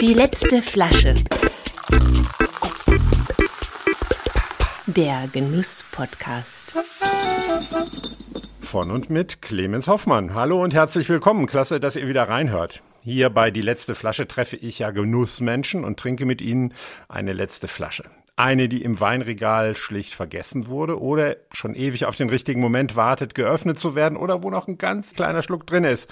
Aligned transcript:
Die 0.00 0.14
letzte 0.14 0.60
Flasche. 0.62 1.14
Der 4.86 5.28
Genuss-Podcast. 5.32 6.74
Von 8.60 8.90
und 8.90 9.10
mit 9.10 9.42
Clemens 9.42 9.86
Hoffmann. 9.86 10.34
Hallo 10.34 10.62
und 10.62 10.74
herzlich 10.74 11.08
willkommen. 11.08 11.46
Klasse, 11.46 11.78
dass 11.78 11.94
ihr 11.94 12.08
wieder 12.08 12.28
reinhört. 12.28 12.82
Hier 13.02 13.30
bei 13.30 13.50
Die 13.50 13.62
letzte 13.62 13.94
Flasche 13.94 14.26
treffe 14.26 14.56
ich 14.56 14.80
ja 14.80 14.90
Genussmenschen 14.90 15.84
und 15.84 16.00
trinke 16.00 16.26
mit 16.26 16.40
ihnen 16.40 16.74
eine 17.08 17.32
letzte 17.32 17.68
Flasche. 17.68 18.04
Eine, 18.40 18.70
die 18.70 18.82
im 18.82 19.00
Weinregal 19.00 19.76
schlicht 19.76 20.14
vergessen 20.14 20.68
wurde 20.68 20.98
oder 20.98 21.36
schon 21.52 21.74
ewig 21.74 22.06
auf 22.06 22.16
den 22.16 22.30
richtigen 22.30 22.62
Moment 22.62 22.96
wartet, 22.96 23.34
geöffnet 23.34 23.78
zu 23.78 23.94
werden 23.94 24.16
oder 24.16 24.42
wo 24.42 24.48
noch 24.48 24.66
ein 24.66 24.78
ganz 24.78 25.12
kleiner 25.12 25.42
Schluck 25.42 25.66
drin 25.66 25.84
ist. 25.84 26.10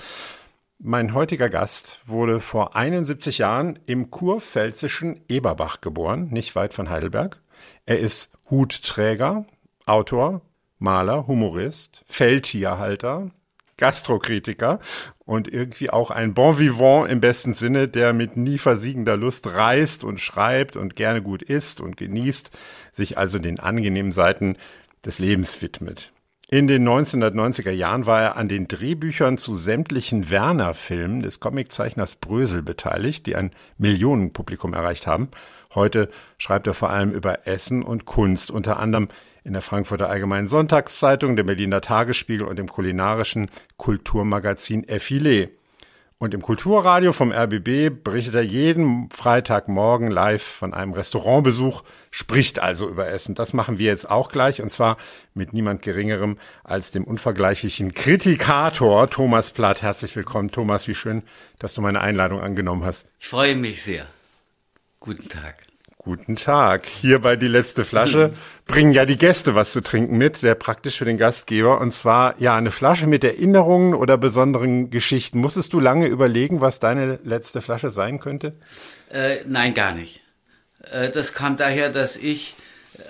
Mein 0.79 1.15
heutiger 1.15 1.49
Gast 1.49 2.03
wurde 2.05 2.41
vor 2.41 2.77
71 2.77 3.39
Jahren 3.39 3.79
im 3.87 4.11
kurpfälzischen 4.11 5.23
Eberbach 5.31 5.81
geboren, 5.81 6.29
nicht 6.29 6.55
weit 6.55 6.75
von 6.75 6.91
Heidelberg. 6.91 7.41
Er 7.87 7.99
ist 7.99 8.31
Hutträger, 8.51 9.47
Autor, 9.87 10.43
Maler, 10.79 11.27
Humorist, 11.29 12.05
Feldtierhalter, 12.09 13.31
Gastrokritiker 13.79 14.81
und 15.25 15.49
irgendwie 15.49 15.89
auch 15.89 16.11
ein 16.11 16.35
Bon 16.35 16.59
vivant 16.59 17.09
im 17.09 17.21
besten 17.21 17.55
Sinne, 17.55 17.89
der 17.89 18.13
mit 18.13 18.37
nie 18.37 18.59
versiegender 18.59 19.17
Lust 19.17 19.47
reist 19.47 20.05
und 20.05 20.21
schreibt 20.21 20.77
und 20.77 20.95
gerne 20.95 21.23
gut 21.23 21.43
isst 21.43 21.81
und 21.81 21.97
genießt, 21.97 22.51
sich 22.93 23.17
also 23.17 23.39
den 23.39 23.59
angenehmen 23.59 24.13
Seiten 24.13 24.57
des 25.05 25.19
Lebens 25.19 25.63
widmet. 25.63 26.13
In 26.51 26.67
den 26.67 26.89
1990er 26.89 27.73
Jahren 27.73 28.07
war 28.07 28.23
er 28.23 28.37
an 28.39 28.49
den 28.49 28.69
Drehbüchern 28.69 29.37
zu 29.37 29.55
sämtlichen 29.55 30.31
Werner-Filmen 30.31 31.21
des 31.21 31.41
Comiczeichners 31.41 32.17
Brösel 32.17 32.63
beteiligt, 32.63 33.27
die 33.27 33.37
ein 33.37 33.51
Millionenpublikum 33.77 34.73
erreicht 34.73 35.07
haben. 35.07 35.29
Heute 35.75 36.09
schreibt 36.39 36.67
er 36.67 36.73
vor 36.73 36.89
allem 36.89 37.11
über 37.11 37.47
Essen 37.47 37.83
und 37.83 38.07
Kunst, 38.07 38.51
unter 38.51 38.79
anderem 38.79 39.09
in 39.49 39.55
der 39.55 39.63
Frankfurter 39.63 40.11
Allgemeinen 40.11 40.47
Sonntagszeitung, 40.47 41.35
dem 41.35 41.47
Berliner 41.47 41.81
Tagesspiegel 41.81 42.47
und 42.47 42.59
dem 42.59 42.69
kulinarischen 42.69 43.51
Kulturmagazin 43.79 44.85
Effilé. 44.85 45.49
Und 46.19 46.35
im 46.35 46.43
Kulturradio 46.43 47.13
vom 47.13 47.33
RBB 47.33 47.91
berichtet 48.05 48.35
er 48.35 48.43
jeden 48.43 49.09
Freitagmorgen 49.11 50.11
live 50.11 50.43
von 50.43 50.75
einem 50.75 50.93
Restaurantbesuch, 50.93 51.83
spricht 52.11 52.59
also 52.59 52.89
über 52.89 53.09
Essen. 53.09 53.35
Das 53.35 53.53
machen 53.53 53.79
wir 53.79 53.87
jetzt 53.87 54.11
auch 54.11 54.29
gleich 54.31 54.61
und 54.61 54.71
zwar 54.71 54.99
mit 55.33 55.53
niemand 55.53 55.81
Geringerem 55.81 56.39
als 56.65 56.91
dem 56.91 57.05
unvergleichlichen 57.05 57.95
Kritikator 57.95 59.09
Thomas 59.09 59.53
Platt. 59.53 59.81
Herzlich 59.81 60.15
willkommen, 60.15 60.51
Thomas. 60.51 60.89
Wie 60.89 60.95
schön, 60.95 61.23
dass 61.59 61.73
du 61.73 61.81
meine 61.81 62.01
Einladung 62.01 62.41
angenommen 62.41 62.85
hast. 62.85 63.07
Ich 63.19 63.29
freue 63.29 63.57
mich 63.57 63.83
sehr. 63.83 64.05
Guten 65.01 65.29
Tag. 65.29 65.68
Guten 66.09 66.37
Tag. 66.37 66.87
Hier 66.87 67.19
bei 67.19 67.37
Die 67.37 67.49
letzte 67.49 67.85
Flasche 67.85 68.33
bringen 68.65 68.93
ja 68.93 69.05
die 69.05 69.19
Gäste 69.19 69.55
was 69.55 69.73
zu 69.73 69.83
trinken 69.83 70.17
mit, 70.17 70.39
sehr 70.39 70.55
praktisch 70.55 70.97
für 70.97 71.05
den 71.05 71.19
Gastgeber. 71.19 71.83
Und 71.83 71.93
zwar 71.93 72.35
ja 72.41 72.57
eine 72.57 72.71
Flasche 72.71 73.07
mit 73.07 73.25
Erinnerungen 73.25 73.93
oder 73.93 74.17
besonderen 74.17 74.89
Geschichten. 74.89 75.39
Musstest 75.39 75.75
du 75.75 75.81
lange 75.81 76.07
überlegen, 76.07 76.63
was 76.63 76.81
deine 76.81 77.19
letzte 77.25 77.61
Flasche 77.61 77.91
sein 77.91 78.21
könnte? 78.21 78.55
Äh, 79.11 79.41
nein, 79.47 79.75
gar 79.75 79.93
nicht. 79.93 80.23
Äh, 80.91 81.11
das 81.11 81.35
kam 81.35 81.59
daher, 81.59 81.91
dass 81.91 82.17
ich 82.17 82.55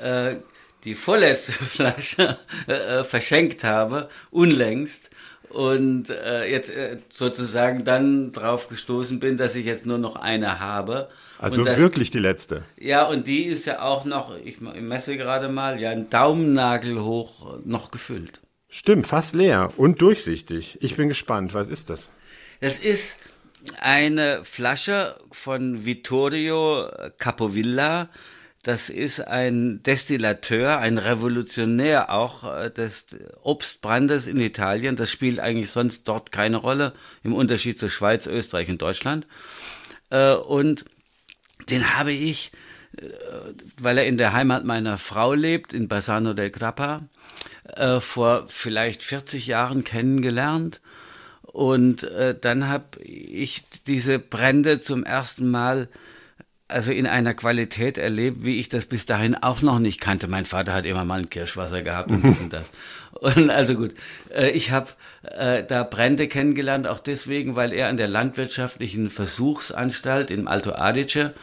äh, 0.02 0.34
die 0.82 0.96
vorletzte 0.96 1.52
Flasche 1.52 2.36
äh, 2.66 3.04
verschenkt 3.04 3.62
habe, 3.62 4.08
unlängst. 4.32 5.10
Und 5.50 6.10
äh, 6.10 6.50
jetzt 6.50 6.70
äh, 6.70 6.98
sozusagen 7.08 7.84
dann 7.84 8.32
drauf 8.32 8.68
gestoßen 8.68 9.20
bin, 9.20 9.36
dass 9.38 9.56
ich 9.56 9.64
jetzt 9.64 9.86
nur 9.86 9.98
noch 9.98 10.16
eine 10.16 10.60
habe. 10.60 11.08
Also 11.38 11.62
das, 11.64 11.78
wirklich 11.78 12.10
die 12.10 12.18
letzte. 12.18 12.64
Ja, 12.78 13.06
und 13.06 13.26
die 13.26 13.44
ist 13.44 13.66
ja 13.66 13.80
auch 13.80 14.04
noch, 14.04 14.36
ich 14.36 14.60
messe 14.60 15.16
gerade 15.16 15.48
mal, 15.48 15.80
ja, 15.80 15.90
ein 15.90 16.10
Daumennagel 16.10 17.00
hoch 17.00 17.58
noch 17.64 17.90
gefüllt. 17.90 18.40
Stimmt, 18.68 19.06
fast 19.06 19.34
leer 19.34 19.70
und 19.76 20.02
durchsichtig. 20.02 20.78
Ich 20.82 20.96
bin 20.96 21.08
gespannt. 21.08 21.54
Was 21.54 21.68
ist 21.68 21.88
das? 21.88 22.10
Das 22.60 22.78
ist 22.78 23.18
eine 23.80 24.44
Flasche 24.44 25.14
von 25.30 25.86
Vittorio 25.86 26.88
Capovilla. 27.18 28.10
Das 28.68 28.90
ist 28.90 29.26
ein 29.26 29.82
Destillateur, 29.82 30.76
ein 30.76 30.98
Revolutionär 30.98 32.12
auch 32.12 32.44
äh, 32.44 32.70
des 32.70 33.06
Obstbrandes 33.42 34.26
in 34.26 34.38
Italien. 34.38 34.94
Das 34.94 35.10
spielt 35.10 35.40
eigentlich 35.40 35.70
sonst 35.70 36.06
dort 36.06 36.32
keine 36.32 36.58
Rolle, 36.58 36.92
im 37.24 37.32
Unterschied 37.32 37.78
zur 37.78 37.88
Schweiz, 37.88 38.26
Österreich 38.26 38.68
und 38.68 38.82
Deutschland. 38.82 39.26
Äh, 40.10 40.34
und 40.34 40.84
den 41.70 41.96
habe 41.96 42.12
ich, 42.12 42.52
äh, 42.98 43.06
weil 43.80 43.96
er 43.96 44.06
in 44.06 44.18
der 44.18 44.34
Heimat 44.34 44.66
meiner 44.66 44.98
Frau 44.98 45.32
lebt, 45.32 45.72
in 45.72 45.88
Bassano 45.88 46.34
del 46.34 46.50
Grappa, 46.50 47.08
vor 48.00 48.48
vielleicht 48.48 49.02
40 49.02 49.46
Jahren 49.46 49.82
kennengelernt. 49.82 50.82
Und 51.42 52.06
dann 52.40 52.68
habe 52.68 53.00
ich 53.02 53.62
diese 53.86 54.18
Brände 54.18 54.80
zum 54.80 55.04
ersten 55.04 55.50
Mal 55.50 55.88
also 56.68 56.92
in 56.92 57.06
einer 57.06 57.34
Qualität 57.34 57.98
erlebt, 57.98 58.44
wie 58.44 58.60
ich 58.60 58.68
das 58.68 58.84
bis 58.84 59.06
dahin 59.06 59.34
auch 59.34 59.62
noch 59.62 59.78
nicht 59.78 60.00
kannte. 60.00 60.28
Mein 60.28 60.44
Vater 60.44 60.74
hat 60.74 60.86
immer 60.86 61.04
mal 61.04 61.20
ein 61.20 61.30
Kirschwasser 61.30 61.82
gehabt 61.82 62.10
und 62.10 62.24
das 62.24 62.40
und 62.40 62.52
das. 62.52 62.70
Und 63.20 63.50
also 63.50 63.74
gut, 63.74 63.94
ich 64.52 64.70
habe 64.70 64.90
äh, 65.22 65.64
da 65.64 65.82
Brände 65.82 66.28
kennengelernt, 66.28 66.86
auch 66.86 67.00
deswegen, 67.00 67.56
weil 67.56 67.72
er 67.72 67.88
an 67.88 67.96
der 67.96 68.06
landwirtschaftlichen 68.06 69.10
Versuchsanstalt 69.10 70.30
im 70.30 70.46
Alto 70.46 70.72
Adige 70.72 71.34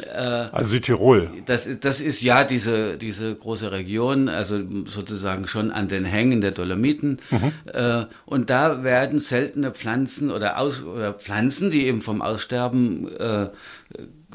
äh, 0.00 0.16
also 0.16 0.70
Südtirol. 0.70 1.30
Das, 1.46 1.68
das 1.80 2.00
ist 2.00 2.22
ja 2.22 2.44
diese, 2.44 2.96
diese 2.96 3.34
große 3.34 3.72
Region, 3.72 4.28
also 4.28 4.60
sozusagen 4.86 5.46
schon 5.46 5.70
an 5.70 5.88
den 5.88 6.04
Hängen 6.04 6.40
der 6.40 6.52
Dolomiten. 6.52 7.18
Mhm. 7.30 7.52
Äh, 7.72 8.06
und 8.24 8.50
da 8.50 8.82
werden 8.82 9.20
seltene 9.20 9.72
Pflanzen 9.72 10.30
oder, 10.30 10.58
Aus, 10.58 10.82
oder 10.82 11.12
Pflanzen, 11.12 11.70
die 11.70 11.86
eben 11.86 12.00
vom 12.00 12.22
Aussterben 12.22 13.08
äh, 13.16 13.48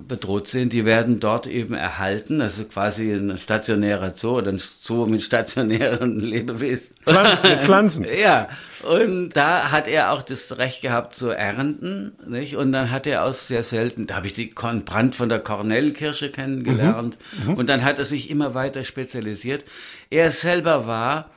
bedroht 0.08 0.48
sind, 0.48 0.74
die 0.74 0.86
werden 0.86 1.20
dort 1.20 1.48
eben 1.48 1.74
erhalten. 1.74 2.42
Also 2.42 2.66
quasi 2.66 3.12
ein 3.12 3.38
stationärer 3.38 4.14
Zoo 4.14 4.38
oder 4.38 4.52
ein 4.52 4.60
Zoo 4.60 5.08
mit 5.08 5.24
stationären 5.24 6.20
Lebewesen. 6.20 6.90
Pflanzen, 7.04 7.60
Pflanzen. 7.60 8.06
ja. 8.22 8.48
Und 8.84 9.30
da 9.30 9.72
hat 9.72 9.88
er 9.88 10.12
auch 10.12 10.22
das 10.22 10.58
Recht 10.58 10.82
gehabt 10.82 11.16
zu 11.16 11.30
ernten, 11.30 12.14
nicht? 12.28 12.56
Und 12.58 12.72
dann 12.72 12.92
hat 12.92 13.08
er 13.08 13.24
aus 13.24 13.48
sehr 13.48 13.64
selten, 13.64 14.08
da 14.08 14.18
habe 14.18 14.28
ich 14.28 14.34
die 14.34 14.48
Brand 14.48 15.16
von 15.16 15.30
der 15.30 15.40
Kornellkirsche 15.40 16.32
kennengelernt. 16.32 17.18
Mhm. 17.44 17.52
Mhm. 17.52 17.58
Und 17.58 17.70
dann 17.70 17.84
hat 17.84 18.00
er 18.00 18.06
sich 18.06 18.30
immer 18.30 18.54
weiter 18.54 18.84
spezialisiert. 18.84 19.66
Er 20.10 20.32
selber 20.32 20.86
war 20.86 21.32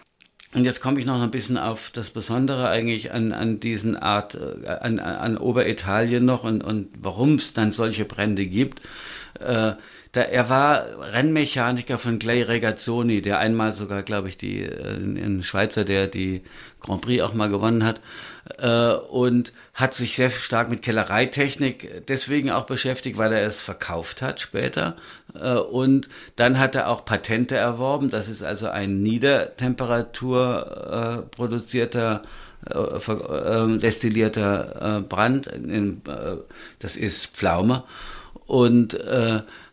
und 0.52 0.64
jetzt 0.64 0.80
komme 0.80 0.98
ich 0.98 1.06
noch 1.06 1.22
ein 1.22 1.30
bisschen 1.30 1.56
auf 1.56 1.90
das 1.90 2.10
Besondere 2.10 2.68
eigentlich 2.68 3.12
an, 3.12 3.32
an 3.32 3.60
diesen 3.60 3.96
Art, 3.96 4.34
äh, 4.34 4.68
an, 4.68 4.98
an 4.98 5.38
Oberitalien 5.38 6.24
noch 6.24 6.42
und, 6.42 6.62
und 6.62 6.88
warum 6.98 7.36
es 7.36 7.52
dann 7.52 7.70
solche 7.70 8.04
Brände 8.04 8.46
gibt. 8.46 8.80
Äh, 9.38 9.74
da, 10.12 10.22
er 10.22 10.48
war 10.48 10.86
Rennmechaniker 11.12 11.98
von 11.98 12.18
Clay 12.18 12.42
Regazzoni, 12.42 13.22
der 13.22 13.38
einmal 13.38 13.74
sogar, 13.74 14.02
glaube 14.02 14.28
ich, 14.28 14.36
die, 14.36 14.62
äh, 14.62 14.96
ein 14.96 15.42
Schweizer, 15.42 15.84
der 15.84 16.08
die 16.08 16.42
Grand 16.80 17.02
Prix 17.02 17.22
auch 17.22 17.34
mal 17.34 17.48
gewonnen 17.48 17.84
hat, 17.84 18.00
äh, 18.58 18.92
und 18.92 19.52
hat 19.74 19.94
sich 19.94 20.16
sehr 20.16 20.30
stark 20.30 20.68
mit 20.68 20.82
Kellereitechnik 20.82 22.06
deswegen 22.08 22.50
auch 22.50 22.64
beschäftigt, 22.64 23.18
weil 23.18 23.32
er 23.32 23.46
es 23.46 23.60
verkauft 23.60 24.22
hat 24.22 24.40
später. 24.40 24.96
Äh, 25.34 25.54
und 25.54 26.08
dann 26.36 26.58
hat 26.58 26.74
er 26.74 26.88
auch 26.88 27.04
Patente 27.04 27.56
erworben. 27.56 28.10
Das 28.10 28.28
ist 28.28 28.42
also 28.42 28.68
ein 28.68 29.02
Niedertemperatur 29.02 31.22
äh, 31.22 31.36
produzierter 31.36 32.22
äh, 32.68 32.76
äh, 32.76 33.78
destillierter 33.78 34.98
äh, 34.98 35.00
Brand. 35.02 35.48
Das 36.78 36.96
ist 36.96 37.26
Pflaume. 37.28 37.84
Und 38.46 38.98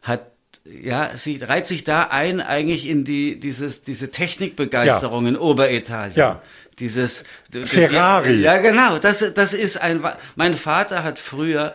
hat 0.07 0.31
ja, 0.65 1.11
sie 1.15 1.37
reiht 1.37 1.67
sich 1.67 1.83
da 1.83 2.03
ein 2.03 2.41
eigentlich 2.41 2.87
in 2.87 3.03
die 3.03 3.39
dieses 3.39 3.83
diese 3.83 4.11
Technikbegeisterung 4.11 5.23
ja. 5.23 5.29
in 5.29 5.37
Oberitalien. 5.37 6.17
Ja. 6.17 6.41
Dieses 6.79 7.23
Ferrari. 7.63 8.37
Die, 8.37 8.41
ja, 8.41 8.57
genau. 8.59 8.99
Das 8.99 9.25
das 9.33 9.53
ist 9.53 9.81
ein. 9.81 10.03
Mein 10.35 10.53
Vater 10.53 11.03
hat 11.03 11.19
früher 11.19 11.73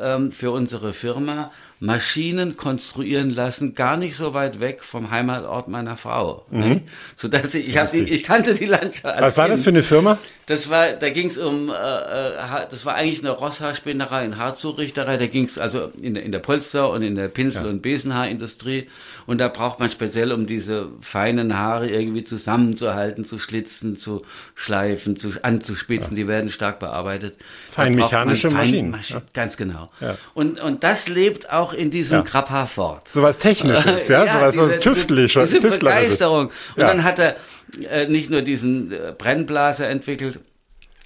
ähm, 0.00 0.32
für 0.32 0.50
unsere 0.50 0.92
Firma 0.92 1.52
Maschinen 1.82 2.56
konstruieren 2.56 3.30
lassen, 3.30 3.74
gar 3.74 3.96
nicht 3.96 4.16
so 4.16 4.34
weit 4.34 4.60
weg 4.60 4.84
vom 4.84 5.10
Heimatort 5.10 5.66
meiner 5.66 5.96
Frau. 5.96 6.46
Mhm. 6.50 6.82
So 7.16 7.26
dass 7.26 7.54
ich, 7.54 7.68
ich, 7.68 7.76
hab, 7.76 7.92
ich 7.92 8.22
kannte 8.22 8.54
die 8.54 8.66
Landschaft. 8.66 9.20
Was 9.20 9.36
war 9.36 9.48
das 9.48 9.64
für 9.64 9.70
eine 9.70 9.82
Firma? 9.82 10.18
Das 10.46 10.68
war, 10.68 10.88
da 10.92 11.08
ging 11.10 11.28
es 11.28 11.38
um, 11.38 11.68
äh, 11.70 11.72
äh, 11.72 12.66
das 12.68 12.84
war 12.84 12.94
eigentlich 12.96 13.20
eine 13.20 13.30
Rosshaarspinnerei, 13.30 14.18
eine 14.22 14.38
Haarzurichterei. 14.38 15.16
Da 15.16 15.26
ging 15.26 15.44
es 15.44 15.56
also 15.56 15.92
in, 16.00 16.14
der- 16.14 16.24
in 16.24 16.32
der 16.32 16.40
Polster 16.40 16.90
und 16.90 17.02
in 17.02 17.14
der 17.14 17.28
Pinsel- 17.28 17.62
Ja. 17.64 17.70
und 17.70 17.80
Besenhaarindustrie. 17.80 18.88
Und 19.26 19.38
da 19.40 19.46
braucht 19.46 19.78
man 19.78 19.88
speziell, 19.88 20.32
um 20.32 20.46
diese 20.46 20.88
feinen 21.00 21.56
Haare 21.56 21.88
irgendwie 21.88 22.24
zusammenzuhalten, 22.24 23.24
zu 23.24 23.38
schlitzen, 23.38 23.96
zu 23.96 24.22
schleifen, 24.56 25.16
zu 25.16 25.30
anzuspitzen. 25.42 26.16
Die 26.16 26.26
werden 26.26 26.50
stark 26.50 26.80
bearbeitet. 26.80 27.36
Feinmechanische 27.68 28.48
man 28.48 28.56
Maschinen, 28.56 28.94
Feinmaschi- 28.96 29.14
ja. 29.14 29.22
Ganz 29.32 29.56
genau. 29.56 29.90
Ja. 30.00 30.16
Und, 30.34 30.60
und 30.60 30.82
das 30.82 31.08
lebt 31.08 31.50
auch 31.52 31.72
in 31.72 31.90
diesem 31.90 32.18
Ja. 32.18 32.22
Krabbehaar 32.22 32.66
fort. 32.66 33.08
Sowas 33.08 33.38
Technisches, 33.38 34.08
ja, 34.08 34.24
sowas 34.34 34.54
so 34.56 34.66
diese, 34.66 34.80
tüftlich, 34.80 35.32
diese, 35.34 35.60
tüftlerisches. 35.60 35.78
Begeisterung. 36.02 36.46
Und 36.46 36.52
Ja. 36.76 36.86
dann 36.88 37.04
hat 37.04 37.18
er 37.20 37.36
äh, 37.88 38.06
nicht 38.06 38.30
nur 38.30 38.42
diesen 38.42 38.92
äh, 38.92 39.14
Brennblaser 39.16 39.88
entwickelt, 39.88 40.40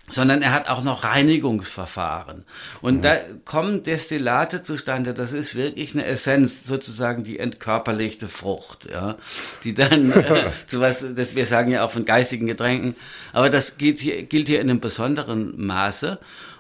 sondern 0.09 0.43
er 0.43 0.53
hat 0.53 0.69
auch 0.69 0.85
noch 0.85 1.05
Reinigungsverfahren. 1.05 2.45
Und 2.81 3.05
da 3.05 3.17
kommen 3.45 3.83
Destillate 3.83 4.63
zustande, 4.63 5.15
das 5.15 5.33
ist 5.33 5.57
wirklich 5.57 5.95
eine 5.95 6.05
Essenz, 6.07 6.65
sozusagen 6.65 7.25
die 7.25 7.39
entkörperlichte 7.39 8.29
Frucht, 8.29 8.89
ja, 8.91 9.17
die 9.65 9.75
dann 9.75 10.13
äh, 10.13 10.51
zu 10.67 10.81
was, 10.81 11.05
das, 11.15 11.35
wir 11.35 11.47
sagen 11.47 11.73
ja 11.73 11.85
auch 11.85 11.91
von 11.91 12.05
geistigen 12.05 12.47
Getränken, 12.47 12.95
aber 13.33 13.51
das 13.51 13.79
gilt 13.79 13.99
hier, 13.99 14.23
gilt 14.23 14.49
hier 14.49 14.61
in 14.61 14.71
einem 14.71 14.81
besonderen 14.81 15.61
Maße. 15.65 16.19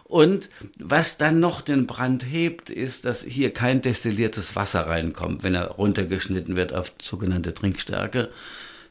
Und 0.08 0.48
was 0.78 1.16
dann 1.16 1.40
noch 1.40 1.60
den 1.62 1.88
Brand 1.88 2.24
hebt, 2.24 2.70
ist, 2.70 3.04
dass 3.04 3.22
hier 3.22 3.52
kein 3.52 3.80
destilliertes 3.80 4.54
Wasser 4.54 4.86
reinkommt, 4.86 5.42
wenn 5.42 5.56
er 5.56 5.72
runtergeschnitten 5.72 6.54
wird 6.54 6.72
auf 6.72 6.92
sogenannte 7.02 7.52
Trinkstärke, 7.52 8.30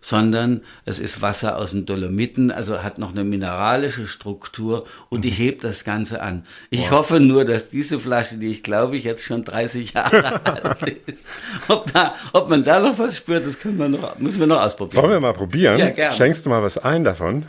sondern 0.06 0.62
es 0.86 1.00
ist 1.00 1.24
Wasser 1.24 1.58
aus 1.58 1.72
den 1.72 1.88
Dolomiten, 1.88 2.52
also 2.52 2.84
hat 2.84 3.00
noch 3.00 3.12
eine 3.12 3.24
mineralische 3.24 4.06
Struktur 4.06 4.86
und 5.10 5.26
die 5.26 5.32
hebt 5.32 5.64
das 5.64 5.84
Ganze 5.84 6.22
an. 6.22 6.44
Ich 6.70 6.92
hoffe 6.92 7.20
nur, 7.20 7.44
dass 7.44 7.70
diese 7.70 7.98
Flasche, 7.98 8.38
die 8.38 8.52
ich 8.52 8.62
glaube 8.62 8.98
ich 8.98 9.04
jetzt 9.04 9.24
schon 9.24 9.44
30 9.44 9.94
Jahre 9.94 10.46
alt 10.64 11.02
ist, 11.08 11.26
ob, 11.70 11.92
da, 11.92 12.14
ob 12.34 12.52
man 12.52 12.64
da 12.64 12.80
noch 12.80 13.00
was 13.00 13.18
spürt, 13.18 13.48
das 13.48 13.58
können 13.58 13.80
wir 13.80 13.90
noch, 13.90 14.20
müssen 14.20 14.40
wir 14.40 14.46
noch 14.46 14.62
ausprobieren. 14.62 15.02
Wollen 15.02 15.14
wir 15.14 15.20
mal 15.20 15.34
probieren? 15.34 15.80
Ja, 15.80 15.90
gerne. 15.90 16.16
Schenkst 16.16 16.46
du 16.46 16.52
mal 16.52 16.62
was 16.62 16.78
ein 16.78 17.04
davon? 17.04 17.48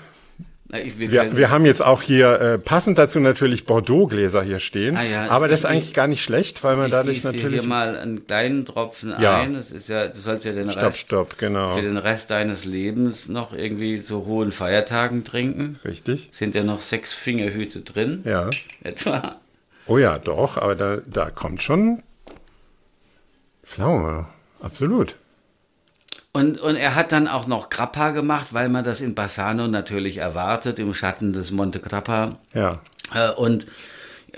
Ich, 0.79 0.99
wir 0.99 1.11
Wir, 1.11 1.37
wir 1.37 1.51
haben 1.51 1.65
jetzt 1.67 1.85
auch 1.85 2.03
hier 2.03 2.41
äh, 2.41 2.59
passend 2.59 2.99
dazu 2.99 3.21
natürlich 3.21 3.65
Bordeaux-Gläser 3.65 4.43
hier 4.43 4.61
stehen. 4.61 4.97
Ah 4.97 5.03
ja, 5.03 5.31
aber 5.31 5.49
das 5.49 5.61
ist 5.61 5.65
ich- 5.65 5.71
eigentlich 5.71 5.95
gar 5.95 6.07
nicht 6.07 6.23
schlecht, 6.23 6.63
weil 6.65 6.77
man 6.77 6.87
ich 6.87 6.93
dadurch 6.93 7.25
natürlich. 7.25 7.61
hier 7.61 7.69
mal 7.69 7.97
einen 7.99 8.27
kleinen 8.27 8.65
Tropfen 8.65 9.15
Ja. 9.21 9.41
ein. 9.41 9.55
Das 9.55 9.71
ist 9.71 9.89
ja, 9.89 10.09
du 10.09 10.19
sollst 10.19 10.45
ja 10.47 10.53
den 10.53 10.71
Stopp, 10.71 10.83
Rest 10.83 10.99
stopp, 10.99 11.39
genau. 11.39 11.75
für 11.75 11.83
den 11.83 11.97
Rest 11.97 12.31
deines 12.31 12.65
Lebens 12.65 13.29
noch 13.29 13.53
irgendwie 13.53 14.03
zu 14.03 14.27
hohen 14.27 14.53
Feiertagen 14.53 15.25
trinken. 15.25 15.79
Richtig? 15.85 16.29
Sind 16.33 16.55
ja 16.55 16.63
noch 16.63 16.81
sechs 16.81 17.13
Fingerhüte 17.15 17.81
drin, 17.81 18.23
Ja. 18.25 18.51
etwa. 18.83 19.37
Oh 19.87 19.99
ja, 19.99 20.19
doch, 20.19 20.57
aber 20.57 20.75
da, 20.75 20.99
da 21.07 21.31
kommt 21.31 21.63
schon 21.63 22.03
Pflaume. 23.65 24.27
Absolut. 24.61 25.17
Und, 26.37 26.61
und 26.61 26.77
er 26.77 26.95
hat 26.95 27.13
dann 27.13 27.29
auch 27.29 27.47
noch 27.47 27.71
Grappa 27.71 28.11
gemacht, 28.11 28.49
weil 28.51 28.69
man 28.69 28.85
das 28.85 29.01
in 29.01 29.15
Bassano 29.15 29.69
natürlich 29.69 30.19
erwartet, 30.19 30.79
im 30.79 30.93
Schatten 30.93 31.33
des 31.33 31.51
Monte 31.51 31.81
Grappa. 31.81 32.39
Ja. 32.53 32.83
Äh, 33.15 33.31
und 33.31 33.65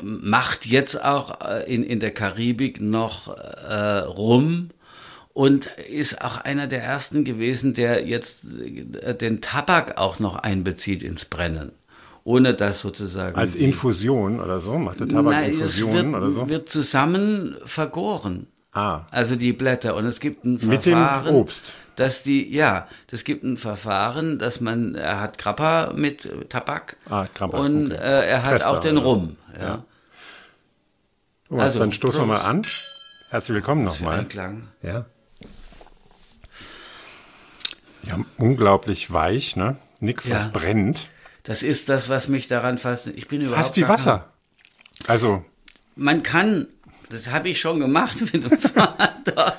macht 0.01 0.65
jetzt 0.65 1.03
auch 1.03 1.41
äh, 1.41 1.65
in, 1.75 1.83
in 1.83 1.99
der 1.99 2.13
Karibik 2.13 2.81
noch 2.81 3.37
äh, 3.37 3.99
Rum 3.99 4.71
und 5.33 5.67
ist 5.91 6.23
auch 6.23 6.37
einer 6.37 6.69
der 6.69 6.85
ersten 6.85 7.25
gewesen, 7.25 7.75
der 7.75 8.07
jetzt 8.07 8.45
äh, 9.03 9.17
den 9.17 9.41
Tabak 9.41 9.99
auch 9.99 10.21
noch 10.21 10.37
einbezieht 10.37 11.03
ins 11.03 11.25
Brennen. 11.25 11.73
Ohne 12.23 12.55
das 12.55 12.81
sozusagen. 12.81 13.37
Als 13.37 13.57
Infusion 13.57 14.41
oder 14.41 14.61
so? 14.61 14.79
Macht 14.79 15.01
der 15.01 15.09
Nein, 15.09 15.17
es 15.17 15.25
Tabakinfusionen 15.25 16.13
wird, 16.13 16.23
oder 16.23 16.31
so? 16.31 16.49
wird 16.49 16.69
zusammen 16.69 17.57
vergoren. 17.65 18.47
Ah. 18.79 19.07
Also 19.11 19.35
die 19.37 19.53
Blätter. 19.53 19.97
Und 19.97 20.05
es 20.07 20.21
gibt 20.21 20.45
ein 20.45 20.53
Mit 20.63 20.87
dem 20.87 20.93
Verfahren. 20.95 21.35
Obst. 21.35 21.75
Dass 21.97 22.23
die, 22.23 22.55
ja, 22.55 22.87
das 23.09 23.25
gibt 23.25 23.43
ein 23.43 23.57
Verfahren, 23.57 24.39
dass 24.39 24.61
man, 24.61 24.95
er 24.95 25.21
hat 25.21 25.37
Grappa 25.39 25.93
mit 25.97 26.49
Tabak. 26.49 26.97
Ah, 27.11 27.27
Grappa, 27.35 27.59
Und 27.59 27.87
okay. 27.93 27.95
äh, 28.01 28.27
er 28.29 28.43
hat 28.45 28.51
Fester, 28.53 28.71
auch 28.71 28.79
den 28.81 28.99
oder? 28.99 29.07
Rum. 29.07 29.37
Ja. 29.59 29.63
Ja. 29.67 29.85
Thomas, 31.49 31.65
Also, 31.65 31.79
dann 31.81 31.91
stoßen 31.93 32.21
wir 32.21 32.27
mal 32.27 32.41
an. 32.43 32.63
Herzlich 33.31 33.55
willkommen 33.55 33.83
nochmal. 33.85 34.21
Einklang. 34.21 34.69
Ja. 34.83 35.07
Ja, 38.03 38.19
unglaublich 38.37 39.13
weich, 39.13 39.57
ne? 39.57 39.77
Nix, 40.01 40.31
was 40.31 40.45
Ja. 40.45 40.51
brennt. 40.53 41.09
Das 41.43 41.63
ist 41.63 41.89
das, 41.89 42.09
was 42.09 42.29
mich 42.29 42.47
daran 42.49 42.79
fasziniert. 42.79 43.19
Ich 43.19 43.29
bin 43.29 43.41
überhaupt 43.41 43.61
Fast 43.65 43.77
wie 43.77 43.81
gar 43.81 43.89
kein- 43.91 43.99
Wasser. 43.99 44.33
Also, 45.07 45.45
Man 45.97 46.23
kann, 46.23 46.69
das 47.11 47.31
habe 47.31 47.49
ich 47.49 47.61
schon 47.61 47.81
gemacht 47.81 48.21
mit 48.33 48.45
dem 48.45 48.59
Fahrrad 48.59 49.17
dort. 49.25 49.57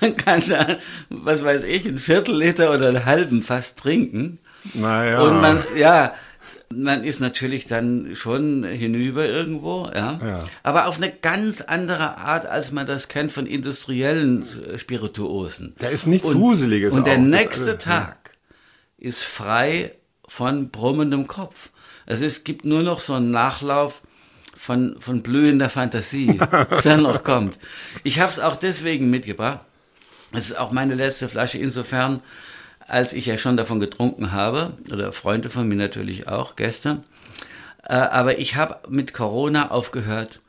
Man 0.00 0.16
kann 0.16 0.42
da, 0.48 0.78
was 1.08 1.44
weiß 1.44 1.64
ich, 1.64 1.86
ein 1.86 1.98
Viertel 1.98 2.36
Liter 2.36 2.72
oder 2.72 2.88
einen 2.88 3.04
halben 3.04 3.42
fast 3.42 3.78
trinken. 3.78 4.38
naja. 4.74 5.22
Und 5.22 5.40
man, 5.40 5.62
ja, 5.76 6.14
man 6.74 7.04
ist 7.04 7.20
natürlich 7.20 7.66
dann 7.66 8.14
schon 8.14 8.64
hinüber 8.64 9.26
irgendwo, 9.26 9.88
ja. 9.94 10.18
Ja. 10.22 10.44
Aber 10.62 10.86
auf 10.86 10.96
eine 10.96 11.10
ganz 11.10 11.60
andere 11.60 12.18
Art, 12.18 12.46
als 12.46 12.72
man 12.72 12.86
das 12.86 13.08
kennt 13.08 13.32
von 13.32 13.46
industriellen 13.46 14.44
Spirituosen. 14.76 15.74
Da 15.78 15.88
ist 15.88 16.06
nichts 16.06 16.28
und, 16.28 16.40
Wuseliges 16.40 16.94
Und 16.94 17.06
der 17.06 17.14
auch. 17.14 17.18
Das 17.18 17.26
nächste 17.26 17.70
alles, 17.70 17.84
ja. 17.84 17.92
Tag 17.92 18.30
ist 18.98 19.24
frei 19.24 19.92
von 20.26 20.70
brummendem 20.70 21.26
Kopf. 21.26 21.70
Also 22.06 22.24
es 22.24 22.44
gibt 22.44 22.64
nur 22.64 22.82
noch 22.82 23.00
so 23.00 23.14
einen 23.14 23.30
Nachlauf 23.30 24.02
von, 24.66 24.96
von 24.98 25.22
blühender 25.22 25.70
Fantasie, 25.70 26.40
was 26.70 26.82
dann 26.82 27.02
noch 27.02 27.22
kommt. 27.22 27.60
Ich 28.02 28.18
habe 28.18 28.32
es 28.32 28.40
auch 28.40 28.56
deswegen 28.56 29.10
mitgebracht. 29.10 29.60
Es 30.32 30.50
ist 30.50 30.58
auch 30.58 30.72
meine 30.72 30.96
letzte 30.96 31.28
Flasche 31.28 31.58
insofern, 31.58 32.20
als 32.80 33.12
ich 33.12 33.26
ja 33.26 33.38
schon 33.38 33.56
davon 33.56 33.78
getrunken 33.78 34.32
habe, 34.32 34.72
oder 34.92 35.12
Freunde 35.12 35.50
von 35.50 35.68
mir 35.68 35.76
natürlich 35.76 36.26
auch, 36.26 36.56
Gäste. 36.56 37.04
Äh, 37.84 37.94
aber 37.94 38.38
ich 38.40 38.56
habe 38.56 38.80
mit 38.88 39.14
Corona 39.14 39.70
aufgehört, 39.70 40.40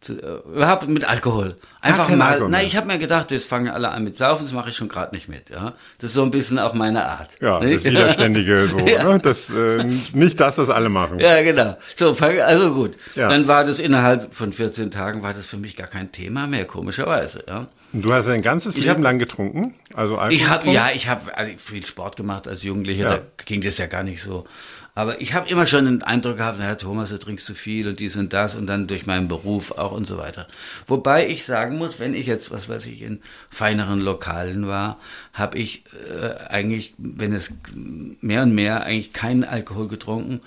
zu, 0.00 0.14
äh, 0.14 0.40
überhaupt 0.56 0.88
mit 0.88 1.04
Alkohol. 1.08 1.54
Einfach 1.82 2.08
mal, 2.08 2.32
Alkohol 2.32 2.48
mehr. 2.50 2.62
ich 2.62 2.76
habe 2.76 2.86
mir 2.86 2.98
gedacht, 2.98 3.30
jetzt 3.30 3.46
fangen 3.48 3.68
alle 3.68 3.90
an 3.90 4.02
mit 4.04 4.16
Saufen, 4.16 4.44
das 4.44 4.52
mache 4.54 4.70
ich 4.70 4.76
schon 4.76 4.88
gerade 4.88 5.14
nicht 5.14 5.28
mit. 5.28 5.50
Ja, 5.50 5.74
Das 5.98 6.10
ist 6.10 6.14
so 6.14 6.22
ein 6.22 6.30
bisschen 6.30 6.58
auch 6.58 6.72
meine 6.74 7.04
Art. 7.04 7.30
Ja, 7.40 7.60
das 7.60 7.68
nicht? 7.68 7.84
Widerständige 7.84 8.68
so, 8.72 8.78
Ja. 8.78 9.04
ne? 9.04 9.18
Das, 9.18 9.50
äh, 9.50 9.84
nicht 10.14 10.40
das, 10.40 10.56
was 10.58 10.70
alle 10.70 10.88
machen. 10.88 11.20
Ja, 11.20 11.42
genau. 11.42 11.76
So, 11.96 12.14
fang- 12.14 12.40
also 12.40 12.72
gut. 12.72 12.96
Ja. 13.14 13.28
Dann 13.28 13.46
war 13.46 13.64
das 13.64 13.78
innerhalb 13.78 14.32
von 14.34 14.52
14 14.52 14.90
Tagen 14.90 15.22
war 15.22 15.34
das 15.34 15.46
für 15.46 15.58
mich 15.58 15.76
gar 15.76 15.86
kein 15.88 16.12
Thema 16.12 16.46
mehr, 16.46 16.64
komischerweise. 16.64 17.44
Ja. 17.48 17.66
Und 17.92 18.02
du 18.04 18.12
hast 18.12 18.26
dein 18.28 18.40
ganzes 18.40 18.76
Ich 18.76 18.84
Leben 18.84 18.96
hab- 18.98 19.02
lang 19.02 19.18
getrunken? 19.18 19.74
Also 19.94 20.16
Alkohol? 20.16 20.32
Ich 20.32 20.48
habe 20.48 20.70
ja, 20.70 20.88
ich 20.94 21.08
habe 21.08 21.36
also 21.36 21.52
viel 21.58 21.84
Sport 21.84 22.16
gemacht 22.16 22.46
als 22.48 22.62
Jugendlicher, 22.62 23.02
Ja. 23.04 23.16
da 23.16 23.22
ging 23.44 23.60
das 23.60 23.76
ja 23.78 23.86
gar 23.86 24.02
nicht 24.04 24.22
so. 24.22 24.46
Aber 24.94 25.20
ich 25.20 25.34
habe 25.34 25.48
immer 25.48 25.66
schon 25.66 25.84
den 25.84 26.02
Eindruck 26.02 26.38
gehabt, 26.38 26.58
naja, 26.58 26.74
Thomas, 26.74 27.10
du 27.10 27.18
trinkst 27.18 27.46
zu 27.46 27.54
viel 27.54 27.88
und 27.88 28.00
dies 28.00 28.16
und 28.16 28.32
das 28.32 28.54
und 28.54 28.66
dann 28.66 28.86
durch 28.86 29.06
meinen 29.06 29.28
Beruf 29.28 29.72
auch 29.72 29.92
und 29.92 30.06
so 30.06 30.18
weiter. 30.18 30.46
Wobei 30.86 31.28
ich 31.28 31.44
sagen 31.44 31.78
muss, 31.78 32.00
wenn 32.00 32.14
ich 32.14 32.26
jetzt, 32.26 32.50
was 32.50 32.68
weiß 32.68 32.86
ich, 32.86 33.02
in 33.02 33.20
feineren 33.50 34.00
Lokalen 34.00 34.66
war, 34.66 34.98
habe 35.32 35.58
ich 35.58 35.84
äh, 36.10 36.48
eigentlich, 36.48 36.94
wenn 36.98 37.32
es 37.32 37.52
mehr 37.74 38.42
und 38.42 38.54
mehr 38.54 38.82
eigentlich 38.84 39.12
keinen 39.12 39.44
Alkohol 39.44 39.88
getrunken, 39.88 40.40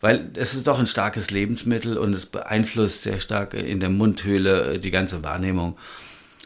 weil 0.00 0.30
es 0.34 0.54
ist 0.54 0.66
doch 0.66 0.78
ein 0.78 0.86
starkes 0.86 1.30
Lebensmittel 1.30 1.98
und 1.98 2.14
es 2.14 2.26
beeinflusst 2.26 3.02
sehr 3.02 3.20
stark 3.20 3.54
in 3.54 3.80
der 3.80 3.90
Mundhöhle 3.90 4.74
äh, 4.74 4.78
die 4.78 4.90
ganze 4.90 5.22
Wahrnehmung. 5.22 5.76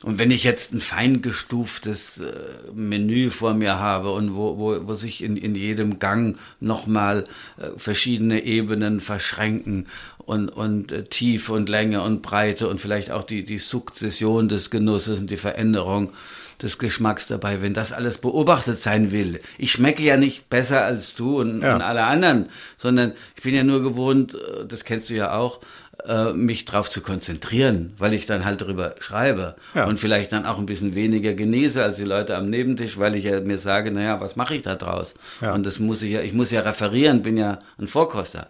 Und 0.04 0.18
wenn 0.18 0.30
ich 0.30 0.44
jetzt 0.44 0.74
ein 0.74 0.82
feingestuftes 0.82 2.20
äh, 2.20 2.32
Menü 2.74 3.30
vor 3.30 3.54
mir 3.54 3.78
habe 3.78 4.12
und 4.12 4.34
wo, 4.34 4.58
wo, 4.58 4.86
wo 4.86 4.94
sich 4.94 5.22
in, 5.22 5.36
in 5.38 5.54
jedem 5.54 5.98
Gang 5.98 6.36
nochmal 6.60 7.24
äh, 7.56 7.68
verschiedene 7.78 8.44
Ebenen 8.44 9.00
verschränken 9.00 9.86
und, 10.18 10.50
und 10.50 10.92
äh, 10.92 11.04
Tiefe 11.04 11.54
und 11.54 11.70
Länge 11.70 12.02
und 12.02 12.20
Breite 12.20 12.68
und 12.68 12.82
vielleicht 12.82 13.10
auch 13.10 13.22
die, 13.22 13.44
die 13.44 13.58
Sukzession 13.58 14.48
des 14.48 14.70
Genusses 14.70 15.20
und 15.20 15.30
die 15.30 15.38
Veränderung 15.38 16.12
des 16.60 16.78
Geschmacks 16.78 17.26
dabei, 17.26 17.62
wenn 17.62 17.74
das 17.74 17.92
alles 17.92 18.18
beobachtet 18.18 18.78
sein 18.80 19.10
will. 19.10 19.40
Ich 19.58 19.72
schmecke 19.72 20.02
ja 20.02 20.16
nicht 20.16 20.48
besser 20.50 20.84
als 20.84 21.14
du 21.14 21.40
und, 21.40 21.62
Ja. 21.62 21.74
und 21.74 21.82
alle 21.82 22.04
anderen, 22.04 22.50
sondern 22.76 23.12
ich 23.36 23.42
bin 23.42 23.54
ja 23.54 23.64
nur 23.64 23.82
gewohnt, 23.82 24.36
das 24.68 24.84
kennst 24.84 25.10
du 25.10 25.14
ja 25.14 25.32
auch, 25.34 25.60
äh, 26.06 26.32
mich 26.32 26.64
drauf 26.64 26.90
zu 26.90 27.00
konzentrieren, 27.00 27.94
weil 27.98 28.14
ich 28.14 28.26
dann 28.26 28.44
halt 28.44 28.60
darüber 28.60 28.94
schreibe 28.98 29.56
Ja. 29.74 29.84
und 29.86 29.98
vielleicht 29.98 30.32
dann 30.32 30.46
auch 30.46 30.58
ein 30.58 30.66
bisschen 30.66 30.94
weniger 30.94 31.34
genieße 31.34 31.82
als 31.82 31.96
die 31.96 32.04
Leute 32.04 32.36
am 32.36 32.50
Nebentisch, 32.50 32.98
weil 32.98 33.14
ich 33.14 33.24
ja 33.24 33.40
mir 33.40 33.58
sage, 33.58 33.90
naja, 33.90 34.20
was 34.20 34.36
mache 34.36 34.54
ich 34.54 34.62
da 34.62 34.74
draus? 34.74 35.14
Ja. 35.40 35.54
Und 35.54 35.64
das 35.64 35.78
muss 35.78 36.02
ich 36.02 36.12
ja, 36.12 36.20
ich 36.22 36.32
muss 36.32 36.50
ja 36.50 36.60
referieren, 36.60 37.22
bin 37.22 37.36
ja 37.36 37.60
ein 37.78 37.88
Vorkoster. 37.88 38.48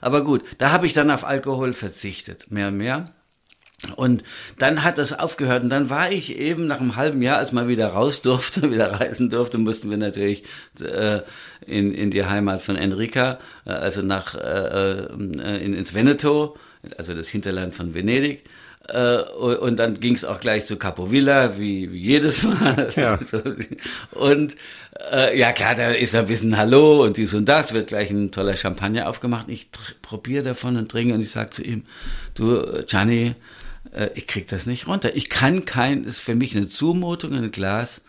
Aber 0.00 0.22
gut, 0.22 0.42
da 0.58 0.72
habe 0.72 0.86
ich 0.86 0.92
dann 0.92 1.10
auf 1.10 1.24
Alkohol 1.24 1.72
verzichtet, 1.72 2.50
mehr 2.50 2.68
und 2.68 2.76
mehr. 2.76 3.10
Und 3.94 4.24
dann 4.58 4.82
hat 4.82 4.98
das 4.98 5.12
aufgehört 5.12 5.62
und 5.62 5.68
dann 5.68 5.90
war 5.90 6.10
ich 6.10 6.38
eben 6.38 6.66
nach 6.66 6.80
einem 6.80 6.96
halben 6.96 7.22
Jahr, 7.22 7.38
als 7.38 7.52
man 7.52 7.68
wieder 7.68 7.88
raus 7.88 8.22
durfte, 8.22 8.70
wieder 8.72 9.00
reisen 9.00 9.30
durfte, 9.30 9.58
mussten 9.58 9.90
wir 9.90 9.98
natürlich 9.98 10.44
äh, 10.80 11.20
in, 11.66 11.92
in 11.92 12.10
die 12.10 12.24
Heimat 12.24 12.62
von 12.62 12.76
Enrica, 12.76 13.38
äh, 13.64 13.70
also 13.70 14.02
nach 14.02 14.34
äh, 14.34 14.38
äh 14.38 15.64
in, 15.64 15.74
ins 15.74 15.94
Veneto, 15.94 16.56
also 16.96 17.14
das 17.14 17.28
Hinterland 17.28 17.74
von 17.74 17.94
Venedig. 17.94 18.44
Äh, 18.88 19.18
und 19.18 19.76
dann 19.78 19.98
ging 20.00 20.14
es 20.14 20.24
auch 20.24 20.40
gleich 20.40 20.66
zu 20.66 20.76
Capovilla, 20.76 21.58
wie, 21.58 21.92
wie 21.92 21.98
jedes 21.98 22.42
Mal. 22.44 22.92
Ja. 22.96 23.18
und 24.12 24.56
äh, 25.12 25.38
ja 25.38 25.52
klar, 25.52 25.74
da 25.74 25.90
ist 25.90 26.14
ein 26.14 26.26
bisschen 26.26 26.56
Hallo 26.56 27.02
und 27.04 27.16
dies 27.16 27.34
und 27.34 27.46
das, 27.46 27.72
wird 27.72 27.88
gleich 27.88 28.10
ein 28.10 28.30
toller 28.30 28.56
Champagner 28.56 29.08
aufgemacht. 29.08 29.48
Ich 29.48 29.68
probiere 30.02 30.44
davon 30.44 30.76
und 30.76 30.90
trinke 30.90 31.14
und 31.14 31.20
ich 31.20 31.30
sage 31.30 31.50
zu 31.50 31.62
ihm, 31.64 31.82
du 32.34 32.84
Gianni, 32.86 33.34
äh, 33.92 34.10
ich 34.14 34.26
krieg 34.26 34.46
das 34.46 34.66
nicht 34.66 34.86
runter. 34.86 35.16
Ich 35.16 35.28
kann 35.28 35.64
kein, 35.64 36.04
ist 36.04 36.20
für 36.20 36.34
mich 36.34 36.56
eine 36.56 36.68
Zumutung, 36.68 37.34
ein 37.34 37.50
Glas 37.50 38.02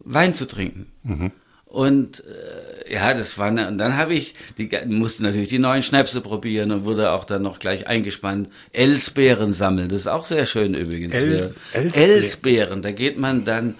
Wein 0.00 0.34
zu 0.34 0.46
trinken. 0.46 0.86
Mhm. 1.02 1.32
Und 1.68 2.24
äh, 2.24 2.94
ja, 2.94 3.12
das 3.12 3.36
war 3.36 3.48
eine, 3.48 3.68
und 3.68 3.76
dann 3.76 3.98
habe 3.98 4.14
ich, 4.14 4.34
die 4.56 4.70
musste 4.86 5.22
natürlich 5.22 5.50
die 5.50 5.58
neuen 5.58 5.82
Schnäpse 5.82 6.22
probieren 6.22 6.72
und 6.72 6.84
wurde 6.84 7.10
auch 7.12 7.26
dann 7.26 7.42
noch 7.42 7.58
gleich 7.58 7.86
eingespannt. 7.86 8.48
Elsbeeren 8.72 9.52
sammeln, 9.52 9.90
das 9.90 10.00
ist 10.00 10.06
auch 10.06 10.24
sehr 10.24 10.46
schön 10.46 10.72
übrigens. 10.72 11.14
Els, 11.14 11.60
Elsbeeren. 11.72 12.10
Elsbeeren, 12.10 12.82
da 12.82 12.90
geht 12.90 13.18
man 13.18 13.44
dann 13.44 13.74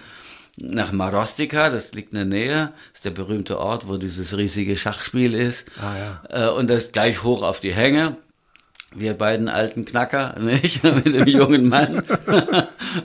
nach 0.59 0.93
Marostica, 0.93 1.71
das 1.71 1.93
liegt 1.93 2.13
in 2.13 2.17
der 2.17 2.25
Nähe, 2.27 2.73
ist 2.93 3.07
der 3.07 3.11
berühmte 3.11 3.59
Ort, 3.59 3.89
wo 3.89 3.97
dieses 3.97 4.37
riesige 4.37 4.77
Schachspiel 4.77 5.33
ist. 5.33 5.67
Ah, 5.81 5.97
ja. 6.31 6.49
Äh, 6.49 6.51
und 6.51 6.69
das 6.69 6.93
gleich 6.93 7.23
hoch 7.23 7.43
auf 7.43 7.61
die 7.61 7.73
Hänge 7.73 8.17
wir 9.01 9.15
beiden 9.15 9.49
alten 9.49 9.85
Knacker, 9.85 10.37
nicht? 10.41 10.83
Mit 10.85 11.07
dem 11.07 11.27
jungen 11.27 11.69
Mann. 11.69 12.03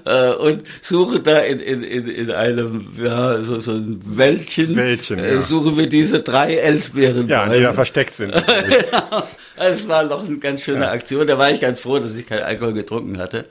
Äh, 0.05 0.31
und 0.35 0.63
suche 0.81 1.19
da 1.19 1.39
in, 1.39 1.59
in, 1.59 1.83
in, 1.83 2.07
in 2.07 2.31
einem, 2.31 2.87
ja, 2.97 3.41
so, 3.41 3.59
so 3.59 3.73
ein 3.73 4.01
Wäldchen. 4.05 4.75
Wäldchen, 4.75 5.19
äh, 5.19 5.35
ja. 5.35 5.41
Suche 5.41 5.75
wir 5.75 5.87
diese 5.87 6.21
drei 6.21 6.55
Elsbeeren. 6.55 7.27
Ja, 7.27 7.49
die 7.49 7.61
da 7.61 7.73
versteckt 7.73 8.13
sind. 8.13 8.33
ja, 8.91 9.27
es 9.57 9.87
war 9.87 10.05
noch 10.05 10.25
eine 10.25 10.37
ganz 10.37 10.63
schöne 10.63 10.85
ja. 10.85 10.91
Aktion. 10.91 11.27
Da 11.27 11.37
war 11.37 11.51
ich 11.51 11.59
ganz 11.59 11.81
froh, 11.81 11.99
dass 11.99 12.15
ich 12.15 12.25
keinen 12.25 12.43
Alkohol 12.43 12.73
getrunken 12.73 13.17
hatte. 13.17 13.45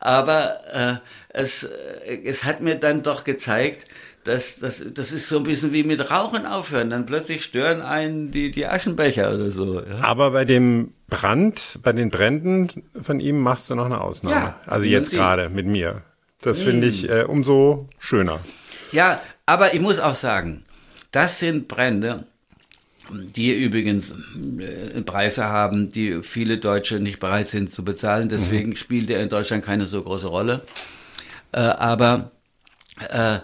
Aber 0.00 0.58
äh, 0.72 0.94
es, 1.28 1.62
äh, 1.62 2.18
es 2.24 2.44
hat 2.44 2.60
mir 2.60 2.74
dann 2.74 3.02
doch 3.02 3.24
gezeigt, 3.24 3.86
das, 4.24 4.58
das, 4.58 4.84
das 4.92 5.12
ist 5.12 5.28
so 5.28 5.38
ein 5.38 5.44
bisschen 5.44 5.72
wie 5.72 5.82
mit 5.82 6.10
Rauchen 6.10 6.46
aufhören. 6.46 6.90
Dann 6.90 7.06
plötzlich 7.06 7.42
stören 7.42 7.80
einen 7.80 8.30
die, 8.30 8.50
die 8.50 8.66
Aschenbecher 8.66 9.34
oder 9.34 9.50
so. 9.50 9.80
Ja? 9.80 10.02
Aber 10.02 10.32
bei 10.32 10.44
dem 10.44 10.92
Brand, 11.08 11.78
bei 11.82 11.92
den 11.92 12.10
Bränden 12.10 12.68
von 13.00 13.20
ihm 13.20 13.40
machst 13.40 13.70
du 13.70 13.74
noch 13.74 13.86
eine 13.86 14.00
Ausnahme. 14.00 14.34
Ja, 14.34 14.60
also 14.66 14.86
jetzt 14.86 15.10
gerade 15.10 15.48
mit 15.48 15.66
mir. 15.66 16.02
Das 16.42 16.60
mhm. 16.60 16.64
finde 16.64 16.86
ich 16.88 17.08
äh, 17.08 17.24
umso 17.24 17.88
schöner. 17.98 18.40
Ja, 18.92 19.20
aber 19.46 19.74
ich 19.74 19.80
muss 19.80 19.98
auch 19.98 20.14
sagen, 20.14 20.64
das 21.12 21.38
sind 21.38 21.68
Brände, 21.68 22.24
die 23.10 23.52
übrigens 23.52 24.14
äh, 24.58 25.00
Preise 25.02 25.44
haben, 25.44 25.92
die 25.92 26.22
viele 26.22 26.58
Deutsche 26.58 27.00
nicht 27.00 27.20
bereit 27.20 27.48
sind 27.48 27.72
zu 27.72 27.84
bezahlen. 27.84 28.28
Deswegen 28.28 28.70
mhm. 28.70 28.76
spielt 28.76 29.10
er 29.10 29.22
in 29.22 29.28
Deutschland 29.28 29.64
keine 29.64 29.86
so 29.86 30.02
große 30.02 30.28
Rolle. 30.28 30.60
Äh, 31.52 31.60
aber 31.60 32.30
äh, 33.08 33.40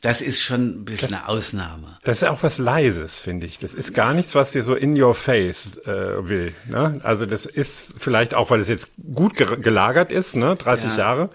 das 0.00 0.22
ist 0.22 0.40
schon 0.40 0.80
ein 0.80 0.84
bisschen 0.86 1.10
das, 1.10 1.18
eine 1.18 1.28
Ausnahme. 1.28 1.98
Das 2.04 2.22
ist 2.22 2.28
auch 2.28 2.42
was 2.42 2.56
Leises, 2.56 3.20
finde 3.20 3.46
ich. 3.46 3.58
Das 3.58 3.74
ist 3.74 3.92
gar 3.92 4.14
nichts, 4.14 4.34
was 4.34 4.52
dir 4.52 4.62
so 4.62 4.74
in 4.74 5.00
your 5.00 5.14
face 5.14 5.76
äh, 5.84 6.26
will. 6.26 6.54
Ne? 6.66 7.00
Also 7.02 7.26
das 7.26 7.44
ist 7.44 7.94
vielleicht 7.98 8.32
auch, 8.32 8.50
weil 8.50 8.60
es 8.60 8.68
jetzt 8.68 8.88
gut 9.12 9.36
gelagert 9.36 10.10
ist, 10.10 10.36
ne? 10.36 10.56
30 10.56 10.90
ja. 10.90 10.96
Jahre. 10.96 11.30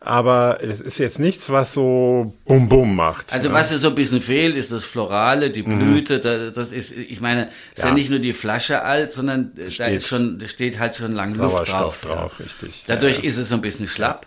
Aber 0.00 0.58
es 0.62 0.80
ist 0.80 0.98
jetzt 0.98 1.18
nichts, 1.18 1.50
was 1.50 1.74
so 1.74 2.34
bum 2.44 2.68
bum 2.68 2.94
macht. 2.96 3.32
Also 3.32 3.48
ne? 3.48 3.54
was 3.54 3.68
dir 3.68 3.78
so 3.78 3.88
ein 3.88 3.94
bisschen 3.94 4.20
fehlt, 4.20 4.56
ist 4.56 4.72
das 4.72 4.84
Florale, 4.84 5.50
die 5.50 5.62
mhm. 5.62 5.78
Blüte. 5.78 6.18
Mhm. 6.18 6.22
Das, 6.22 6.52
das 6.54 6.72
ist, 6.72 6.92
ich 6.92 7.20
meine, 7.20 7.48
ist 7.74 7.82
ja. 7.82 7.86
ja. 7.86 7.94
nicht 7.94 8.10
nur 8.10 8.18
die 8.18 8.32
Flasche 8.32 8.82
alt, 8.82 9.12
sondern 9.12 9.52
steht, 9.68 9.80
da 9.80 9.86
ist 9.86 10.08
schon, 10.08 10.38
da 10.38 10.48
steht 10.48 10.78
halt 10.80 10.96
schon 10.96 11.12
lang 11.12 11.36
Luft 11.36 11.68
drauf. 11.68 12.00
drauf 12.00 12.36
ja. 12.38 12.44
richtig. 12.44 12.84
Dadurch 12.86 13.22
ist 13.22 13.38
es 13.38 13.48
so 13.48 13.56
ein 13.56 13.60
bisschen 13.60 13.86
schlapp. 13.86 14.26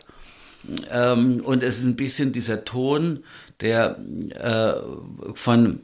Ähm, 0.91 1.41
und 1.43 1.63
es 1.63 1.79
ist 1.79 1.85
ein 1.85 1.95
bisschen 1.95 2.31
dieser 2.31 2.65
Ton, 2.65 3.23
der 3.59 3.97
äh, 4.39 5.33
von 5.35 5.81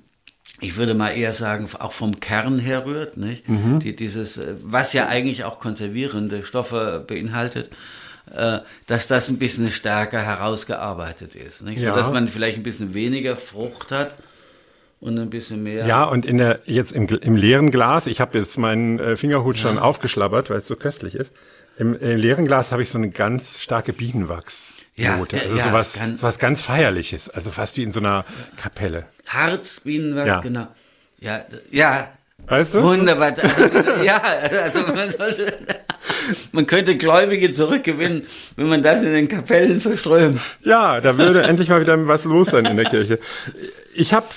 ich 0.59 0.75
würde 0.75 0.93
mal 0.93 1.09
eher 1.11 1.33
sagen, 1.33 1.69
auch 1.79 1.91
vom 1.91 2.19
Kern 2.19 2.57
herrührt, 2.57 3.17
nicht? 3.17 3.47
Mhm. 3.47 3.79
Die, 3.79 3.95
dieses, 3.95 4.37
äh, 4.37 4.55
was 4.63 4.93
ja 4.93 5.07
eigentlich 5.07 5.43
auch 5.43 5.59
konservierende 5.59 6.43
Stoffe 6.43 7.03
beinhaltet, 7.05 7.69
äh, 8.33 8.59
dass 8.87 9.07
das 9.07 9.29
ein 9.29 9.37
bisschen 9.37 9.69
stärker 9.69 10.21
herausgearbeitet 10.21 11.35
ist, 11.35 11.61
nicht? 11.61 11.81
Ja. 11.81 11.91
So 11.91 11.99
dass 11.99 12.11
man 12.11 12.27
vielleicht 12.27 12.57
ein 12.57 12.63
bisschen 12.63 12.93
weniger 12.93 13.35
Frucht 13.35 13.91
hat 13.91 14.15
und 14.99 15.19
ein 15.19 15.29
bisschen 15.29 15.61
mehr. 15.61 15.85
Ja, 15.85 16.05
und 16.05 16.25
in 16.25 16.39
der, 16.39 16.61
jetzt 16.65 16.91
im, 16.91 17.07
im 17.07 17.35
leeren 17.35 17.69
Glas, 17.69 18.07
ich 18.07 18.19
habe 18.19 18.37
jetzt 18.37 18.57
meinen 18.57 18.99
äh, 18.99 19.15
Fingerhut 19.15 19.57
ja. 19.57 19.61
schon 19.61 19.77
aufgeschlabbert, 19.77 20.49
weil 20.49 20.57
es 20.57 20.67
so 20.67 20.75
köstlich 20.75 21.13
ist. 21.13 21.31
Im, 21.77 21.93
im 21.99 22.17
leeren 22.17 22.47
Glas 22.47 22.71
habe 22.71 22.81
ich 22.81 22.89
so 22.89 22.97
eine 22.97 23.09
ganz 23.09 23.61
starke 23.61 23.93
Bienenwachs. 23.93 24.73
Ja, 24.95 25.17
Note. 25.17 25.39
also 25.39 25.55
ja, 25.55 25.63
sowas, 25.63 25.93
ganz, 25.93 26.21
sowas 26.21 26.39
ganz 26.39 26.63
Feierliches, 26.63 27.29
also 27.29 27.51
fast 27.51 27.77
wie 27.77 27.83
in 27.83 27.91
so 27.91 27.99
einer 27.99 28.25
Kapelle. 28.57 29.05
Harz, 29.27 29.81
Bienenwachs, 29.81 30.27
ja. 30.27 30.41
genau. 30.41 30.67
Ja, 31.19 31.45
ja. 31.69 32.11
Weißt 32.47 32.75
du? 32.75 32.83
Wunderbar. 32.83 33.35
Also, 33.39 34.03
ja, 34.03 34.21
also 34.63 34.79
man 34.87 35.11
sollte, 35.11 35.57
man 36.51 36.67
könnte 36.67 36.97
Gläubige 36.97 37.51
zurückgewinnen, 37.51 38.23
wenn 38.55 38.67
man 38.67 38.81
das 38.81 39.01
in 39.01 39.13
den 39.13 39.27
Kapellen 39.27 39.79
verströmt. 39.79 40.39
Ja, 40.63 41.01
da 41.01 41.17
würde 41.17 41.41
endlich 41.43 41.69
mal 41.69 41.81
wieder 41.81 42.07
was 42.07 42.25
los 42.25 42.49
sein 42.49 42.65
in 42.65 42.77
der 42.77 42.85
Kirche 42.85 43.19
ich 43.97 44.13
habe 44.13 44.27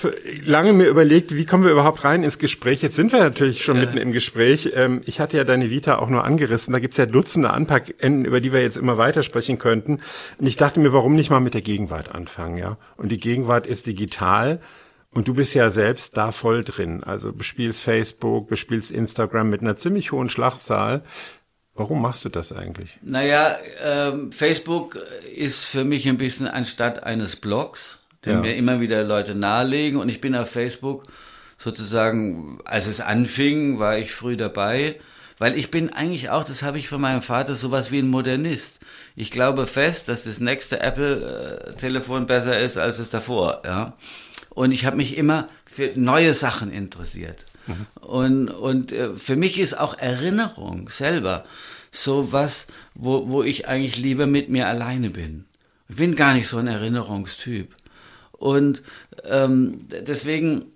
lange 0.43 0.73
mir 0.73 0.87
überlegt, 0.87 1.35
wie 1.35 1.45
kommen 1.45 1.63
wir 1.63 1.71
überhaupt 1.71 2.03
rein 2.03 2.23
ins 2.23 2.39
Gespräch. 2.39 2.81
Jetzt 2.81 2.95
sind 2.95 3.11
wir 3.11 3.19
natürlich 3.19 3.63
schon 3.63 3.77
ja. 3.77 3.83
mitten 3.83 3.97
im 3.97 4.11
Gespräch. 4.11 4.71
Ähm, 4.75 5.01
ich 5.05 5.19
hatte 5.19 5.37
ja 5.37 5.43
deine 5.43 5.69
Vita 5.69 5.99
auch 5.99 6.09
nur 6.09 6.23
angerissen. 6.23 6.73
Da 6.73 6.79
gibt's 6.79 6.97
ja 6.97 7.05
Dutzende 7.05 7.51
Anpackenden, 7.51 8.25
über 8.25 8.41
die 8.41 8.51
wir 8.51 8.61
jetzt 8.61 8.77
immer 8.77 8.97
weitersprechen 8.97 9.59
könnten. 9.59 9.99
Und 10.39 10.47
ich 10.47 10.57
dachte 10.57 10.79
mir, 10.79 10.93
warum 10.93 11.13
nicht 11.13 11.29
mal 11.29 11.39
mit 11.39 11.53
der 11.53 11.61
Gegenwart 11.61 12.13
anfangen, 12.13 12.57
ja? 12.57 12.77
Und 12.97 13.11
die 13.11 13.19
Gegenwart 13.19 13.67
ist 13.67 13.85
digital. 13.85 14.59
Und 15.13 15.27
du 15.27 15.35
bist 15.35 15.53
ja 15.53 15.69
selbst 15.69 16.17
da 16.17 16.31
voll 16.31 16.63
drin. 16.63 17.03
Also 17.03 17.31
bespielst 17.31 17.83
Facebook, 17.83 18.47
bespielst 18.47 18.89
Instagram 18.89 19.49
mit 19.49 19.61
einer 19.61 19.75
ziemlich 19.75 20.11
hohen 20.11 20.29
Schlagzahl. 20.29 21.03
Warum 21.81 22.01
machst 22.01 22.23
du 22.25 22.29
das 22.29 22.51
eigentlich? 22.51 22.97
Naja, 23.01 23.55
ähm, 23.83 24.31
Facebook 24.31 24.97
ist 25.35 25.65
für 25.65 25.83
mich 25.83 26.07
ein 26.07 26.17
bisschen 26.17 26.47
anstatt 26.47 27.03
eines 27.03 27.35
Blogs 27.35 28.01
den 28.25 28.35
ja. 28.35 28.41
mir 28.41 28.55
immer 28.55 28.79
wieder 28.79 29.03
Leute 29.03 29.35
nahelegen. 29.35 29.99
Und 29.99 30.09
ich 30.09 30.21
bin 30.21 30.35
auf 30.35 30.49
Facebook 30.49 31.05
sozusagen, 31.57 32.59
als 32.65 32.87
es 32.87 33.01
anfing, 33.01 33.79
war 33.79 33.97
ich 33.97 34.11
früh 34.13 34.37
dabei, 34.37 34.95
weil 35.37 35.57
ich 35.57 35.71
bin 35.71 35.91
eigentlich 35.91 36.29
auch, 36.29 36.43
das 36.43 36.61
habe 36.61 36.77
ich 36.77 36.87
von 36.87 37.01
meinem 37.01 37.21
Vater, 37.21 37.55
sowas 37.55 37.91
wie 37.91 37.99
ein 37.99 38.09
Modernist. 38.09 38.79
Ich 39.15 39.31
glaube 39.31 39.67
fest, 39.67 40.07
dass 40.07 40.23
das 40.23 40.39
nächste 40.39 40.79
Apple-Telefon 40.79 42.27
besser 42.27 42.59
ist 42.59 42.77
als 42.77 42.99
es 42.99 43.09
davor. 43.09 43.61
Ja? 43.65 43.93
Und 44.49 44.71
ich 44.71 44.85
habe 44.85 44.97
mich 44.97 45.17
immer 45.17 45.49
für 45.65 45.91
neue 45.95 46.33
Sachen 46.33 46.71
interessiert. 46.71 47.45
Mhm. 47.65 47.87
Und, 48.01 48.49
und 48.49 48.91
äh, 48.91 49.15
für 49.15 49.35
mich 49.35 49.59
ist 49.59 49.77
auch 49.77 49.97
Erinnerung 49.97 50.89
selber 50.89 51.45
so 51.91 52.31
was, 52.31 52.67
wo, 52.95 53.27
wo 53.27 53.43
ich 53.43 53.67
eigentlich 53.67 53.97
lieber 53.97 54.25
mit 54.25 54.49
mir 54.49 54.67
alleine 54.67 55.09
bin. 55.09 55.45
Ich 55.89 55.97
bin 55.97 56.15
gar 56.15 56.33
nicht 56.33 56.47
so 56.47 56.57
ein 56.57 56.67
Erinnerungstyp. 56.67 57.73
Und 58.31 58.81
ähm, 59.29 59.79
deswegen 59.89 60.71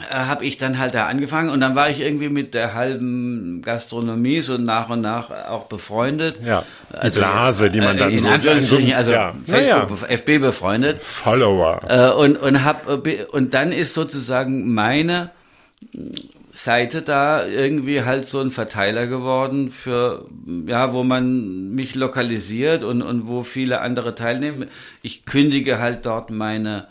äh, 0.00 0.14
habe 0.14 0.44
ich 0.44 0.56
dann 0.56 0.78
halt 0.78 0.94
da 0.94 1.06
angefangen 1.06 1.50
und 1.50 1.60
dann 1.60 1.76
war 1.76 1.90
ich 1.90 2.00
irgendwie 2.00 2.28
mit 2.28 2.54
der 2.54 2.74
halben 2.74 3.62
Gastronomie 3.62 4.40
so 4.40 4.56
nach 4.56 4.88
und 4.88 5.02
nach 5.02 5.30
auch 5.48 5.66
befreundet. 5.66 6.36
Ja, 6.44 6.64
die 6.90 6.96
also, 6.96 7.20
Blase, 7.20 7.70
die 7.70 7.80
man 7.80 7.96
dann 7.96 8.10
in 8.10 8.22
so 8.22 8.28
Anführungsstrichen, 8.28 8.94
also 8.94 9.12
ja. 9.12 9.34
Facebook, 9.44 10.00
ja. 10.02 10.08
FB 10.08 10.38
befreundet. 10.38 11.02
Follower. 11.02 11.80
Äh, 11.88 12.10
und 12.10 12.36
und 12.36 12.64
hab 12.64 12.88
und 13.32 13.54
dann 13.54 13.70
ist 13.70 13.94
sozusagen 13.94 14.72
meine 14.72 15.30
Seite 16.52 17.02
da 17.02 17.46
irgendwie 17.46 18.02
halt 18.02 18.26
so 18.26 18.40
ein 18.40 18.50
Verteiler 18.50 19.06
geworden 19.06 19.70
für, 19.70 20.28
ja, 20.66 20.92
wo 20.92 21.04
man 21.04 21.70
mich 21.74 21.94
lokalisiert 21.94 22.82
und, 22.82 23.02
und 23.02 23.26
wo 23.26 23.42
viele 23.42 23.80
andere 23.80 24.14
teilnehmen. 24.14 24.68
Ich 25.02 25.24
kündige 25.24 25.78
halt 25.78 26.06
dort 26.06 26.30
meine 26.30 26.88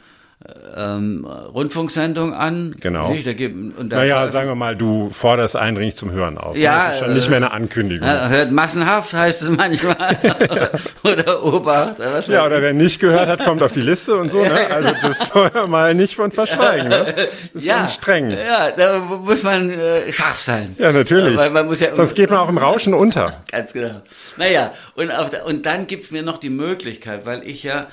ähm, 0.75 1.25
Rundfunksendung 1.25 2.33
an. 2.33 2.75
Genau. 2.79 3.09
Nicht? 3.09 3.25
Da 3.25 3.33
gibt, 3.33 3.77
und 3.77 3.89
da 3.89 3.97
Naja, 3.97 4.27
sagen 4.27 4.47
wir 4.47 4.55
mal, 4.55 4.75
du 4.75 5.09
forderst 5.09 5.55
eindringlich 5.55 5.95
zum 5.95 6.11
Hören 6.11 6.37
auf. 6.37 6.55
Ja, 6.55 6.85
Das 6.85 6.93
ist 6.93 6.99
schon 6.99 7.13
nicht 7.15 7.29
mehr 7.29 7.37
eine 7.37 7.51
Ankündigung. 7.51 8.07
äh, 8.07 8.29
hört 8.29 8.51
massenhaft, 8.51 9.13
heißt 9.13 9.41
es 9.41 9.49
manchmal. 9.49 9.97
oder 11.03 11.43
Obacht. 11.43 11.99
Oder 11.99 12.23
Ja, 12.27 12.45
oder 12.45 12.61
wer 12.61 12.73
nicht 12.73 12.99
gehört 12.99 13.27
hat, 13.27 13.43
kommt 13.43 13.63
auf 13.63 13.71
die 13.71 13.81
Liste 13.81 14.15
und 14.15 14.29
so, 14.29 14.43
ne? 14.43 14.67
Also 14.69 14.91
das 15.01 15.27
soll 15.29 15.49
man 15.53 15.69
mal 15.71 15.95
nicht 15.95 16.15
von 16.15 16.31
verschweigen, 16.31 16.89
ne? 16.89 17.13
Das 17.53 17.63
ist 17.63 17.65
ja, 17.65 17.87
streng. 17.87 18.29
Ja, 18.29 18.69
da 18.71 18.99
muss 18.99 19.41
man 19.41 19.71
äh, 19.71 20.13
scharf 20.13 20.39
sein. 20.39 20.75
Ja, 20.77 20.91
natürlich. 20.91 21.35
Weil 21.35 21.49
man 21.49 21.65
muss 21.65 21.79
ja 21.79 21.95
Sonst 21.95 22.13
geht 22.15 22.29
man 22.29 22.39
auch 22.39 22.49
im 22.49 22.59
Rauschen 22.59 22.93
unter. 22.93 23.41
Ganz 23.51 23.73
genau. 23.73 24.01
Naja, 24.37 24.71
und, 24.93 25.11
auf 25.11 25.31
und 25.45 25.65
dann 25.65 25.87
gibt's 25.87 26.11
mir 26.11 26.21
noch 26.21 26.37
die 26.37 26.51
Möglichkeit, 26.51 27.25
weil 27.25 27.41
ich 27.43 27.63
ja 27.63 27.87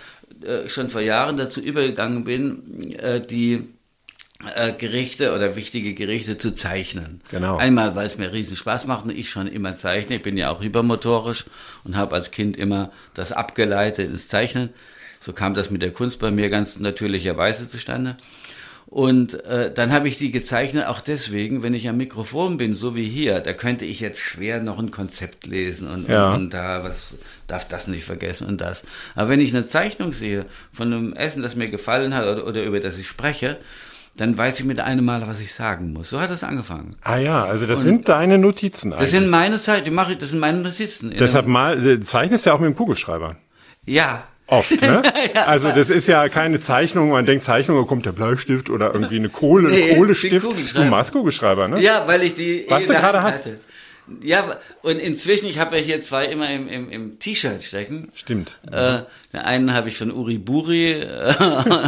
äh, 0.45 0.69
schon 0.69 0.89
vor 0.89 1.01
Jahren 1.01 1.37
dazu 1.37 1.61
übergegangen 1.61 2.25
bin, 2.25 2.93
äh, 2.99 3.21
die 3.21 3.65
äh, 4.55 4.73
Gerichte 4.73 5.35
oder 5.35 5.57
wichtige 5.57 5.95
Gerichte 5.95 6.37
zu 6.39 6.55
zeichnen. 6.55 7.21
Genau. 7.31 7.57
Einmal, 7.57 7.97
weil 7.97 8.07
es 8.07 8.19
mir 8.19 8.33
riesen 8.33 8.57
Spaß 8.57 8.87
macht 8.87 9.05
und 9.05 9.11
ich 9.11 9.31
schon 9.31 9.47
immer 9.47 9.77
zeichne. 9.77 10.17
Ich 10.17 10.23
bin 10.23 10.37
ja 10.37 10.51
auch 10.51 10.63
hypermotorisch 10.63 11.45
und 11.85 11.97
habe 11.97 12.15
als 12.15 12.31
Kind 12.31 12.57
immer 12.57 12.93
das 13.15 13.33
abgeleitet 13.33 14.11
ins 14.11 14.29
Zeichnen. 14.29 14.71
So 15.21 15.33
kam 15.33 15.55
das 15.55 15.71
mit 15.71 15.81
der 15.81 15.93
Kunst 15.93 16.19
bei 16.19 16.31
mir 16.31 16.51
ganz 16.51 16.79
natürlicherweise 16.79 17.69
zustande. 17.69 18.17
Und 18.95 19.43
äh, 19.47 19.75
dann 19.75 19.93
habe 19.93 20.07
ich 20.07 20.19
die 20.19 20.31
gezeichnet, 20.31 20.87
auch 20.87 21.01
deswegen, 21.01 21.65
wenn 21.65 21.75
ich 21.75 21.89
am 21.89 21.97
Mikrofon 21.97 22.59
bin, 22.59 22.77
so 22.77 22.95
wie 22.95 23.05
hier, 23.07 23.41
da 23.41 23.53
könnte 23.53 23.85
ich 23.85 23.99
jetzt 23.99 24.21
schwer 24.21 24.61
noch 24.63 24.79
ein 24.79 24.93
Konzept 24.93 25.49
lesen 25.49 25.89
und, 25.89 26.09
Ja. 26.09 26.29
und, 26.33 26.43
und 26.43 26.55
da 26.55 26.85
was 26.85 27.15
darf 27.49 27.67
das 27.67 27.89
nicht 27.89 28.05
vergessen 28.05 28.47
und 28.47 28.61
das. 28.61 28.85
Aber 29.17 29.31
wenn 29.31 29.41
ich 29.41 29.53
eine 29.53 29.67
Zeichnung 29.67 30.13
sehe 30.13 30.47
von 30.73 30.93
einem 30.93 31.13
Essen, 31.13 31.43
das 31.43 31.57
mir 31.57 31.71
gefallen 31.71 32.15
hat 32.15 32.25
oder, 32.25 32.47
oder 32.47 32.63
über 32.63 32.79
das 32.79 32.97
ich 32.97 33.09
spreche, 33.09 33.59
dann 34.17 34.39
weiß 34.39 34.61
ich 34.61 34.65
mit 34.65 34.79
einem 34.79 35.05
Mal, 35.05 35.27
was 35.27 35.41
ich 35.41 35.53
sagen 35.53 35.93
muss. 35.93 36.11
So 36.11 36.21
hat 36.21 36.31
es 36.31 36.45
angefangen. 36.45 36.95
Ah 37.03 37.17
ja, 37.17 37.45
also 37.45 37.67
das 37.67 37.83
sind 37.83 38.09
deine 38.09 38.39
Notizen 38.39 38.91
Das 38.93 38.99
eigentlich. 39.01 39.11
sind 39.11 39.29
meine 39.29 39.59
Zeit, 39.59 39.89
die 39.89 39.91
mache 39.91 40.13
ich, 40.13 40.19
das 40.19 40.31
sind 40.31 40.39
meine 40.39 40.59
Notizen. 40.59 41.13
Deshalb 41.19 41.49
mal, 41.49 41.81
du 41.81 41.99
zeichnest 41.99 42.47
ja 42.47 42.53
auch 42.53 42.61
mit 42.61 42.69
dem 42.69 42.77
Kugelschreiber. 42.77 43.35
ja. 43.87 44.23
Oft, 44.47 44.81
ne? 44.81 45.03
Also 45.47 45.71
das 45.71 45.91
ist 45.91 46.07
ja 46.07 46.29
keine 46.29 46.61
Zeichnung, 46.61 47.11
man 47.11 47.25
denkt 47.25 47.45
Zeichnung, 47.45 47.79
da 47.79 47.87
kommt 47.87 48.05
der 48.07 48.13
Bleistift 48.13 48.69
oder 48.71 48.93
irgendwie 48.93 49.17
eine 49.17 49.31
Kohle, 49.31 49.71
Nee, 49.71 49.93
ein 49.93 49.97
Kohlestift. 49.97 50.47
Du 50.75 50.85
machst 50.85 51.13
Kugelschreiber, 51.13 51.69
ne? 51.69 51.81
Ja, 51.81 52.07
weil 52.07 52.23
ich 52.23 52.35
die 52.35 52.67
Was 52.69 52.87
du 52.87 52.95
gerade 52.95 53.23
hast. 53.23 53.51
Ja, 54.23 54.59
und 54.83 54.99
inzwischen, 54.99 55.47
ich 55.47 55.59
habe 55.59 55.77
ja 55.77 55.83
hier 55.83 56.03
zwei 56.03 56.27
immer 56.27 56.51
im, 56.51 56.69
im, 56.69 56.91
im 56.91 57.19
T-Shirt 57.19 57.63
stecken. 57.63 58.11
Stimmt. 58.15 58.59
Äh, 58.71 58.99
den 59.33 59.41
einen 59.41 59.73
habe 59.73 59.89
ich 59.89 59.97
von 59.97 60.13
Uri 60.13 60.37
Buri 60.37 60.97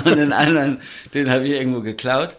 und 0.04 0.16
den 0.16 0.32
anderen, 0.32 0.80
den 1.12 1.28
habe 1.28 1.44
ich 1.44 1.52
irgendwo 1.52 1.82
geklaut 1.82 2.36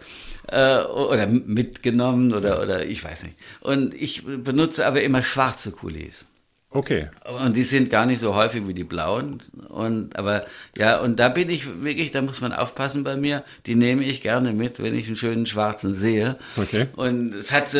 äh, 0.48 0.80
oder 0.80 1.26
mitgenommen 1.26 2.34
oder, 2.34 2.60
oder 2.60 2.84
ich 2.86 3.04
weiß 3.04 3.22
nicht. 3.22 3.36
Und 3.60 3.94
ich 3.94 4.24
benutze 4.24 4.84
aber 4.84 5.02
immer 5.02 5.22
schwarze 5.22 5.70
Kulis. 5.70 6.24
Okay. 6.70 7.08
Und 7.42 7.56
die 7.56 7.62
sind 7.62 7.88
gar 7.88 8.04
nicht 8.04 8.20
so 8.20 8.34
häufig 8.34 8.68
wie 8.68 8.74
die 8.74 8.84
blauen. 8.84 9.38
Und 9.68 10.16
aber 10.16 10.44
ja, 10.76 11.00
und 11.00 11.18
da 11.18 11.30
bin 11.30 11.48
ich 11.48 11.82
wirklich, 11.82 12.10
da 12.10 12.20
muss 12.20 12.42
man 12.42 12.52
aufpassen 12.52 13.04
bei 13.04 13.16
mir. 13.16 13.42
Die 13.64 13.74
nehme 13.74 14.04
ich 14.04 14.20
gerne 14.20 14.52
mit, 14.52 14.82
wenn 14.82 14.94
ich 14.94 15.06
einen 15.06 15.16
schönen 15.16 15.46
schwarzen 15.46 15.94
sehe. 15.94 16.36
Okay. 16.58 16.88
Und 16.94 17.32
es 17.32 17.52
hat 17.52 17.70
so, 17.70 17.78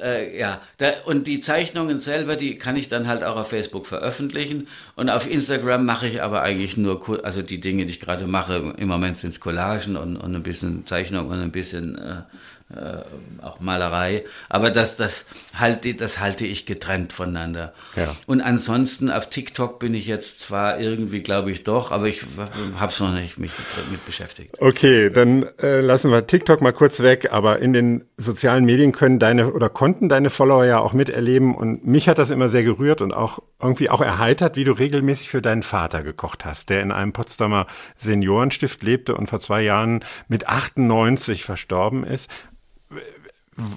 äh, 0.00 0.38
ja, 0.38 0.60
da, 0.78 0.92
und 1.06 1.26
die 1.26 1.40
Zeichnungen 1.40 1.98
selber, 1.98 2.36
die 2.36 2.56
kann 2.56 2.76
ich 2.76 2.88
dann 2.88 3.08
halt 3.08 3.24
auch 3.24 3.36
auf 3.36 3.48
Facebook 3.48 3.88
veröffentlichen. 3.88 4.68
Und 4.94 5.10
auf 5.10 5.28
Instagram 5.28 5.84
mache 5.84 6.06
ich 6.06 6.22
aber 6.22 6.42
eigentlich 6.42 6.76
nur, 6.76 7.24
also 7.24 7.42
die 7.42 7.58
Dinge, 7.58 7.84
die 7.84 7.90
ich 7.90 8.00
gerade 8.00 8.28
mache. 8.28 8.74
Im 8.76 8.86
Moment 8.86 9.18
sind 9.18 9.30
es 9.30 9.40
Collagen 9.40 9.96
und, 9.96 10.16
und 10.16 10.36
ein 10.36 10.44
bisschen 10.44 10.86
Zeichnung 10.86 11.26
und 11.26 11.40
ein 11.40 11.50
bisschen 11.50 11.98
äh, 11.98 12.22
äh, 12.74 13.42
auch 13.42 13.60
Malerei. 13.60 14.24
Aber 14.48 14.70
das, 14.70 14.96
das 14.96 15.24
halte, 15.58 15.94
das 15.94 16.20
halte 16.20 16.46
ich 16.46 16.66
getrennt 16.66 17.12
voneinander. 17.12 17.72
Ja. 17.96 18.14
Und 18.26 18.40
ansonsten 18.40 19.10
auf 19.10 19.28
TikTok 19.28 19.78
bin 19.78 19.94
ich 19.94 20.06
jetzt 20.06 20.40
zwar 20.40 20.78
irgendwie, 20.78 21.20
glaube 21.20 21.50
ich, 21.50 21.64
doch, 21.64 21.90
aber 21.90 22.06
ich 22.06 22.22
habe 22.76 22.92
es 22.92 23.00
noch 23.00 23.12
nicht 23.12 23.38
mich 23.38 23.52
mit, 23.58 23.90
mit 23.90 24.06
beschäftigt. 24.06 24.60
Okay, 24.60 25.10
dann 25.10 25.44
äh, 25.58 25.80
lassen 25.80 26.10
wir 26.12 26.26
TikTok 26.26 26.60
mal 26.60 26.72
kurz 26.72 27.00
weg, 27.00 27.28
aber 27.32 27.58
in 27.58 27.72
den 27.72 28.04
sozialen 28.16 28.64
Medien 28.64 28.92
können 28.92 29.18
deine 29.18 29.52
oder 29.52 29.68
konnten 29.68 30.08
deine 30.08 30.30
Follower 30.30 30.64
ja 30.64 30.78
auch 30.78 30.92
miterleben 30.92 31.54
und 31.54 31.86
mich 31.86 32.08
hat 32.08 32.18
das 32.18 32.30
immer 32.30 32.48
sehr 32.48 32.62
gerührt 32.62 33.00
und 33.00 33.12
auch 33.12 33.40
irgendwie 33.60 33.90
auch 33.90 34.00
erheitert, 34.00 34.56
wie 34.56 34.64
du 34.64 34.72
regelmäßig 34.72 35.30
für 35.30 35.42
deinen 35.42 35.62
Vater 35.62 36.02
gekocht 36.02 36.44
hast, 36.44 36.70
der 36.70 36.82
in 36.82 36.92
einem 36.92 37.12
Potsdamer 37.12 37.66
Seniorenstift 37.98 38.82
lebte 38.82 39.16
und 39.16 39.28
vor 39.28 39.40
zwei 39.40 39.62
Jahren 39.62 40.04
mit 40.28 40.48
98 40.48 41.44
verstorben 41.44 42.04
ist. 42.04 42.30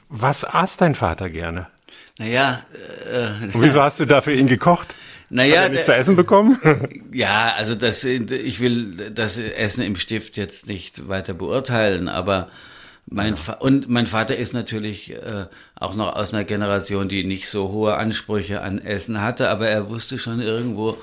Was 0.10 0.46
aß 0.46 0.78
dein 0.78 0.96
Vater 0.96 1.30
gerne? 1.30 1.68
Naja, 2.18 2.62
äh, 3.12 3.46
Und 3.54 3.62
wieso 3.62 3.82
hast 3.82 4.00
du 4.00 4.06
da 4.06 4.22
für 4.22 4.34
ihn 4.34 4.48
gekocht? 4.48 4.96
naja, 5.30 5.64
Hat 5.64 5.74
er 5.74 5.84
zu 5.84 5.96
essen 5.96 6.16
bekommen? 6.16 6.60
Ja, 7.14 7.54
also 7.58 7.76
das, 7.76 8.04
ich 8.04 8.60
will 8.60 9.12
das 9.14 9.38
Essen 9.38 9.82
im 9.84 9.96
Stift 9.96 10.38
jetzt 10.38 10.68
nicht 10.68 11.08
weiter 11.08 11.34
beurteilen, 11.34 12.08
aber 12.08 12.50
mein 13.06 13.36
Fa 13.38 13.54
und 13.54 13.90
mein 13.90 14.08
Vater 14.08 14.36
ist 14.36 14.54
natürlich 14.54 15.12
äh, 15.14 15.46
auch 15.76 15.94
noch 15.96 16.16
aus 16.16 16.34
einer 16.34 16.44
Generation, 16.44 17.10
die 17.10 17.24
nicht 17.24 17.50
so 17.50 17.70
hohe 17.70 17.96
Ansprüche 17.98 18.62
an 18.62 18.80
Essen 18.80 19.22
hatte, 19.22 19.50
aber 19.50 19.68
er 19.68 19.90
wusste 19.90 20.18
schon 20.18 20.40
irgendwo, 20.40 20.98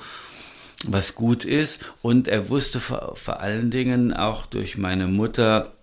was 0.87 1.13
gut 1.15 1.45
ist 1.45 1.85
und 2.01 2.27
er 2.27 2.49
wusste 2.49 2.79
vor, 2.79 3.15
vor 3.15 3.39
allen 3.39 3.69
Dingen 3.69 4.13
auch 4.13 4.45
durch 4.47 4.77
meine 4.77 5.07
Mutter 5.07 5.73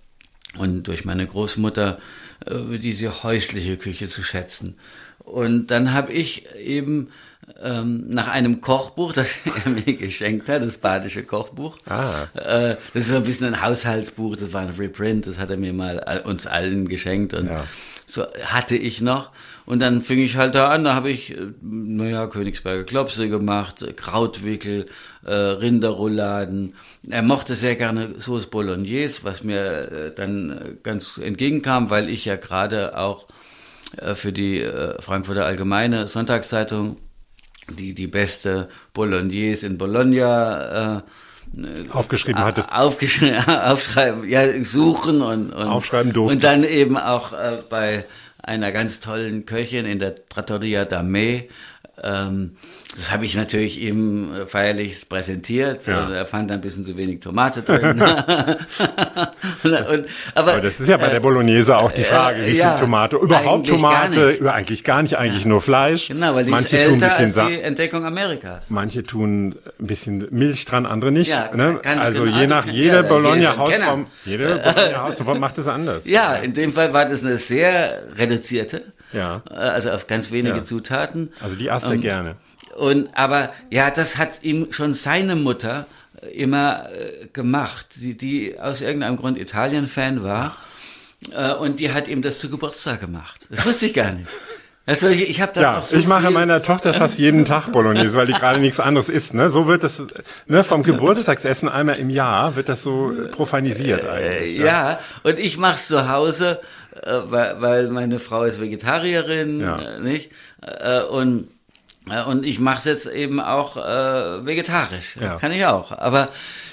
und 0.57 0.89
durch 0.89 1.05
meine 1.05 1.27
Großmutter 1.27 1.99
äh, 2.47 2.79
diese 2.79 3.23
häusliche 3.23 3.77
Küche 3.77 4.09
zu 4.09 4.23
schätzen. 4.23 4.77
Und 5.19 5.69
dann 5.71 5.93
habe 5.93 6.13
ich 6.13 6.45
eben 6.57 7.09
ähm, 7.63 8.05
nach 8.09 8.29
einem 8.29 8.61
Kochbuch, 8.61 9.13
das 9.15 9.35
er 9.65 9.71
mir 9.71 9.83
geschenkt 9.97 10.49
hat, 10.49 10.63
das 10.63 10.79
badische 10.79 11.23
Kochbuch. 11.23 11.79
Ah. 11.87 12.25
Äh, 12.35 12.77
das 12.95 13.09
ist 13.09 13.13
ein 13.15 13.23
bisschen 13.25 13.47
ein 13.55 13.63
Haushaltsbuch, 13.63 14.37
das 14.37 14.53
war 14.53 14.63
ein 14.63 14.71
Reprint, 14.79 15.27
das 15.27 15.39
hat 15.39 15.51
er 15.51 15.57
mir 15.57 15.73
mal 15.73 16.01
all- 16.01 16.21
uns 16.21 16.47
allen 16.47 16.89
geschenkt 16.89 17.35
und 17.35 17.47
Ja. 17.47 17.65
so 18.07 18.27
hatte 18.45 18.77
ich 18.77 19.01
noch. 19.01 19.33
Und 19.67 19.81
dann 19.81 20.01
fing 20.01 20.19
ich 20.21 20.37
halt 20.37 20.55
da 20.55 20.69
an, 20.69 20.85
da 20.85 20.95
habe 20.95 21.11
ich, 21.11 21.33
äh, 21.37 21.47
naja, 21.61 22.27
Königsberger 22.27 22.85
Klopse 22.85 23.29
gemacht, 23.29 23.85
Krautwickel, 23.97 24.87
äh, 25.25 25.33
Rinderrouladen. 25.33 26.75
Er 27.09 27.23
mochte 27.23 27.55
sehr 27.55 27.77
gerne 27.77 28.21
Sauce 28.21 28.47
Bolognese, 28.47 29.25
was 29.25 29.45
mir 29.45 29.91
äh, 29.91 30.15
dann 30.15 30.51
äh, 30.51 30.75
ganz 30.83 31.19
entgegenkam, 31.19 31.91
weil 31.91 32.09
ich 32.09 32.25
ja 32.25 32.37
gerade 32.37 32.97
auch 32.97 33.27
äh, 33.97 34.15
für 34.15 34.33
die 34.33 34.61
äh, 34.61 35.01
Frankfurter 35.01 35.47
Allgemeine 35.47 36.09
Sonntagszeitung 36.09 36.99
die, 37.71 37.95
die 37.95 38.07
beste 38.07 38.69
Bolognese 38.93 39.67
in 39.67 39.79
Bologna 39.79 40.99
äh, 40.99 41.03
Aufgeschrieben 41.91 42.45
hattest. 42.45 42.71
aufgeschrieben, 42.71 43.37
aufschreiben, 43.49 44.29
ja, 44.29 44.65
suchen 44.65 45.23
und, 45.23 45.53
und 45.53 45.67
Aufschreiben 45.67 46.13
durfte. 46.13 46.35
Und 46.35 46.45
dann 46.45 46.63
eben 46.63 46.99
auch 46.99 47.33
äh, 47.33 47.63
bei 47.69 48.05
einer 48.43 48.73
ganz 48.73 49.01
tollen 49.01 49.47
Köchin 49.47 49.87
in 49.87 49.99
der 49.99 50.27
Trattoria 50.29 50.85
da 50.85 51.03
Me. 51.03 51.35
Ähm, 51.35 51.47
das 52.03 53.11
habe 53.11 53.25
ich 53.25 53.37
natürlich 53.37 53.81
ihm 53.81 54.35
äh, 54.35 54.47
feierlich 54.47 55.09
präsentiert. 55.09 55.87
Ja. 55.87 56.07
Und 56.07 56.13
er 56.13 56.27
fand 56.27 56.51
da 56.51 56.55
ein 56.55 56.61
bisschen 56.61 56.85
zu 56.85 56.97
wenig 56.97 57.21
Tomate 57.21 57.63
drin. 57.63 58.01
und, 59.63 59.73
und, 59.73 60.07
aber, 60.35 60.53
Aber 60.53 60.61
das 60.61 60.81
ist 60.81 60.89
ja 60.89 60.97
bei 60.97 61.09
der 61.09 61.21
Bolognese 61.21 61.77
auch 61.77 61.93
die 61.93 62.03
Frage, 62.03 62.43
wie 62.43 62.51
viel 62.51 62.59
ja, 62.59 62.79
Tomate? 62.79 63.17
Überhaupt 63.17 63.69
eigentlich 63.69 63.83
gar 63.83 64.11
Tomate? 64.11 64.31
Über, 64.31 64.55
eigentlich 64.55 64.85
gar 64.85 65.03
nicht, 65.03 65.17
eigentlich 65.17 65.45
nur 65.45 65.61
Fleisch. 65.61 66.09
genau, 66.09 66.35
weil 66.35 66.45
die 66.45 66.51
Manche 66.51 66.77
ist 66.77 66.85
tun 66.87 67.03
ein 67.03 67.09
bisschen 67.09 67.39
als 67.39 67.53
die 67.53 67.61
Entdeckung 67.61 68.05
Amerikas. 68.05 68.71
Manche 68.71 69.03
tun 69.03 69.55
ein 69.79 69.87
bisschen 69.87 70.27
Milch 70.31 70.65
dran, 70.65 70.87
andere 70.87 71.13
nicht. 71.13 71.31
Ja, 71.31 71.55
ne? 71.55 71.81
Also 71.85 72.25
genau. 72.25 72.37
je 72.37 72.47
nach 72.47 72.67
Ja, 72.67 72.73
jeder 72.73 72.87
ja, 72.87 73.03
jeder 73.03 73.03
Bologna 73.09 73.39
ist 73.39 73.47
ein 73.47 73.59
Hausform, 73.59 74.07
Kenner. 74.07 74.07
jede 74.25 74.45
Bologna 74.75 75.03
Hausform 75.03 75.41
macht 75.41 75.59
es 75.59 75.69
anders. 75.69 76.05
Ja, 76.19 76.37
in 76.37 76.55
dem 76.55 76.73
Fall 76.73 76.93
war 76.93 77.05
das 77.05 77.23
eine 77.23 77.37
sehr 77.39 78.03
reduzierte, 78.17 78.83
Ja. 79.13 79.43
äh, 79.51 79.55
also 79.55 79.91
auf 79.91 80.07
ganz 80.07 80.31
wenige 80.31 80.59
Ja. 80.59 80.65
Zutaten. 80.65 81.33
Also 81.41 81.57
die 81.57 81.71
aßt 81.71 81.87
er 81.87 81.93
Ähm, 81.93 82.01
gerne. 82.01 82.37
Und 82.77 83.09
aber 83.17 83.51
ja, 83.71 83.91
das 83.91 84.19
hat 84.19 84.43
ihm 84.43 84.73
schon 84.73 84.93
seine 84.93 85.35
Mutter 85.37 85.87
äh, 86.23 86.29
immer 86.43 86.87
äh, 86.93 87.27
gemacht, 87.33 87.87
die, 87.97 88.17
die 88.17 88.59
aus 88.61 88.81
irgendeinem 88.81 89.17
Grund 89.17 89.39
Italien-Fan 89.39 90.23
war. 90.23 90.57
Äh, 91.35 91.53
und 91.55 91.81
die 91.81 91.93
hat 91.93 92.07
ihm 92.09 92.23
das 92.23 92.39
zu 92.39 92.49
Geburtstag 92.51 93.01
gemacht. 93.01 93.47
Das 93.51 93.65
wusste 93.67 93.87
ich 93.87 93.95
gar 93.95 94.13
nicht. 94.13 94.29
Also 94.87 95.09
ich, 95.09 95.29
ich 95.29 95.43
habe 95.43 95.53
da 95.55 95.61
Ja, 95.61 95.83
so 95.83 95.99
ich 95.99 96.07
mache 96.07 96.31
meiner 96.31 96.63
Tochter 96.63 96.95
fast 96.95 97.19
jeden 97.19 97.45
Tag 97.45 97.73
Bolognese, 97.73 98.15
weil 98.17 98.27
die 98.27 98.33
gerade 98.33 98.59
nichts 98.59 98.81
anderes 98.81 99.11
isst. 99.11 99.35
Ne? 99.35 99.51
So 99.51 99.67
wird 99.67 99.83
das, 99.83 100.03
ne, 100.47 100.65
vom 100.65 100.83
Geburtstagsessen 100.83 101.69
einmal 101.69 101.97
im 101.97 102.09
Jahr 102.09 102.57
wird 102.57 102.71
das 102.71 102.85
so 102.85 103.13
profanisiert 103.33 104.05
Äh, 104.05 104.09
eigentlich. 104.09 104.57
ja. 104.59 104.99
und 105.25 105.39
ich 105.39 105.59
mache 105.59 105.75
es 105.75 105.89
zu 105.89 106.09
Hause, 106.09 106.59
äh, 107.03 107.13
weil, 107.25 107.61
weil 107.61 107.89
meine 107.89 108.19
Frau 108.19 108.43
ist 108.45 108.61
Vegetarierin, 108.61 109.61
Ja. 109.61 109.79
äh, 109.79 110.01
nicht? 110.01 110.31
Äh, 110.63 111.03
und 111.03 111.49
äh, 112.11 112.23
und 112.25 112.45
ich 112.45 112.59
mache 112.59 112.79
es 112.79 112.85
jetzt 112.85 113.07
eben 113.07 113.41
auch 113.41 113.77
äh, 113.77 114.47
vegetarisch. 114.47 115.17
Ja. 115.21 115.37
Kann 115.37 115.53
ich 115.53 115.67
auch. 115.67 115.93
Aber 115.93 116.29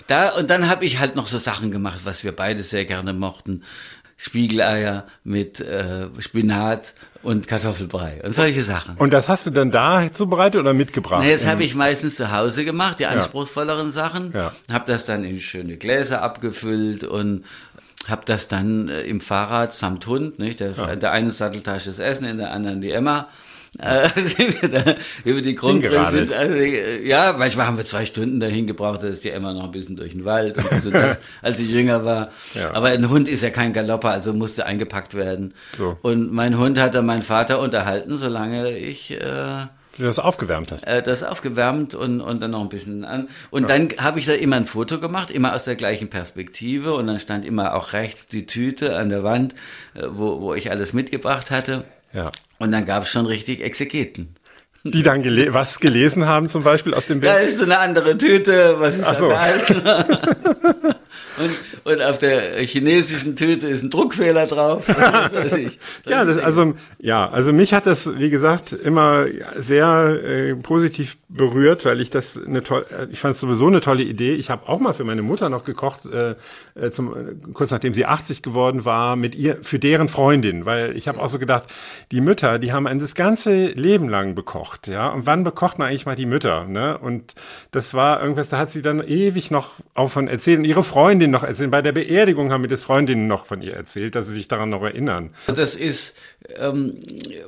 Da, 0.08 0.30
und 0.30 0.50
dann 0.52 0.70
habe 0.70 0.86
ich 0.86 1.00
halt 1.00 1.16
noch 1.16 1.28
so 1.28 1.38
Sachen 1.40 1.72
gemacht, 1.72 2.02
was 2.04 2.24
wir 2.24 2.32
beide 2.36 2.62
sehr 2.64 2.86
gerne 2.86 3.12
mochten. 3.14 3.64
Spiegeleier 4.18 5.06
mit 5.24 5.60
äh, 5.60 6.08
Spinat 6.20 6.94
und 7.22 7.48
Kartoffelbrei 7.48 8.22
und 8.24 8.34
solche 8.34 8.62
Sachen. 8.62 8.96
Und 8.98 9.12
das 9.12 9.28
hast 9.28 9.46
du 9.46 9.52
dann 9.52 9.72
da 9.72 10.10
zubereitet 10.14 10.62
oder 10.62 10.74
mitgebracht? 10.74 11.24
Na, 11.26 11.32
das 11.34 11.46
habe 11.46 11.64
ich 11.66 11.76
meistens 11.76 12.16
zu 12.16 12.32
Hause 12.32 12.64
gemacht, 12.64 13.00
die 13.00 13.08
anspruchsvolleren 13.08 13.92
Sachen. 13.92 14.32
Ja. 14.34 14.54
Habe 14.72 14.86
das 14.90 15.06
dann 15.06 15.26
in 15.26 15.42
schöne 15.42 15.76
Gläser 15.78 16.22
abgefüllt 16.22 17.04
und 17.04 17.44
habe 18.10 18.24
das 18.26 18.48
dann 18.48 18.90
äh, 18.90 19.02
im 19.02 19.22
Fahrrad 19.22 19.74
samt 19.74 20.06
Hund, 20.08 20.40
nicht? 20.40 20.62
Das, 20.62 20.78
In 20.78 21.00
der 21.00 21.12
einen 21.12 21.32
Satteltasche 21.32 21.90
das 21.90 22.00
Essen, 22.00 22.26
in 22.26 22.38
der 22.38 22.52
anderen 22.52 22.82
die 22.82 22.92
Emma. 22.92 23.28
Äh, 23.80 24.10
sind 24.16 24.62
wir 24.62 24.70
da 24.70 24.96
über 25.26 25.42
die 25.42 25.56
Grundrisse. 25.56 25.98
Also, 26.38 26.56
äh, 26.56 27.06
ja, 27.06 27.36
manchmal 27.38 27.68
haben 27.68 27.78
wir 27.78 27.86
zwei 27.86 28.06
Stunden 28.06 28.40
dahin 28.40 28.68
gebraucht, 28.68 29.04
da 29.04 29.08
ist 29.08 29.24
die 29.24 29.32
Emma 29.32 29.54
noch 29.54 29.66
ein 29.66 29.72
bisschen 29.72 29.96
durch 29.96 30.14
den 30.14 30.24
Wald, 30.24 30.58
und 30.58 30.82
so, 30.82 30.92
das, 30.92 31.18
als 31.42 31.60
ich 31.60 31.70
jünger 31.70 32.06
war. 32.06 32.32
Ja. 32.54 32.74
Aber 32.74 32.88
ein 32.88 33.10
Hund 33.10 33.28
ist 33.28 33.44
ja 33.44 33.50
kein 33.50 33.74
Galopper, 33.74 34.12
also 34.12 34.34
musste 34.34 34.66
eingepackt 34.66 35.14
werden. 35.14 35.54
So. 35.76 35.98
Und 36.02 36.32
mein 36.32 36.58
Hund 36.58 36.80
hat 36.80 36.96
dann 36.96 37.06
meinen 37.06 37.24
Vater 37.24 37.60
unterhalten, 37.60 38.18
solange 38.18 38.72
ich 38.78 39.12
äh, 39.12 39.66
Du 39.98 40.04
das 40.04 40.20
aufgewärmt 40.20 40.72
hast. 40.72 40.86
äh, 40.86 41.02
das 41.02 41.24
aufgewärmt 41.24 41.96
und, 41.96 42.20
und 42.22 42.42
dann 42.42 42.52
noch 42.52 42.62
ein 42.62 42.70
bisschen 42.70 43.06
an. 43.06 43.30
Und 43.50 43.70
dann 43.70 43.90
habe 43.98 44.20
ich 44.20 44.26
da 44.26 44.34
immer 44.34 44.58
ein 44.58 44.66
Foto 44.66 45.00
gemacht, 45.00 45.32
immer 45.32 45.56
aus 45.56 45.64
der 45.64 45.76
gleichen 45.76 46.10
Perspektive. 46.10 46.94
Und 46.96 47.08
dann 47.08 47.20
stand 47.20 47.46
immer 47.46 47.76
auch 47.76 47.94
rechts 47.94 48.28
die 48.28 48.46
Tüte 48.46 48.98
an 48.98 49.10
der 49.10 49.24
Wand, 49.24 49.56
äh, 49.94 50.04
wo, 50.10 50.42
wo 50.42 50.54
ich 50.54 50.70
alles 50.70 50.94
mitgebracht 50.94 51.50
hatte. 51.50 51.86
Ja. 52.14 52.32
Und 52.60 52.72
dann 52.72 52.86
gab 52.86 53.04
es 53.04 53.10
schon 53.10 53.26
richtig 53.26 53.62
Exegeten. 53.62 54.36
Die 54.88 55.02
dann 55.04 55.24
gele 55.24 55.54
was 55.54 55.80
gelesen 55.80 56.28
haben, 56.28 56.48
zum 56.48 56.62
Beispiel 56.64 56.94
aus 56.94 57.08
dem 57.08 57.20
Da 57.20 57.34
Bild. 57.34 57.50
ist 57.50 57.58
so 57.58 57.64
eine 57.64 57.80
andere 57.80 58.18
Tüte, 58.18 58.76
was 58.80 58.96
ist 58.98 59.04
Ach 59.04 59.10
das 59.10 59.18
so. 59.18 59.26
verhalten? 59.30 59.82
und, 61.86 61.92
und 61.94 62.02
auf 62.02 62.18
der 62.20 62.58
chinesischen 62.66 63.36
Tüte 63.36 63.68
ist 63.68 63.84
ein 63.84 63.90
Druckfehler 63.90 64.46
drauf. 64.48 64.86
Ich. 65.58 65.80
Ja, 66.06 66.24
das, 66.26 66.38
also 66.38 66.74
ja, 67.00 67.30
also 67.30 67.52
mich 67.54 67.74
hat 67.74 67.86
das, 67.86 68.18
wie 68.18 68.30
gesagt, 68.30 68.72
immer 68.74 69.26
sehr 69.58 70.20
äh, 70.24 70.56
positiv 70.56 71.18
berührt, 71.30 71.86
weil 71.86 72.00
ich 72.02 72.10
das 72.10 72.40
eine 72.44 72.64
toll, 72.64 72.86
äh, 72.90 73.08
ich 73.12 73.20
fand 73.20 73.36
es 73.36 73.42
sowieso 73.42 73.68
eine 73.68 73.82
tolle 73.82 74.04
Idee. 74.04 74.34
Ich 74.36 74.50
habe 74.50 74.68
auch 74.68 74.80
mal 74.80 74.94
für 74.94 75.04
meine 75.04 75.22
Mutter 75.22 75.50
noch 75.50 75.64
gekocht, 75.66 76.06
äh, 76.06 76.36
äh, 76.76 76.90
zum, 76.92 77.14
kurz 77.54 77.72
nachdem 77.72 77.94
sie 77.94 78.06
80 78.06 78.42
geworden 78.42 78.86
war, 78.86 79.16
mit 79.16 79.36
ihr 79.36 79.58
für 79.62 79.80
deren 79.80 80.08
Freundin, 80.08 80.66
weil 80.66 80.96
ich 80.96 81.08
habe 81.08 81.22
auch 81.22 81.28
so 81.28 81.40
gedacht, 81.40 81.64
die 82.12 82.22
Mütter, 82.22 82.60
die 82.60 82.72
haben 82.74 82.88
ein 82.88 83.00
das 83.00 83.16
ganze 83.16 83.68
Leben 83.68 84.10
lang 84.10 84.36
bekocht, 84.36 84.75
ja. 84.88 85.10
Und 85.10 85.26
wann 85.26 85.44
bekocht 85.44 85.80
man 85.80 85.88
eigentlich 85.90 86.06
mal 86.06 86.16
die 86.16 86.26
Mütter, 86.26 86.66
ne? 86.66 86.98
Und 86.98 87.36
das 87.72 87.94
war 87.94 88.22
irgendwas, 88.22 88.50
da 88.50 88.58
hat 88.58 88.72
sie 88.72 88.82
dann 88.82 89.06
ewig 89.06 89.52
noch 89.52 89.72
auch 89.94 90.12
von 90.12 90.28
erzählt 90.28 90.60
und 90.60 90.66
ihre 90.66 90.84
Freundin 90.84 91.32
noch 91.32 91.44
erzählt. 91.44 91.72
Bei 91.72 91.82
der 91.82 91.92
Beerdigung 91.92 92.52
haben 92.52 92.62
mir 92.62 92.68
das 92.68 92.84
Freundinnen 92.84 93.28
noch 93.28 93.46
von 93.46 93.62
ihr 93.62 93.74
erzählt, 93.74 94.16
dass 94.16 94.28
sie 94.28 94.34
sich 94.34 94.48
daran 94.48 94.70
noch 94.70 94.84
erinnern. 94.84 95.32
Das 95.48 95.76
ist 95.76 96.16
ähm, 96.58 97.02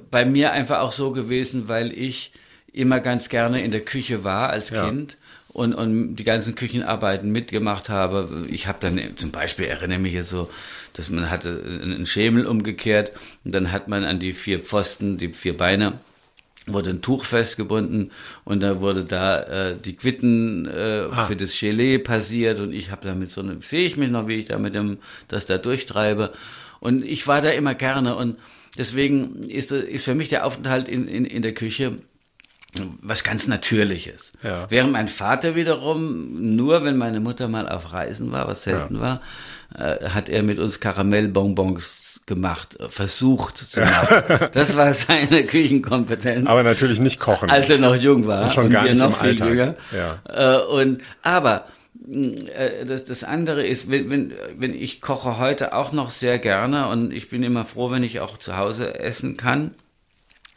bei 0.10 0.26
mir 0.26 0.52
einfach 0.52 0.80
auch 0.80 0.92
so 0.92 1.12
gewesen, 1.12 1.68
weil 1.68 1.92
ich 1.92 2.32
immer 2.74 3.00
ganz 3.00 3.30
gerne 3.30 3.62
in 3.64 3.72
der 3.72 3.82
Küche 3.82 4.24
war 4.24 4.50
als 4.50 4.70
Ja. 4.70 4.86
Kind 4.86 5.18
und, 5.50 5.74
und 5.74 6.16
die 6.18 6.24
ganzen 6.24 6.54
Küchenarbeiten 6.56 7.32
mitgemacht 7.32 7.90
habe. 7.90 8.46
Ich 8.50 8.68
habe 8.68 8.78
dann 8.80 9.00
zum 9.16 9.32
Beispiel, 9.32 9.66
erinnere 9.66 9.98
mich 10.00 10.14
jetzt 10.14 10.30
so, 10.30 10.50
dass 10.94 11.10
man 11.10 11.30
hatte 11.32 11.62
einen 11.82 12.06
Schemel 12.06 12.46
umgekehrt 12.46 13.12
und 13.44 13.54
dann 13.54 13.72
hat 13.72 13.88
man 13.88 14.04
an 14.04 14.20
die 14.20 14.34
vier 14.34 14.60
Pfosten, 14.60 15.18
die 15.18 15.34
vier 15.34 15.58
Beine, 15.58 15.94
wurde 16.68 16.92
ein 16.92 17.02
Tuch 17.02 17.26
festgebunden 17.26 18.12
und 18.44 18.62
da 18.62 18.80
wurde 18.80 19.06
da 19.06 19.42
äh, 19.42 19.76
die 19.78 19.96
Quitten 19.96 20.66
äh, 20.66 21.10
für 21.26 21.36
das 21.36 21.58
Gelee 21.58 21.98
passiert 21.98 22.60
und 22.60 22.74
ich 22.74 22.92
habe 22.92 23.02
damit 23.06 23.32
so 23.32 23.42
eine, 23.42 23.62
sehe 23.62 23.86
ich 23.86 23.98
mich 23.98 24.10
noch, 24.10 24.28
wie 24.28 24.36
ich 24.36 24.46
da 24.46 24.60
mit 24.60 24.76
dem, 24.76 24.98
das 25.28 25.46
da 25.46 25.58
durchtreibe 25.58 26.34
und 26.80 27.04
ich 27.04 27.26
war 27.28 27.42
da 27.42 27.50
immer 27.50 27.74
gerne 27.74 28.16
und 28.16 28.38
deswegen 28.78 29.50
ist, 29.50 29.72
ist 29.72 30.06
für 30.06 30.16
mich 30.16 30.30
der 30.30 30.46
Aufenthalt 30.46 30.88
in, 30.88 31.08
in, 31.08 31.26
in 31.26 31.42
der 31.42 31.54
Küche 31.54 31.98
was 33.02 33.24
ganz 33.24 33.48
Natürliches. 33.48 34.34
Ja. 34.44 34.70
Während 34.70 34.92
mein 34.92 35.08
Vater 35.08 35.56
wiederum, 35.56 36.56
nur 36.56 36.84
wenn 36.84 36.98
meine 36.98 37.20
Mutter 37.20 37.48
mal 37.48 37.68
auf 37.68 37.94
Reisen 37.94 38.32
war, 38.32 38.48
was 38.48 38.66
selten 38.66 39.00
war, 39.00 39.22
äh, 39.76 40.10
hat 40.10 40.30
er 40.30 40.44
mit 40.44 40.60
uns 40.60 40.80
Karamellbonbons 40.80 42.07
gemacht, 42.28 42.80
äh, 42.80 42.88
versucht 42.90 43.58
zu 43.58 43.80
machen. 43.80 44.50
das 44.54 44.76
war 44.76 44.94
seine 44.94 45.44
Küchenkompetenz. 45.44 46.48
Aber 46.48 46.62
natürlich 46.62 47.00
nicht 47.00 47.20
kochen. 47.20 47.50
als 47.50 47.70
er 47.70 47.80
noch 47.80 47.96
jung 47.96 48.28
war. 48.28 48.44
Und 48.44 48.54
schon 48.54 48.66
und 48.66 48.72
gar 48.72 48.84
wir 48.84 48.92
nicht 48.92 49.00
noch 49.00 49.08
im 49.08 49.14
viel 49.14 49.30
Alltag. 49.30 49.50
jünger. 49.50 49.76
Ja. 49.92 50.60
Äh, 50.60 50.66
und, 50.66 51.04
aber 51.24 51.66
mh, 52.06 52.50
äh, 52.52 52.86
das, 52.86 53.06
das 53.06 53.24
andere 53.24 53.66
ist, 53.66 53.90
wenn, 53.90 54.12
wenn, 54.12 54.34
wenn 54.58 54.76
ich 54.76 55.02
koche 55.02 55.40
heute 55.40 55.74
auch 55.74 55.92
noch 55.92 56.12
sehr 56.12 56.38
gerne 56.38 56.90
und 56.90 57.12
ich 57.12 57.30
bin 57.30 57.42
immer 57.42 57.66
froh, 57.66 57.90
wenn 57.90 58.04
ich 58.04 58.20
auch 58.20 58.38
zu 58.38 58.58
Hause 58.58 59.00
essen 59.00 59.38
kann. 59.38 59.72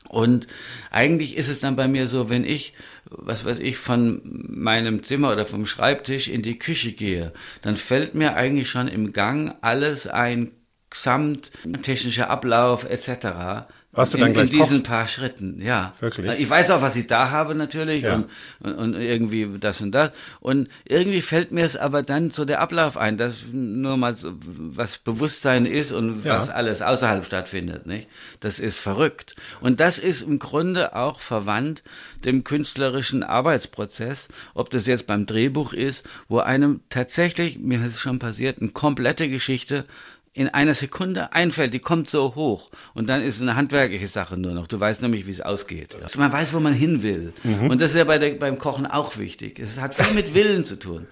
Und 0.09 0.49
eigentlich 0.91 1.37
ist 1.37 1.49
es 1.49 1.61
dann 1.61 1.77
bei 1.77 1.87
mir 1.87 2.09
so, 2.09 2.29
wenn 2.29 2.43
ich, 2.43 2.73
was 3.05 3.45
weiß 3.45 3.61
ich, 3.61 3.79
von 3.79 4.21
meinem 4.25 5.05
Zimmer 5.05 5.31
oder 5.31 5.47
vom 5.47 5.67
Schreibtisch 5.67 6.27
in 6.27 6.43
die 6.43 6.59
Küche 6.59 6.91
gehe, 6.91 7.33
dann 7.63 7.77
fällt 7.77 8.17
mir 8.17 8.35
eigentlich 8.35 8.69
schon 8.69 8.89
im 8.89 9.13
Gang 9.13 9.55
alles 9.61 10.09
ein, 10.09 10.51
samt 10.95 11.51
technischer 11.83 12.31
Ablauf 12.31 12.85
etc. 12.85 13.67
Was 13.93 14.11
du 14.11 14.19
in, 14.19 14.23
dann 14.23 14.33
gleich 14.35 14.53
in 14.53 14.59
diesen 14.61 14.69
kochst? 14.77 14.85
paar 14.85 15.09
Schritten, 15.09 15.61
ja. 15.61 15.95
Wirklich? 15.99 16.39
Ich 16.39 16.49
weiß 16.49 16.71
auch, 16.71 16.81
was 16.81 16.95
ich 16.95 17.09
da 17.09 17.31
habe 17.33 17.57
natürlich 17.57 18.05
Ja. 18.05 18.15
und, 18.15 18.27
und, 18.61 18.75
und 18.77 18.95
irgendwie 18.95 19.49
das 19.59 19.81
und 19.81 19.91
das. 19.91 20.13
Und 20.39 20.69
irgendwie 20.85 21.21
fällt 21.23 21.51
mir 21.51 21.65
es 21.65 21.77
aber 21.77 22.05
dann 22.05 22.31
so 22.31 22.45
der 22.45 22.61
Ablauf 22.61 22.97
ein, 22.97 23.17
dass 23.19 23.39
nur 23.51 23.97
mal 23.97 24.17
so, 24.17 24.33
was 24.41 24.99
Bewusstsein 24.99 25.67
ist 25.67 25.91
und 25.91 26.25
Ja. 26.25 26.39
was 26.39 26.51
alles 26.51 26.83
außerhalb 26.83 27.27
stattfindet, 27.27 27.87
nicht? 27.87 28.07
Das 28.39 28.61
ist 28.61 28.79
verrückt. 28.79 29.35
Und 29.61 29.81
das 29.81 29.99
ist 29.99 30.23
im 30.23 30.39
Grunde 30.39 30.95
auch 30.95 31.19
verwandt 31.19 31.83
dem 32.25 32.45
künstlerischen 32.45 33.25
Arbeitsprozess, 33.25 34.29
ob 34.55 34.71
das 34.71 34.87
jetzt 34.87 35.09
beim 35.09 35.27
Drehbuch 35.27 35.73
ist, 35.73 36.09
wo 36.29 36.39
einem 36.39 36.81
tatsächlich, 36.91 37.59
mir 37.59 37.85
ist 37.85 37.95
es 37.95 38.01
schon 38.01 38.21
passiert, 38.21 38.61
eine 38.61 38.71
komplette 38.71 39.29
Geschichte 39.29 39.85
in 40.33 40.49
einer 40.49 40.75
Sekunde 40.75 41.33
einfällt, 41.33 41.75
die 41.75 41.81
kommt 41.81 42.09
so 42.09 42.35
hoch 42.37 42.71
und 42.95 43.09
dann 43.09 43.21
ist 43.21 43.37
es 43.37 43.43
eine 43.43 43.57
handwerkliche 43.57 44.07
Sache 44.07 44.37
nur 44.37 44.53
noch. 44.53 44.69
Du 44.69 44.79
weißt 44.79 45.03
nämlich, 45.03 45.27
wie 45.27 45.33
es 45.33 45.41
ausgeht. 45.41 45.97
Also 46.01 46.21
man 46.21 46.31
weiß, 46.31 46.53
wo 46.53 46.61
man 46.61 46.73
hin 46.73 47.03
will. 47.03 47.33
Und 47.69 47.81
das 47.81 47.91
ist 47.91 47.97
ja 47.97 48.05
bei 48.05 48.19
der, 48.19 48.31
beim 48.35 48.59
Kochen 48.59 48.87
auch 48.87 49.19
wichtig. 49.19 49.59
Es 49.59 49.81
hat 49.81 49.95
viel 49.95 50.15
mit 50.15 50.35
Willen 50.35 50.65
zu 50.65 50.79
tun. 50.79 51.09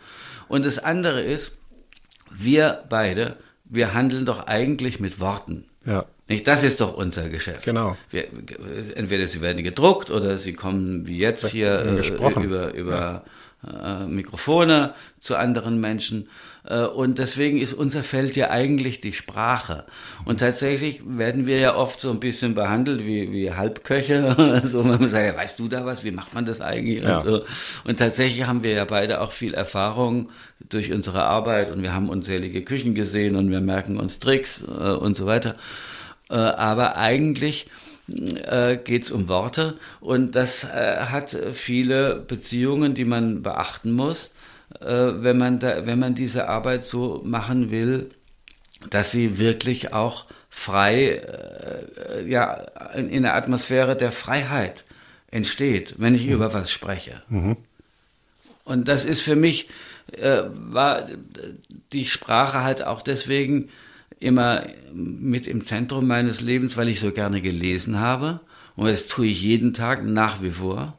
Und 0.47 0.65
das 0.65 0.79
andere 0.79 1.21
ist, 1.21 1.53
wir 2.31 2.85
beide, 2.89 3.37
wir 3.65 3.93
handeln 3.93 4.25
doch 4.25 4.47
eigentlich 4.47 5.01
mit 5.01 5.19
Worten. 5.19 5.65
Ja. 5.85 6.05
Nicht? 6.29 6.47
Das 6.47 6.63
ist 6.63 6.81
doch 6.81 6.95
unser 6.95 7.29
Geschäft. 7.29 7.65
Genau. 7.65 7.97
Wir, 8.11 8.29
entweder 8.95 9.27
sie 9.27 9.41
werden 9.41 9.65
gedruckt 9.65 10.11
oder 10.11 10.39
sie 10.39 10.53
kommen 10.53 11.07
wie 11.07 11.19
jetzt 11.19 11.49
hier 11.49 11.81
äh, 11.81 12.43
über, 12.43 12.75
über 12.75 13.25
äh, 13.67 14.05
Mikrofone 14.05 14.95
zu 15.19 15.37
anderen 15.37 15.81
Menschen. 15.81 16.29
Äh, 16.69 16.85
und 16.85 17.19
deswegen 17.19 17.59
ist 17.59 17.73
unser 17.73 18.03
Feld 18.03 18.37
ja 18.37 18.51
eigentlich 18.51 19.01
die 19.01 19.13
Sprache. 19.13 19.85
Und 20.25 20.41
tatsächlich 20.41 21.03
werden 21.07 21.47
wir 21.47 21.59
ja 21.59 21.75
oft 21.75 22.01
so 22.01 22.11
ein 22.11 22.21
bisschen 22.21 22.55
behandelt 22.55 23.05
wie, 23.07 23.33
wie 23.33 23.53
Halbköche. 23.53 24.37
Also 24.59 24.83
man 24.83 25.07
sagt, 25.09 25.27
ja, 25.27 25.37
weißt 25.37 25.59
du 25.59 25.69
da 25.69 25.85
was? 25.85 26.05
Wie 26.05 26.11
macht 26.11 26.35
man 26.35 26.45
das 26.45 26.61
eigentlich? 26.61 27.03
Ja. 27.03 27.19
Und, 27.19 27.27
so. 27.27 27.43
und 27.85 27.99
tatsächlich 27.99 28.47
haben 28.47 28.63
wir 28.63 28.73
ja 28.73 28.85
beide 28.85 29.21
auch 29.21 29.33
viel 29.33 29.55
Erfahrung 29.55 30.29
durch 30.69 30.93
unsere 30.93 31.23
Arbeit 31.23 31.71
und 31.71 31.83
wir 31.83 31.95
haben 31.95 32.09
unzählige 32.09 32.63
Küchen 32.63 32.95
gesehen 32.95 33.37
und 33.37 33.51
wir 33.51 33.61
merken 33.61 33.99
uns 33.99 34.21
Tricks 34.21 34.63
äh, 34.63 34.91
und 34.91 35.17
so 35.17 35.27
weiter. 35.27 35.55
Äh, 36.29 36.35
aber 36.35 36.97
eigentlich 36.97 37.69
äh, 38.09 38.77
geht 38.77 39.05
es 39.05 39.11
um 39.11 39.29
Worte 39.29 39.75
und 40.01 40.35
das 40.35 40.65
äh, 40.65 40.97
hat 41.11 41.37
viele 41.53 42.17
Beziehungen, 42.17 42.95
die 42.95 43.05
man 43.05 43.43
beachten 43.43 43.93
muss, 43.93 44.35
wenn, 44.81 45.39
man 45.39 45.59
da, 45.59 45.87
wenn 45.87 45.99
man 45.99 46.15
diese 46.15 46.49
Arbeit 46.49 46.85
so 46.85 47.23
machen 47.25 47.71
will, 47.71 48.11
dass 48.91 49.11
sie 49.11 49.39
wirklich 49.39 49.93
auch 49.93 50.27
frei, 50.49 51.23
äh, 52.09 52.29
ja, 52.29 52.55
in, 52.95 53.23
der 53.23 53.35
Atmosphäre 53.35 53.97
der 53.97 54.13
Freiheit 54.13 54.85
entsteht, 55.31 55.95
wenn 55.99 56.15
ich 56.15 56.27
über 56.27 56.53
was 56.55 56.71
spreche. 56.71 57.23
Und 58.65 58.89
das 58.89 59.05
ist 59.05 59.23
für 59.23 59.37
mich, 59.37 59.69
äh, 60.13 60.43
war 60.53 61.07
die 61.93 62.07
Sprache 62.07 62.63
halt 62.63 62.83
auch 62.83 63.03
deswegen 63.03 63.69
immer 64.21 64.65
mit 64.93 65.47
im 65.47 65.65
Zentrum 65.65 66.07
meines 66.07 66.41
Lebens, 66.41 66.77
weil 66.77 66.89
ich 66.89 67.01
so 67.01 67.13
gerne 67.13 67.41
gelesen 67.41 68.01
habe. 68.01 68.41
Und 68.77 68.89
das 68.89 69.07
tue 69.07 69.27
ich 69.27 69.43
jeden 69.43 69.75
Tag 69.75 70.05
nach 70.05 70.43
wie 70.43 70.51
vor. 70.51 70.99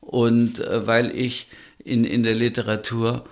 Und 0.00 0.60
äh, 0.60 0.86
weil 0.86 1.16
ich 1.16 1.48
in, 1.84 2.04
in 2.04 2.22
der 2.22 2.34
Literatur 2.34 3.24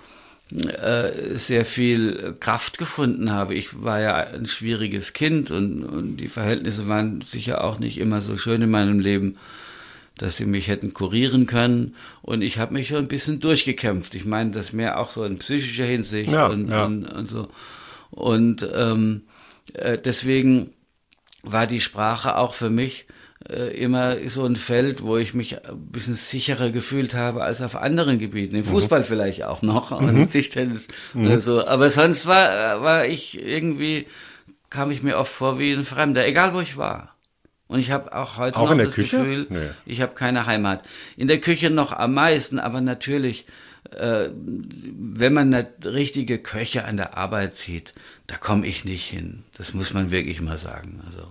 äh, 0.51 1.37
sehr 1.37 1.65
viel 1.65 2.35
Kraft 2.39 2.77
gefunden 2.77 3.31
habe. 3.31 3.55
Ich 3.55 3.81
war 3.83 4.01
ja 4.01 4.15
ein 4.17 4.45
schwieriges 4.45 5.13
Kind 5.13 5.51
und, 5.51 5.83
und 5.83 6.17
die 6.17 6.27
Verhältnisse 6.27 6.87
waren 6.87 7.21
sicher 7.21 7.63
auch 7.63 7.79
nicht 7.79 7.97
immer 7.97 8.21
so 8.21 8.37
schön 8.37 8.61
in 8.61 8.69
meinem 8.69 8.99
Leben. 8.99 9.37
dass 10.17 10.37
sie 10.37 10.45
mich 10.45 10.67
hätten 10.67 10.93
kurieren 10.93 11.47
können. 11.47 11.95
Und 12.21 12.43
ich 12.43 12.59
habe 12.59 12.73
mich 12.73 12.89
schon 12.89 12.97
ein 12.97 13.07
bisschen 13.07 13.39
durchgekämpft. 13.39 14.13
Ich 14.13 14.25
meine, 14.25 14.51
das 14.51 14.71
mehr 14.71 14.99
auch 14.99 15.09
so 15.09 15.23
in 15.23 15.39
psychischer 15.39 15.85
Hinsicht 15.85 16.29
Ja, 16.31 16.45
und, 16.47 16.69
ja. 16.69 16.85
und, 16.85 17.05
und 17.05 17.25
so. 17.27 17.47
Und 18.11 18.67
ähm, 18.75 19.23
äh, 19.73 19.97
deswegen 19.97 20.73
war 21.41 21.65
die 21.65 21.79
Sprache 21.79 22.35
auch 22.35 22.53
für 22.53 22.69
mich 22.69 23.07
äh, 23.51 23.75
immer 23.77 24.17
so 24.29 24.45
ein 24.45 24.55
Feld, 24.55 25.01
wo 25.03 25.17
ich 25.17 25.33
mich 25.33 25.65
ein 25.65 25.87
bisschen 25.91 26.15
sicherer 26.15 26.69
gefühlt 26.71 27.13
habe 27.13 27.43
als 27.43 27.61
auf 27.61 27.75
anderen 27.75 28.17
Gebieten. 28.17 28.55
Im 28.55 28.63
Fußball 28.63 29.03
vielleicht 29.03 29.43
auch 29.43 29.61
noch 29.61 29.91
und 29.99 30.29
Tischtennis 30.31 30.87
oder 31.13 31.39
so. 31.39 31.65
Aber 31.67 31.89
sonst 31.89 32.25
war, 32.25 32.81
war 32.81 33.05
ich 33.05 33.41
irgendwie, 33.45 34.05
kam 34.69 34.89
ich 34.91 35.03
mir 35.03 35.17
oft 35.17 35.31
vor 35.31 35.59
wie 35.59 35.73
ein 35.73 35.83
Fremder, 35.83 36.25
egal 36.25 36.53
wo 36.53 36.61
ich 36.61 36.77
war. 36.77 37.15
Und 37.67 37.79
ich 37.79 37.91
habe 37.91 38.13
auch 38.13 38.37
heute 38.37 38.57
Auch 38.59 38.69
noch 38.69 38.77
das 38.83 38.95
Küche? 38.95 39.17
Gefühl, 39.17 39.47
Nee. 39.49 39.69
ich 39.85 40.01
habe 40.01 40.13
keine 40.13 40.45
Heimat. 40.45 40.87
In 41.15 41.27
der 41.27 41.39
Küche 41.39 41.69
noch 41.69 41.93
am 41.93 42.13
meisten, 42.13 42.59
aber 42.59 42.81
natürlich, 42.81 43.45
äh, 43.91 44.27
wenn 44.33 45.33
man 45.33 45.53
eine 45.53 45.67
richtige 45.85 46.37
Köche 46.39 46.83
an 46.83 46.97
der 46.97 47.17
Arbeit 47.17 47.55
sieht, 47.55 47.93
da 48.27 48.35
komme 48.35 48.67
ich 48.67 48.83
nicht 48.83 49.05
hin. 49.07 49.43
Das 49.57 49.73
muss 49.73 49.93
man 49.93 50.11
wirklich 50.11 50.41
mal 50.41 50.57
sagen. 50.57 51.01
Also 51.05 51.27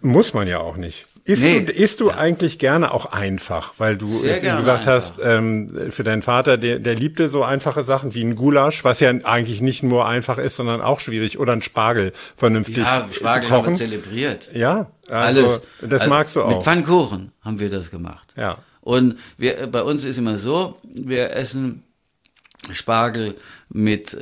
Muss 0.00 0.34
man 0.34 0.48
ja 0.48 0.58
auch 0.58 0.76
nicht. 0.76 1.06
Isst 1.26 1.42
Nee. 1.42 1.60
du, 1.62 1.72
isst 1.72 2.00
du 2.00 2.10
eigentlich 2.10 2.58
gerne 2.58 2.92
auch 2.92 3.06
einfach? 3.06 3.72
Weil 3.78 3.96
du 3.96 4.06
Sehr 4.06 4.32
jetzt 4.34 4.44
eben 4.44 4.58
gesagt 4.58 4.86
hast, 4.86 5.18
einfach. 5.20 5.38
ähm, 5.38 5.90
für 5.90 6.04
deinen 6.04 6.20
Vater, 6.20 6.58
der, 6.58 6.78
der 6.78 6.94
liebte 6.96 7.30
so 7.30 7.42
einfache 7.42 7.82
Sachen 7.82 8.12
wie 8.14 8.22
ein 8.22 8.34
Gulasch, 8.36 8.84
was 8.84 9.00
ja 9.00 9.08
eigentlich 9.10 9.62
nicht 9.62 9.82
nur 9.82 10.06
einfach 10.06 10.36
ist, 10.36 10.56
sondern 10.56 10.82
auch 10.82 11.00
schwierig, 11.00 11.38
oder 11.38 11.54
ein 11.54 11.62
Spargel 11.62 12.12
vernünftig 12.36 12.76
ja, 12.76 13.06
zu 13.10 13.14
Spargel 13.20 13.48
haben 13.48 13.56
wir 13.56 13.62
kochen. 13.62 13.76
zelebriert. 13.76 14.50
Ja, 14.52 14.90
also 15.08 15.44
Alles. 15.46 15.60
das 15.80 16.00
Also 16.02 16.10
magst 16.10 16.36
du 16.36 16.42
auch. 16.42 16.48
Mit 16.48 16.62
Pfannkuchen 16.62 17.32
haben 17.42 17.58
wir 17.58 17.70
das 17.70 17.90
gemacht. 17.90 18.34
Ja. 18.36 18.58
Und 18.82 19.16
wir, 19.38 19.66
bei 19.68 19.82
uns 19.82 20.04
ist 20.04 20.18
immer 20.18 20.36
so, 20.36 20.76
wir 20.82 21.30
essen 21.34 21.84
Spargel 22.70 23.34
mit 23.70 24.14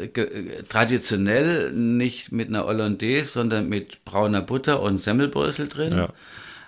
traditionell 0.68 1.72
nicht 1.72 2.32
mit 2.32 2.48
einer 2.48 2.64
Hollandaise, 2.64 3.30
sondern 3.30 3.68
mit 3.68 4.04
brauner 4.04 4.40
Butter 4.42 4.80
und 4.82 4.98
Semmelbrösel 4.98 5.68
drin. 5.68 5.92
Ja. 5.96 6.08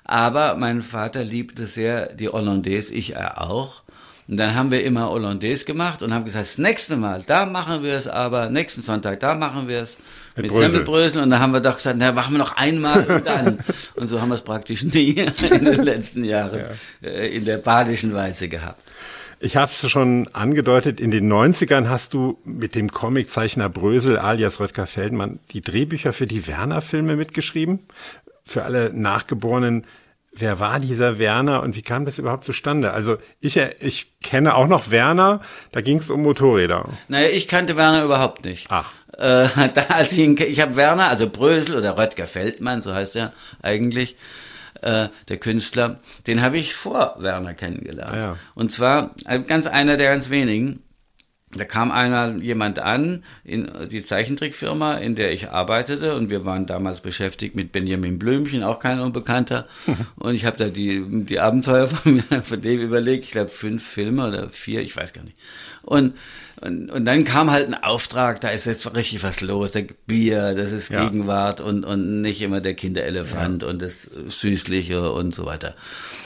Aber 0.04 0.56
mein 0.56 0.82
Vater 0.82 1.24
liebte 1.24 1.66
sehr 1.66 2.12
die 2.12 2.28
Hollandaise, 2.28 2.92
ich 2.92 3.14
er 3.14 3.40
auch. 3.40 3.82
Und 4.26 4.38
dann 4.38 4.54
haben 4.54 4.70
wir 4.70 4.82
immer 4.82 5.10
Hollandaise 5.10 5.66
gemacht 5.66 6.02
und 6.02 6.14
haben 6.14 6.24
gesagt, 6.24 6.46
das 6.46 6.58
nächste 6.58 6.96
Mal, 6.96 7.22
da 7.26 7.44
machen 7.44 7.82
wir 7.82 7.92
es 7.92 8.08
aber, 8.08 8.48
nächsten 8.48 8.80
Sonntag, 8.80 9.20
da 9.20 9.34
machen 9.34 9.68
wir 9.68 9.80
es 9.80 9.98
Mit 10.34 10.44
mit, 10.44 10.52
Brösel. 10.52 10.70
Semmelbrösel. 10.70 11.22
Und 11.22 11.30
da 11.30 11.40
haben 11.40 11.52
wir 11.52 11.60
doch 11.60 11.76
gesagt, 11.76 11.96
na, 11.98 12.12
machen 12.12 12.32
wir 12.32 12.38
noch 12.38 12.56
einmal 12.56 13.04
und 13.04 13.26
dann. 13.26 13.58
und 13.96 14.06
so 14.06 14.20
haben 14.20 14.30
wir 14.30 14.36
es 14.36 14.42
praktisch 14.42 14.82
nie 14.82 15.10
in 15.10 15.64
den 15.64 15.84
letzten 15.84 16.24
Jahren 16.24 16.60
äh, 17.02 17.36
in 17.36 17.44
der 17.44 17.58
badischen 17.58 18.14
Weise 18.14 18.48
gehabt. 18.48 18.80
Ich 19.40 19.56
habe 19.56 19.70
es 19.70 19.90
schon 19.90 20.28
angedeutet, 20.32 21.00
in 21.00 21.10
den 21.10 21.30
90ern 21.30 21.88
hast 21.88 22.14
du 22.14 22.38
mit 22.44 22.74
dem 22.74 22.90
Comiczeichner 22.90 23.68
Brösel 23.68 24.16
alias 24.16 24.58
Röttger 24.58 24.86
Feldmann 24.86 25.38
die 25.50 25.60
Drehbücher 25.60 26.14
für 26.14 26.26
die 26.26 26.46
Werner-Filme 26.46 27.16
mitgeschrieben. 27.16 27.80
Für 28.44 28.64
alle 28.64 28.92
Nachgeborenen, 28.92 29.86
wer 30.32 30.60
war 30.60 30.80
dieser 30.80 31.18
Werner 31.18 31.62
und 31.62 31.76
wie 31.76 31.82
kam 31.82 32.04
das 32.04 32.18
überhaupt 32.18 32.44
zustande? 32.44 32.92
Also 32.92 33.16
ich, 33.40 33.56
äh, 33.56 33.74
ich 33.80 34.18
kenne 34.20 34.54
auch 34.54 34.66
noch 34.66 34.90
Werner, 34.90 35.40
da 35.72 35.80
ging 35.80 35.98
es 35.98 36.10
um 36.10 36.22
Motorräder. 36.22 36.88
Naja, 37.08 37.28
ich 37.28 37.48
kannte 37.48 37.76
Werner 37.76 38.04
überhaupt 38.04 38.44
nicht. 38.44 38.66
Ach. 38.70 38.92
Äh, 39.16 39.48
da, 39.74 39.82
als 39.88 40.12
ich 40.12 40.18
ihn, 40.18 40.36
ich 40.38 40.60
habe 40.60 40.76
Werner, 40.76 41.08
also 41.08 41.28
Brösel 41.28 41.76
oder 41.78 41.96
Röttger 41.96 42.26
Feldmann, 42.26 42.82
so 42.82 42.92
heißt 42.94 43.16
er 43.16 43.32
eigentlich, 43.62 44.16
äh, 44.82 45.08
der 45.28 45.36
Künstler, 45.38 46.00
den 46.26 46.42
habe 46.42 46.58
ich 46.58 46.74
vor 46.74 47.16
Werner 47.18 47.54
kennengelernt. 47.54 48.12
Ah, 48.14 48.18
ja. 48.18 48.36
Und 48.54 48.70
zwar 48.72 49.14
ein- 49.24 49.46
ganz 49.46 49.66
einer 49.66 49.96
der 49.96 50.10
ganz 50.10 50.28
wenigen. 50.30 50.82
Da 51.56 51.64
kam 51.64 51.90
einmal 51.90 52.42
jemand 52.42 52.78
an 52.78 53.22
in 53.44 53.70
die 53.90 54.04
Zeichentrickfirma, 54.04 54.96
in 54.96 55.14
der 55.14 55.32
ich 55.32 55.50
arbeitete 55.50 56.16
und 56.16 56.30
wir 56.30 56.44
waren 56.44 56.66
damals 56.66 57.00
beschäftigt 57.00 57.56
mit 57.56 57.72
Benjamin 57.72 58.18
Blümchen, 58.18 58.62
auch 58.62 58.78
kein 58.78 59.00
Unbekannter. 59.00 59.66
und 60.16 60.34
ich 60.34 60.44
habe 60.44 60.56
da 60.56 60.68
die, 60.68 61.04
die 61.24 61.40
Abenteuer 61.40 61.88
von, 61.88 62.14
mir, 62.14 62.42
von 62.42 62.60
dem 62.60 62.80
überlegt, 62.80 63.24
ich 63.24 63.32
glaube 63.32 63.50
fünf 63.50 63.86
Filme 63.86 64.28
oder 64.28 64.48
vier, 64.48 64.80
ich 64.80 64.96
weiß 64.96 65.12
gar 65.12 65.22
nicht. 65.22 65.36
Und, 65.82 66.14
und, 66.60 66.90
und 66.90 67.04
dann 67.04 67.24
kam 67.24 67.50
halt 67.50 67.66
ein 67.66 67.74
Auftrag, 67.74 68.40
da 68.40 68.48
ist 68.48 68.64
jetzt 68.64 68.94
richtig 68.94 69.22
was 69.22 69.40
los, 69.40 69.72
der 69.72 69.86
Bier, 70.06 70.54
das 70.54 70.72
ist 70.72 70.88
Ja. 70.88 71.04
Gegenwart 71.04 71.60
und, 71.60 71.84
und 71.84 72.20
nicht 72.22 72.40
immer 72.42 72.60
der 72.60 72.74
Kinderelefant 72.74 73.64
und 73.64 73.82
das 73.82 73.92
Süßliche 74.28 75.10
und 75.12 75.34
so 75.34 75.46
weiter. 75.46 75.74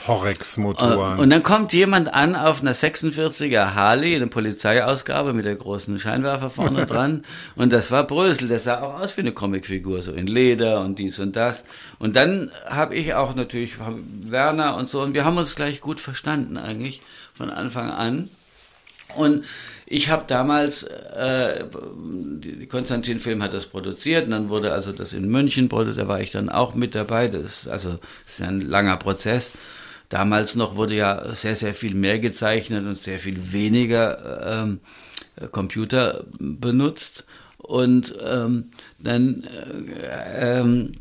Horex-Motoren. 0.07 1.19
Und 1.19 1.29
dann 1.29 1.43
kommt 1.43 1.73
jemand 1.73 2.13
an 2.13 2.35
auf 2.35 2.61
einer 2.61 2.75
46er 2.75 3.73
Harley, 3.73 4.15
eine 4.15 4.27
Polizeiausgabe 4.27 5.33
mit 5.33 5.45
der 5.45 5.55
großen 5.55 5.99
Scheinwerfer 5.99 6.49
vorne 6.49 6.85
dran. 6.87 7.23
Und 7.55 7.73
das 7.73 7.91
war 7.91 8.05
Brösel. 8.05 8.47
Der 8.47 8.59
sah 8.59 8.81
auch 8.81 8.99
aus 8.99 9.17
wie 9.17 9.21
eine 9.21 9.31
Comicfigur, 9.31 10.01
so 10.03 10.11
in 10.11 10.27
Leder 10.27 10.81
und 10.81 10.99
dies 10.99 11.19
und 11.19 11.35
das. 11.35 11.63
Und 11.97 12.15
dann 12.15 12.51
habe 12.67 12.95
ich 12.95 13.13
auch 13.13 13.35
natürlich 13.35 13.73
Werner 14.23 14.75
und 14.75 14.89
so. 14.89 15.01
Und 15.01 15.13
wir 15.13 15.25
haben 15.25 15.37
uns 15.37 15.55
gleich 15.55 15.81
gut 15.81 15.99
verstanden 15.99 16.57
eigentlich 16.57 17.01
von 17.33 17.49
Anfang 17.49 17.89
an. 17.89 18.29
Und 19.15 19.43
ich 19.91 20.09
habe 20.09 20.25
damals, 20.27 20.83
äh, 20.83 21.65
Konstantin 22.69 23.19
Film 23.19 23.41
hat 23.41 23.53
das 23.53 23.65
produziert 23.65 24.25
und 24.25 24.31
dann 24.31 24.49
wurde 24.49 24.71
also 24.71 24.91
das 24.91 25.13
in 25.13 25.27
München 25.27 25.67
produziert, 25.67 25.97
da 25.97 26.07
war 26.07 26.21
ich 26.21 26.29
dann 26.29 26.49
auch 26.49 26.75
mit 26.75 26.93
dabei. 26.93 27.27
Das 27.27 27.43
ist, 27.43 27.67
also 27.67 27.95
das 28.25 28.33
ist 28.35 28.41
ein 28.43 28.61
langer 28.61 28.97
Prozess. 28.97 29.51
Damals 30.09 30.53
noch 30.53 30.75
wurde 30.75 30.95
ja 30.95 31.33
sehr, 31.33 31.55
sehr 31.55 31.73
viel 31.73 31.95
mehr 31.95 32.19
gezeichnet 32.19 32.85
und 32.85 32.99
sehr 32.99 33.17
viel 33.17 33.51
weniger 33.51 34.61
ähm, 34.63 34.79
Computer 35.51 36.23
benutzt. 36.37 37.25
Und 37.57 38.13
ähm, 38.23 38.65
dann, 38.99 39.43
äh, 39.43 40.59
ähm, 40.59 40.91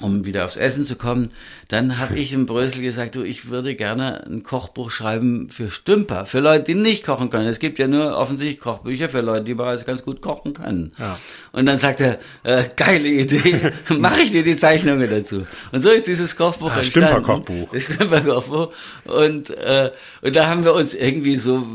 um 0.00 0.24
wieder 0.24 0.44
aufs 0.44 0.56
Essen 0.56 0.84
zu 0.86 0.96
kommen, 0.96 1.30
dann 1.68 1.98
habe 1.98 2.18
ich 2.18 2.32
in 2.32 2.46
Brösel 2.46 2.82
gesagt, 2.82 3.14
du, 3.14 3.22
ich 3.22 3.48
würde 3.48 3.74
gerne 3.74 4.24
ein 4.26 4.42
Kochbuch 4.42 4.90
schreiben 4.90 5.48
für 5.48 5.70
Stümper, 5.70 6.26
für 6.26 6.40
Leute, 6.40 6.64
die 6.64 6.74
nicht 6.74 7.04
kochen 7.06 7.30
können. 7.30 7.46
Es 7.46 7.60
gibt 7.60 7.78
ja 7.78 7.86
nur 7.86 8.16
offensichtlich 8.16 8.60
Kochbücher 8.60 9.08
für 9.08 9.20
Leute, 9.20 9.44
die 9.44 9.54
bereits 9.54 9.86
ganz 9.86 10.02
gut 10.04 10.20
kochen 10.20 10.52
können. 10.52 10.92
Ja. 10.98 11.18
Und 11.52 11.66
dann 11.66 11.78
sagt 11.78 12.00
er, 12.00 12.18
äh, 12.42 12.64
geile 12.76 13.08
Idee, 13.08 13.72
mache 13.96 14.22
ich 14.22 14.32
dir 14.32 14.42
die 14.42 14.56
Zeichnungen 14.56 15.08
dazu. 15.08 15.46
Und 15.72 15.82
so 15.82 15.90
ist 15.90 16.06
dieses 16.06 16.36
Kochbuch 16.36 16.72
Ah, 16.72 16.78
entstanden. 16.78 17.08
Stümper-Kochbuch. 17.08 17.68
Das 17.72 17.82
Stümper-Kochbuch. 17.94 18.72
Und, 19.04 19.50
äh, 19.50 19.90
und 20.22 20.34
da 20.36 20.48
haben 20.48 20.64
wir 20.64 20.74
uns 20.74 20.94
irgendwie 20.94 21.36
so 21.36 21.66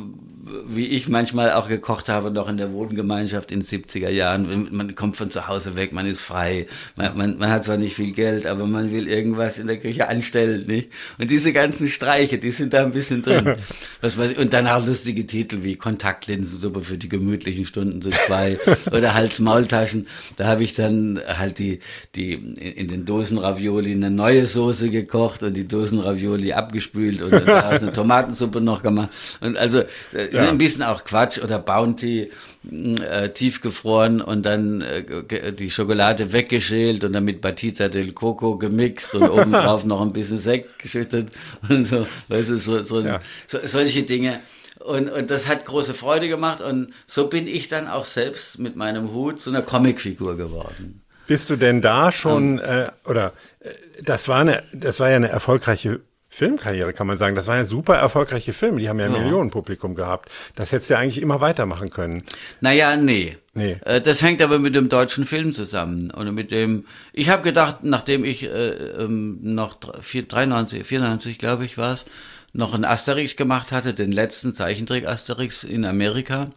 wie 0.66 0.88
ich 0.88 1.08
manchmal 1.08 1.54
auch 1.54 1.68
gekocht 1.68 2.10
habe, 2.10 2.32
noch 2.32 2.50
in 2.50 2.58
der 2.58 2.74
Wohngemeinschaft 2.74 3.52
in 3.52 3.62
den 3.62 3.66
70er 3.66 4.10
Jahren. 4.10 4.68
Man 4.72 4.96
kommt 4.96 5.16
von 5.16 5.30
zu 5.30 5.48
Hause 5.48 5.76
weg, 5.76 5.94
man 5.94 6.06
ist 6.06 6.22
frei, 6.22 6.68
man, 6.96 7.18
man, 7.18 7.38
man 7.38 7.50
hat 7.50 7.66
zwar 7.66 7.78
nicht 7.78 7.96
viel 7.96 8.12
Geld, 8.12 8.46
aber 8.46 8.66
man 8.66 8.92
will 8.92 9.08
irgendwas 9.08 9.58
in 9.60 9.68
der 9.68 9.78
Küche 9.78 10.08
anstellen, 10.08 10.66
nicht? 10.68 10.90
Und 11.18 11.32
diese 11.32 11.54
ganzen 11.54 11.88
Streiche, 11.88 12.38
die 12.38 12.52
sind 12.52 12.74
da 12.74 12.84
ein 12.84 12.92
bisschen 12.92 13.22
drin. 13.22 13.56
Was 14.02 14.18
weiß 14.18 14.32
ich, 14.32 14.38
und 14.38 14.54
dann 14.54 14.68
auch 14.68 14.86
lustige 14.86 15.26
Titel 15.26 15.64
wie 15.64 15.76
Kontaktlinsensuppe 15.76 16.82
für 16.82 16.98
die 16.98 17.10
gemütlichen 17.10 17.66
Stunden 17.66 18.02
zu 18.02 18.10
zwei 18.10 18.60
oder 18.92 19.14
Hals-Maultaschen. 19.14 20.08
Da 20.38 20.48
habe 20.48 20.64
ich 20.64 20.74
dann 20.74 21.20
halt 21.28 21.60
die, 21.60 21.80
die 22.16 22.34
in 22.34 22.88
den 22.88 23.06
Dosenravioli 23.06 23.94
eine 23.94 24.10
neue 24.10 24.48
Soße 24.48 24.90
gekocht 24.90 25.44
und 25.44 25.56
die 25.56 25.68
Dosenravioli 25.68 26.54
abgespült 26.54 27.22
und 27.22 27.32
daraus 27.32 27.82
eine 27.82 27.94
Tomatensuppe 27.94 28.62
noch 28.62 28.84
gemacht. 28.84 29.10
Und 29.42 29.58
also 29.58 29.80
äh, 30.14 30.34
Ja. 30.46 30.50
ein 30.50 30.58
bisschen 30.58 30.84
auch 30.84 31.04
Quatsch 31.04 31.40
oder 31.40 31.60
Bounty 31.60 32.32
äh, 32.72 33.30
tiefgefroren 33.30 34.22
und 34.22 34.46
dann 34.46 34.82
äh, 34.82 35.54
die 35.54 35.72
Schokolade 35.72 36.32
weggeschält 36.34 37.04
und 37.04 37.14
dann 37.14 37.24
mit 37.26 37.42
Batita 37.42 37.88
del 37.88 38.12
Coco 38.12 38.58
gemixt 38.58 39.16
und 39.16 39.30
obendrauf 39.30 39.86
noch 39.86 40.02
ein 40.02 40.14
bisschen 40.14 40.40
Sekt 40.40 40.80
geschüttet 40.80 41.30
und 41.70 41.86
so, 41.86 42.06
weißt 42.28 42.50
du, 42.50 42.58
so, 42.58 42.84
so, 42.84 43.02
Ja. 43.02 43.22
so 43.48 43.60
solche 43.64 44.04
Dinge. 44.04 44.40
Und, 44.80 45.10
und 45.10 45.30
das 45.30 45.46
hat 45.48 45.66
große 45.66 45.94
Freude 45.94 46.30
gemacht 46.30 46.62
und 46.62 46.94
so 47.06 47.28
bin 47.28 47.48
ich 47.48 47.68
dann 47.68 47.88
auch 47.88 48.06
selbst 48.06 48.60
mit 48.60 48.76
meinem 48.78 49.12
Hut 49.12 49.42
zu 49.42 49.50
einer 49.50 49.62
Comicfigur 49.62 50.38
geworden. 50.38 51.02
Bist 51.28 51.50
du 51.50 51.58
denn 51.58 51.82
da 51.82 52.12
schon, 52.12 52.60
äh, 52.60 52.88
oder 53.06 53.34
äh, 53.60 53.70
das 54.02 54.28
war 54.30 54.40
eine, 54.40 54.64
das 54.74 55.00
war 55.02 55.10
ja 55.10 55.18
eine 55.18 55.28
erfolgreiche 55.30 56.00
Filmkarriere, 56.32 56.94
kann 56.94 57.08
man 57.08 57.18
sagen. 57.18 57.36
Das 57.36 57.48
waren 57.48 57.58
ja 57.58 57.64
super 57.66 57.96
erfolgreiche 57.96 58.54
Filme, 58.54 58.80
die 58.80 58.88
haben 58.88 59.00
ja, 59.00 59.08
ein 59.08 59.12
Millionenpublikum 59.12 59.96
gehabt. 59.96 60.30
Das 60.56 60.72
hättest 60.72 60.90
du 60.90 60.94
ja 60.94 61.00
eigentlich 61.00 61.22
immer 61.22 61.42
weitermachen 61.42 61.90
können. 61.90 62.24
Naja, 62.62 62.96
nee. 62.96 63.38
Nee. 63.56 63.78
Äh, 63.84 64.00
Das 64.00 64.22
hängt 64.22 64.42
aber 64.42 64.60
mit 64.60 64.76
dem 64.76 64.90
deutschen 64.90 65.26
Film 65.26 65.54
zusammen. 65.54 66.12
Oder 66.12 66.32
mit 66.32 66.52
dem. 66.52 66.86
Ich 67.14 67.30
habe 67.30 67.42
gedacht, 67.42 67.78
nachdem 67.84 68.24
ich 68.24 68.44
äh, 68.44 68.48
ähm, 68.70 69.40
noch 69.42 69.74
dr- 69.76 70.02
vier- 70.04 70.28
93, 70.28 70.86
94, 70.86 71.38
glaube 71.40 71.66
ich, 71.66 71.78
war 71.78 71.94
es, 71.94 72.06
noch 72.54 72.74
einen 72.74 72.86
Asterix 72.86 73.36
gemacht 73.36 73.72
hatte, 73.72 73.94
den 73.94 74.12
letzten 74.12 74.54
Zeichentrick 74.56 75.08
Asterix 75.08 75.64
in 75.64 75.84
Amerika, 75.86 76.52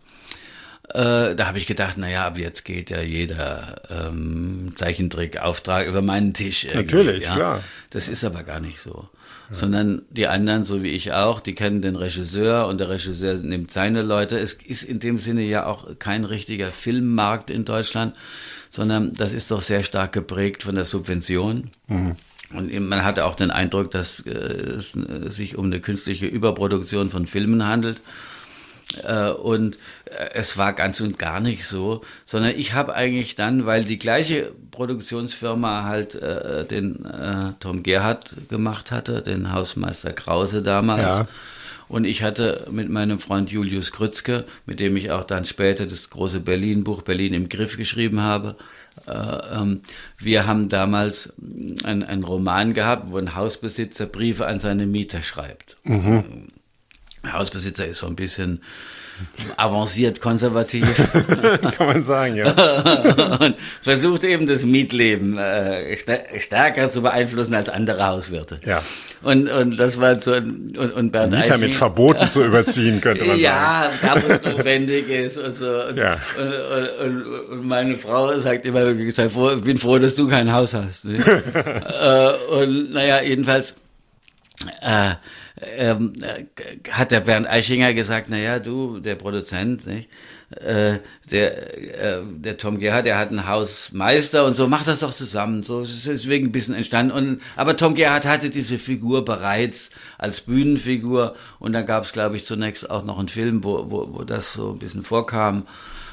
Äh, 0.94 1.34
da 1.36 1.46
habe 1.46 1.58
ich 1.58 1.66
gedacht, 1.66 1.96
naja, 1.96 2.26
ab 2.26 2.36
jetzt 2.38 2.64
geht 2.64 2.90
ja 2.90 3.00
jeder 3.00 3.80
ähm, 3.88 4.72
Zeichentrick-Auftrag 4.76 5.86
über 5.86 6.02
meinen 6.02 6.34
Tisch. 6.34 6.66
Natürlich, 6.74 7.24
ja. 7.24 7.34
klar. 7.34 7.64
Das 7.90 8.08
ist 8.08 8.24
aber 8.24 8.42
gar 8.42 8.60
nicht 8.60 8.80
so. 8.80 9.08
Sondern 9.54 10.02
die 10.10 10.26
anderen, 10.28 10.64
so 10.64 10.82
wie 10.82 10.90
ich 10.90 11.12
auch, 11.12 11.40
die 11.40 11.54
kennen 11.54 11.82
den 11.82 11.96
Regisseur 11.96 12.66
und 12.66 12.78
der 12.78 12.88
Regisseur 12.88 13.34
nimmt 13.34 13.70
seine 13.70 14.02
Leute. 14.02 14.38
Es 14.38 14.54
ist 14.54 14.82
in 14.82 14.98
dem 14.98 15.18
Sinne 15.18 15.42
ja 15.42 15.66
auch 15.66 15.98
kein 15.98 16.24
richtiger 16.24 16.68
Filmmarkt 16.68 17.50
in 17.50 17.64
Deutschland, 17.64 18.14
sondern 18.70 19.12
das 19.14 19.32
ist 19.32 19.50
doch 19.50 19.60
sehr 19.60 19.82
stark 19.84 20.12
geprägt 20.12 20.62
von 20.62 20.74
der 20.74 20.86
Subvention. 20.86 21.70
Mhm. 21.86 22.16
Und 22.54 22.88
man 22.88 23.04
hatte 23.04 23.24
auch 23.24 23.34
den 23.34 23.50
Eindruck, 23.50 23.90
dass 23.90 24.20
äh, 24.20 24.30
es 24.30 24.96
äh, 24.96 25.30
sich 25.30 25.56
um 25.56 25.66
eine 25.66 25.80
künstliche 25.80 26.26
Überproduktion 26.26 27.10
von 27.10 27.26
Filmen 27.26 27.66
handelt. 27.66 28.00
Äh, 29.04 29.30
und 29.30 29.76
äh, 30.06 30.30
es 30.34 30.56
war 30.58 30.72
ganz 30.72 31.00
und 31.00 31.18
gar 31.18 31.40
nicht 31.40 31.66
so, 31.66 32.02
sondern 32.24 32.52
ich 32.56 32.74
habe 32.74 32.94
eigentlich 32.94 33.34
dann, 33.34 33.66
weil 33.66 33.84
die 33.84 33.98
gleiche 33.98 34.52
Produktionsfirma 34.70 35.84
halt 35.84 36.14
äh, 36.14 36.64
den 36.64 37.04
äh, 37.04 37.52
Tom 37.60 37.82
Gerhardt 37.82 38.30
gemacht 38.48 38.90
hatte, 38.90 39.22
den 39.22 39.52
Hausmeister 39.52 40.12
Krause 40.12 40.62
damals. 40.62 41.02
Ja. 41.02 41.26
Und 41.88 42.04
ich 42.04 42.22
hatte 42.22 42.66
mit 42.70 42.88
meinem 42.88 43.18
Freund 43.18 43.50
Julius 43.50 43.92
Krützke, 43.92 44.44
mit 44.64 44.80
dem 44.80 44.96
ich 44.96 45.10
auch 45.10 45.24
dann 45.24 45.44
später 45.44 45.84
das 45.84 46.08
große 46.08 46.40
Berlin-Buch 46.40 47.02
Berlin 47.02 47.34
im 47.34 47.50
Griff 47.50 47.76
geschrieben 47.76 48.22
habe, 48.22 48.56
äh, 49.06 49.12
ähm, 49.12 49.82
wir 50.18 50.46
haben 50.46 50.68
damals 50.68 51.32
einen 51.84 52.22
Roman 52.22 52.74
gehabt, 52.74 53.10
wo 53.10 53.18
ein 53.18 53.34
Hausbesitzer 53.34 54.06
Briefe 54.06 54.46
an 54.46 54.60
seine 54.60 54.86
Mieter 54.86 55.22
schreibt. 55.22 55.76
Mhm. 55.84 56.48
Hausbesitzer 57.30 57.86
ist 57.86 57.98
so 57.98 58.06
ein 58.06 58.16
bisschen 58.16 58.60
avanciert 59.56 60.20
konservativ. 60.20 61.12
Kann 61.76 61.86
man 61.86 62.04
sagen, 62.04 62.36
ja. 62.36 62.50
und 63.36 63.56
versucht 63.82 64.24
eben 64.24 64.46
das 64.46 64.64
Mietleben 64.64 65.38
äh, 65.38 65.96
stärker 66.40 66.90
zu 66.90 67.02
beeinflussen 67.02 67.54
als 67.54 67.68
andere 67.68 68.06
Hauswirte. 68.06 68.58
Ja. 68.64 68.82
Und, 69.22 69.48
und 69.48 69.76
das 69.76 70.00
war 70.00 70.20
so, 70.20 70.32
und, 70.32 70.76
und 70.76 71.12
Bernd 71.12 71.34
Mieter 71.34 71.58
mit 71.58 71.74
Verboten 71.74 72.28
zu 72.28 72.44
überziehen, 72.44 73.00
könnte 73.00 73.24
man 73.24 73.38
ja, 73.38 73.90
sagen. 73.92 73.98
Ja, 74.02 74.14
da 74.14 74.22
wo 74.22 74.32
es 74.32 74.56
notwendig 74.56 75.08
ist 75.08 75.38
und 75.38 75.56
so. 75.56 75.66
Und, 75.66 75.96
ja. 75.96 76.18
und, 76.38 77.06
und, 77.06 77.24
und, 77.50 77.66
meine 77.66 77.98
Frau 77.98 78.36
sagt 78.38 78.66
immer, 78.66 78.88
ich 78.88 79.14
bin 79.62 79.78
froh, 79.78 79.98
dass 79.98 80.14
du 80.14 80.28
kein 80.28 80.52
Haus 80.52 80.74
hast. 80.74 81.04
Ne? 81.04 81.18
äh, 81.24 82.52
und 82.54 82.92
naja, 82.92 83.22
jedenfalls, 83.22 83.74
äh, 84.80 85.14
ähm, 85.76 86.14
äh, 86.22 86.44
hat 86.90 87.10
der 87.10 87.20
Bernd 87.20 87.46
Eichinger 87.46 87.94
gesagt, 87.94 88.28
naja, 88.28 88.58
du, 88.58 88.98
der 89.00 89.14
Produzent, 89.14 89.86
nicht? 89.86 90.08
Äh, 90.50 90.98
der, 91.30 92.18
äh, 92.18 92.22
der 92.26 92.58
Tom 92.58 92.78
Gerhardt, 92.78 93.06
der 93.06 93.16
hat 93.18 93.30
einen 93.30 93.46
Hausmeister 93.46 94.44
und 94.44 94.54
so, 94.54 94.68
mach 94.68 94.84
das 94.84 95.00
doch 95.00 95.14
zusammen. 95.14 95.62
So 95.62 95.82
ist 95.82 96.06
deswegen 96.06 96.48
ein 96.48 96.52
bisschen 96.52 96.74
entstanden. 96.74 97.12
Und, 97.12 97.42
aber 97.56 97.76
Tom 97.76 97.94
Gerhardt 97.94 98.26
hatte 98.26 98.50
diese 98.50 98.78
Figur 98.78 99.24
bereits 99.24 99.90
als 100.18 100.42
Bühnenfigur 100.42 101.36
und 101.58 101.72
da 101.72 101.82
gab 101.82 102.04
es, 102.04 102.12
glaube 102.12 102.36
ich, 102.36 102.44
zunächst 102.44 102.90
auch 102.90 103.04
noch 103.04 103.18
einen 103.18 103.28
Film, 103.28 103.64
wo, 103.64 103.90
wo, 103.90 104.14
wo 104.14 104.24
das 104.24 104.52
so 104.52 104.72
ein 104.72 104.78
bisschen 104.78 105.02
vorkam. 105.02 105.66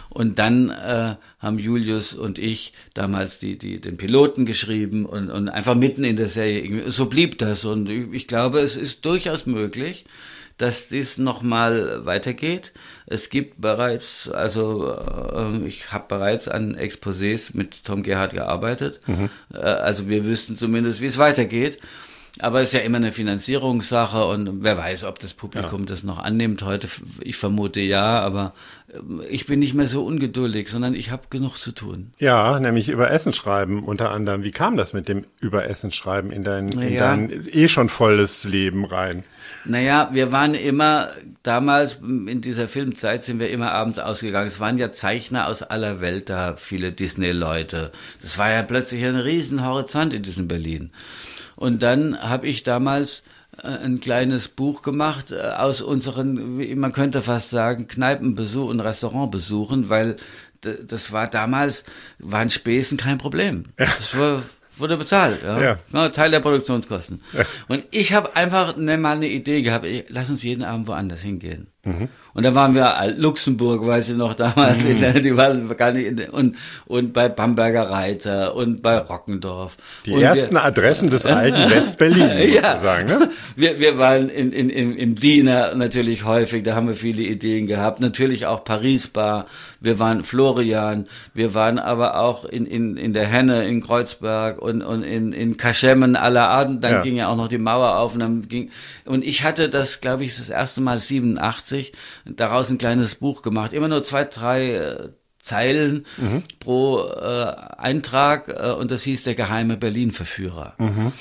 Und 0.10 0.40
dann 0.40 0.70
äh, 0.70 1.16
haben 1.40 1.60
Julius 1.60 2.14
und 2.14 2.40
ich 2.40 2.74
damals 2.94 3.40
die, 3.40 3.58
die, 3.58 3.80
den 3.80 3.98
Piloten 3.98 4.46
geschrieben 4.46 5.06
und, 5.06 5.30
und 5.30 5.50
einfach 5.50 5.76
mitten 5.76 6.04
in 6.04 6.16
der 6.16 6.30
Serie. 6.30 6.90
So 6.90 7.06
blieb 7.06 7.38
das. 7.38 7.64
Und 7.64 7.90
ich, 7.90 8.12
ich 8.12 8.28
glaube, 8.28 8.60
es 8.60 8.76
ist 8.76 9.06
durchaus 9.06 9.46
möglich, 9.46 10.06
dass 10.58 10.90
dies 10.90 11.18
nochmal 11.18 12.06
weitergeht. 12.06 12.74
Es 13.06 13.30
gibt 13.30 13.62
bereits, 13.62 14.30
also 14.30 14.94
äh, 14.94 15.68
ich 15.68 15.92
habe 15.92 16.06
bereits 16.08 16.48
an 16.48 16.76
Exposés 16.76 17.52
mit 17.54 17.86
Tom 17.86 18.04
Gerhardt 18.04 18.34
gearbeitet. 18.34 19.00
Mhm. 19.08 19.30
Äh, 19.54 19.60
also 19.60 20.10
wir 20.10 20.26
wüssten 20.26 20.58
zumindest, 20.58 21.02
wie 21.02 21.06
es 21.06 21.18
weitergeht. 21.18 21.80
Aber 22.42 22.62
es 22.62 22.70
ist 22.70 22.74
ja 22.74 22.80
immer 22.80 22.98
eine 22.98 23.12
Finanzierungssache 23.12 24.26
und 24.26 24.64
wer 24.64 24.78
weiß, 24.78 25.04
ob 25.04 25.20
das 25.20 25.34
Publikum 25.34 25.82
ja. 25.82 25.86
das 25.88 26.04
noch 26.04 26.18
annimmt 26.18 26.64
heute. 26.64 26.88
Ich 27.22 27.36
vermute 27.36 27.82
ja, 27.82 28.22
aber 28.22 28.54
äh, 28.88 29.26
ich 29.30 29.46
bin 29.46 29.60
nicht 29.60 29.74
mehr 29.74 29.88
so 29.88 30.06
ungeduldig, 30.06 30.70
sondern 30.70 30.96
ich 30.96 31.12
habe 31.12 31.24
genug 31.30 31.58
zu 31.58 31.74
tun. 31.74 32.14
Ja, 32.18 32.58
nämlich 32.62 32.88
über 32.88 33.12
Essen 33.12 33.34
schreiben 33.34 33.84
unter 33.84 34.12
anderem. 34.12 34.44
Wie 34.44 34.52
kam 34.52 34.78
das 34.78 34.94
mit 34.94 35.10
dem 35.10 35.26
über 35.42 35.68
Essen 35.68 35.92
schreiben 35.92 36.32
in 36.32 36.46
dein, 36.46 36.70
in 36.70 36.94
ja. 36.94 37.10
dein 37.10 37.46
eh 37.52 37.68
schon 37.68 37.90
volles 37.90 38.46
Leben 38.46 38.86
rein? 38.86 39.24
Naja, 39.66 40.10
wir 40.14 40.32
waren 40.32 40.54
immer, 40.54 41.10
damals 41.44 41.96
in 41.96 42.40
dieser 42.40 42.70
Filmzeit 42.70 43.26
sind 43.26 43.40
wir 43.42 43.50
immer 43.50 43.72
abends 43.72 44.00
ausgegangen. 44.00 44.48
Es 44.48 44.62
waren 44.62 44.78
ja 44.78 44.94
Zeichner 44.94 45.48
aus 45.48 45.62
aller 45.62 46.00
Welt 46.00 46.30
da, 46.30 46.56
viele 46.56 46.94
Disney-Leute. 46.94 47.92
Das 48.22 48.38
war 48.38 48.50
ja 48.50 48.64
plötzlich 48.64 49.04
ein 49.04 49.18
riesen 49.18 49.66
Horizont 49.66 50.14
in 50.14 50.24
diesem 50.24 50.48
Berlin. 50.48 50.92
Und 51.60 51.84
dann 51.84 52.18
habe 52.22 52.48
ich 52.48 52.64
damals 52.64 53.22
äh, 53.62 53.68
ein 53.68 54.00
kleines 54.00 54.48
Buch 54.48 54.82
gemacht 54.82 55.34
äh, 55.34 55.42
aus 55.42 55.82
unseren, 55.82 56.80
man 56.80 56.94
könnte 56.94 57.22
fast 57.22 57.50
sagen, 57.50 57.90
Kneipenbesuch 57.90 58.70
und 58.70 58.80
Restaurantbesuchen, 58.80 59.90
weil 59.90 60.16
das 60.62 61.12
war 61.12 61.28
damals, 61.28 61.84
waren 62.18 62.50
Spesen 62.50 62.98
kein 62.98 63.18
Problem. 63.18 63.66
Das 63.76 64.18
war, 64.18 64.42
wurde 64.78 64.96
bezahlt. 64.96 65.44
Ja. 65.44 65.62
ja. 65.62 65.80
ja 65.92 66.10
Teil 66.10 66.32
der 66.32 66.40
Produktionskosten. 66.40 67.22
Ja. 67.34 67.44
Und 67.68 67.84
ich 67.92 68.14
habe 68.14 68.38
einfach 68.38 68.78
ne, 68.78 68.98
mal 68.98 69.18
eine 69.18 69.28
Idee 69.28 69.62
gehabt, 69.62 69.86
ich, 69.86 70.06
lass 70.08 70.30
uns 70.30 70.44
jeden 70.44 70.64
Abend 70.64 70.88
woanders 70.88 71.22
hingehen. 71.22 71.68
Mhm. 71.86 72.10
Und 72.34 72.46
da 72.46 72.54
waren 72.56 72.76
wir 72.76 73.14
Luxemburg, 73.18 73.86
weiß 73.86 74.10
ich 74.10 74.16
noch 74.16 74.34
damals, 74.34 74.84
mhm. 74.84 75.00
der, 75.00 75.14
die 75.20 75.36
waren 75.36 75.76
gar 75.76 75.92
nicht 75.92 76.08
in 76.08 76.18
der, 76.18 76.34
und 76.34 76.58
und 76.86 77.12
bei 77.14 77.28
Bamberger 77.28 77.90
Reiter 77.90 78.56
und 78.56 78.82
bei 78.82 78.98
Rockendorf. 78.98 79.78
Die 80.06 80.12
und 80.12 80.22
ersten 80.22 80.56
wir, 80.56 80.64
Adressen 80.64 81.10
des 81.10 81.26
alten 81.26 81.70
Westberlin, 81.72 82.54
ja. 82.54 82.80
sagen, 82.80 83.08
ne? 83.08 83.30
Wir, 83.56 83.80
wir 83.80 83.98
waren 83.98 84.30
in, 84.30 84.52
in, 84.52 84.70
im, 84.70 84.96
im 84.96 85.16
Diener 85.16 85.74
natürlich 85.76 86.24
häufig, 86.24 86.64
da 86.64 86.76
haben 86.76 86.88
wir 86.88 86.96
viele 86.96 87.24
Ideen 87.24 87.66
gehabt. 87.66 88.00
Natürlich 88.00 88.46
auch 88.46 88.64
Paris 88.64 89.08
Bar, 89.08 89.46
wir 89.80 90.00
waren 90.00 90.24
Florian, 90.24 91.08
wir 91.34 91.54
waren 91.54 91.80
aber 91.80 92.20
auch 92.20 92.46
in, 92.46 92.66
in, 92.66 92.96
in 92.98 93.14
der 93.14 93.26
Henne 93.26 93.66
in 93.68 93.82
Kreuzberg 93.82 94.62
und, 94.62 94.82
und 94.82 95.04
in, 95.04 95.34
in 95.34 95.58
Kaschemmen 95.58 96.16
aller 96.16 96.50
Arten. 96.50 96.80
Dann 96.80 96.94
ja. 96.94 97.02
ging 97.02 97.16
ja 97.16 97.28
auch 97.30 97.38
noch 97.38 97.48
die 97.48 97.58
Mauer 97.58 97.98
auf 97.98 98.14
und 98.14 98.20
dann 98.20 98.48
ging, 98.48 98.70
und 99.06 99.26
ich 99.26 99.44
hatte 99.44 99.70
das, 99.70 100.02
glaube 100.02 100.24
ich, 100.24 100.38
das 100.38 100.50
erste 100.50 100.82
Mal 100.82 101.00
87 101.00 101.69
daraus 102.26 102.70
ein 102.70 102.78
kleines 102.78 103.16
Buch 103.16 103.42
gemacht. 103.42 103.74
Immer 103.74 103.88
nur 103.88 104.04
zwei, 104.04 104.26
drei 104.26 104.74
äh, 104.74 105.10
Zeilen 105.42 106.06
mhm. 106.18 106.44
pro 106.60 107.08
äh, 107.08 107.54
Eintrag 107.78 108.50
äh, 108.50 108.72
und 108.72 108.92
das 108.92 109.04
hieß 109.04 109.24
der 109.24 109.36
geheime 109.36 109.78
Berlin-Verführer. 109.78 110.76
Mhm. 110.78 111.14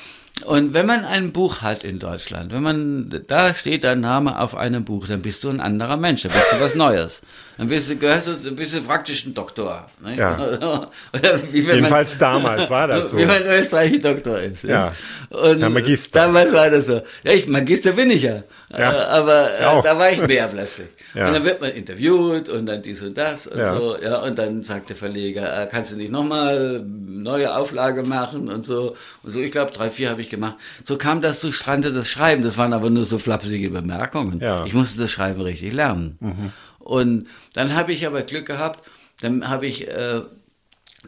Und 0.44 0.72
wenn 0.74 0.86
man 0.86 1.04
ein 1.04 1.32
Buch 1.32 1.62
hat 1.62 1.82
in 1.82 1.98
Deutschland, 1.98 2.52
wenn 2.52 2.62
man, 2.62 3.24
da 3.26 3.54
steht 3.54 3.84
dein 3.84 4.00
Name 4.00 4.38
auf 4.38 4.54
einem 4.54 4.84
Buch, 4.84 5.06
dann 5.08 5.22
bist 5.22 5.42
du 5.42 5.48
ein 5.48 5.60
anderer 5.60 5.96
Mensch, 5.96 6.22
dann 6.22 6.32
bist 6.32 6.52
du 6.52 6.60
was 6.60 6.74
Neues. 6.74 7.22
Dann 7.58 7.68
bist 7.68 7.90
du, 7.90 7.96
gehörst 7.96 8.28
du, 8.28 8.34
dann 8.34 8.54
bist 8.54 8.72
du 8.72 8.80
praktisch 8.82 9.26
ein 9.26 9.34
Doktor. 9.34 9.88
Ne? 10.00 10.16
Ja. 10.16 10.88
Jedenfalls 11.52 12.18
man, 12.20 12.32
damals 12.32 12.70
war 12.70 12.86
das 12.86 13.10
so. 13.10 13.18
Wie 13.18 13.26
man 13.26 13.42
Österreicher 13.42 13.98
Doktor 13.98 14.38
ist. 14.38 14.62
Ja. 14.62 14.92
ja. 15.30 15.36
Und 15.36 15.60
der 15.60 15.68
Magister. 15.68 16.20
Damals 16.20 16.52
war 16.52 16.70
das 16.70 16.86
so. 16.86 17.02
Ja, 17.24 17.32
ich, 17.32 17.48
Magister 17.48 17.92
bin 17.92 18.12
ich 18.12 18.22
ja. 18.22 18.44
ja. 18.70 18.92
Äh, 18.92 19.06
aber 19.06 19.50
äh, 19.58 19.82
da 19.82 19.98
war 19.98 20.08
ich 20.08 20.24
mehr 20.24 20.46
plötzlich. 20.46 20.86
Ja. 21.14 21.26
Und 21.26 21.34
dann 21.34 21.44
wird 21.44 21.60
man 21.60 21.72
interviewt 21.72 22.48
und 22.48 22.66
dann 22.66 22.80
dies 22.80 23.02
und 23.02 23.18
das 23.18 23.48
und 23.48 23.58
ja. 23.58 23.76
so. 23.76 23.96
Ja, 24.00 24.18
und 24.18 24.38
dann 24.38 24.62
sagt 24.62 24.90
der 24.90 24.96
Verleger, 24.96 25.60
äh, 25.60 25.66
kannst 25.66 25.90
du 25.90 25.96
nicht 25.96 26.12
nochmal 26.12 26.80
neue 26.86 27.56
Auflage 27.56 28.04
machen 28.04 28.48
und 28.48 28.64
so. 28.64 28.94
Und 29.24 29.32
so, 29.32 29.40
ich 29.40 29.50
glaube, 29.50 29.72
drei, 29.72 29.90
vier 29.90 30.10
habe 30.10 30.20
ich 30.20 30.30
gemacht. 30.30 30.54
So 30.84 30.96
kam 30.96 31.22
das 31.22 31.40
zustande, 31.40 31.92
das 31.92 32.08
Schreiben. 32.08 32.44
Das 32.44 32.56
waren 32.56 32.72
aber 32.72 32.88
nur 32.88 33.04
so 33.04 33.18
flapsige 33.18 33.70
Bemerkungen. 33.70 34.38
Ja. 34.40 34.64
Ich 34.64 34.74
musste 34.74 35.00
das 35.00 35.10
Schreiben 35.10 35.40
richtig 35.40 35.72
lernen. 35.72 36.18
Mhm. 36.20 36.52
Und 36.88 37.26
dann 37.52 37.74
habe 37.74 37.92
ich 37.92 38.06
aber 38.06 38.22
Glück 38.22 38.46
gehabt, 38.46 38.80
dann 39.20 39.46
habe 39.50 39.66
ich 39.66 39.88
äh, 39.88 40.22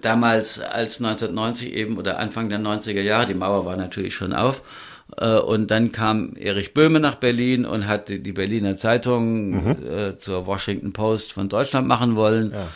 damals 0.03 0.61
als 0.61 0.99
1990 0.99 1.73
eben 1.73 1.97
oder 1.97 2.19
Anfang 2.19 2.51
der 2.51 2.59
90er 2.59 3.01
Jahre, 3.01 3.27
die 3.27 3.35
Mauer 3.35 3.65
war 3.65 3.77
natürlich 3.77 4.15
schon 4.15 4.35
auf, 4.35 4.63
äh, 5.17 5.39
und 5.39 5.71
dann 5.71 5.91
kam 5.91 6.37
Erich 6.37 6.75
Böhme 6.75 7.01
nach 7.01 7.15
Berlin 7.15 7.65
und 7.65 7.87
hat 7.87 8.11
die, 8.11 8.23
die 8.23 8.33
Berliner 8.33 8.77
Zeitung 8.77 9.65
mhm. 9.65 9.77
äh, 9.89 10.19
zur 10.19 10.47
Washington 10.47 10.93
Post 10.93 11.33
von 11.33 11.49
Deutschland 11.49 11.89
machen 11.89 12.15
wollen. 12.15 12.53
Ja. 12.53 12.69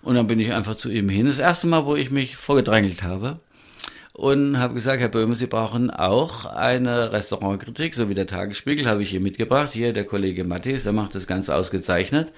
Und 0.00 0.14
dann 0.14 0.26
bin 0.26 0.40
ich 0.40 0.54
einfach 0.54 0.76
zu 0.76 0.88
ihm 0.88 1.10
hin. 1.10 1.26
Das 1.26 1.38
erste 1.38 1.66
Mal, 1.66 1.84
wo 1.84 1.94
ich 1.94 2.10
mich 2.10 2.36
vorgedrängelt 2.36 3.02
habe 3.02 3.38
und 4.16 4.58
habe 4.58 4.72
gesagt, 4.72 4.98
Herr 5.00 5.10
Böhme, 5.10 5.34
Sie 5.34 5.46
brauchen 5.46 5.90
auch 5.90 6.46
eine 6.46 7.12
Restaurantkritik, 7.12 7.94
so 7.94 8.08
wie 8.08 8.14
der 8.14 8.26
Tagesspiegel, 8.26 8.86
habe 8.86 9.02
ich 9.02 9.10
hier 9.10 9.20
mitgebracht. 9.20 9.72
Hier 9.74 9.92
der 9.92 10.04
Kollege 10.04 10.44
Matthias, 10.44 10.84
der 10.84 10.94
macht 10.94 11.14
das 11.14 11.26
ganz 11.26 11.50
ausgezeichnet. 11.50 12.32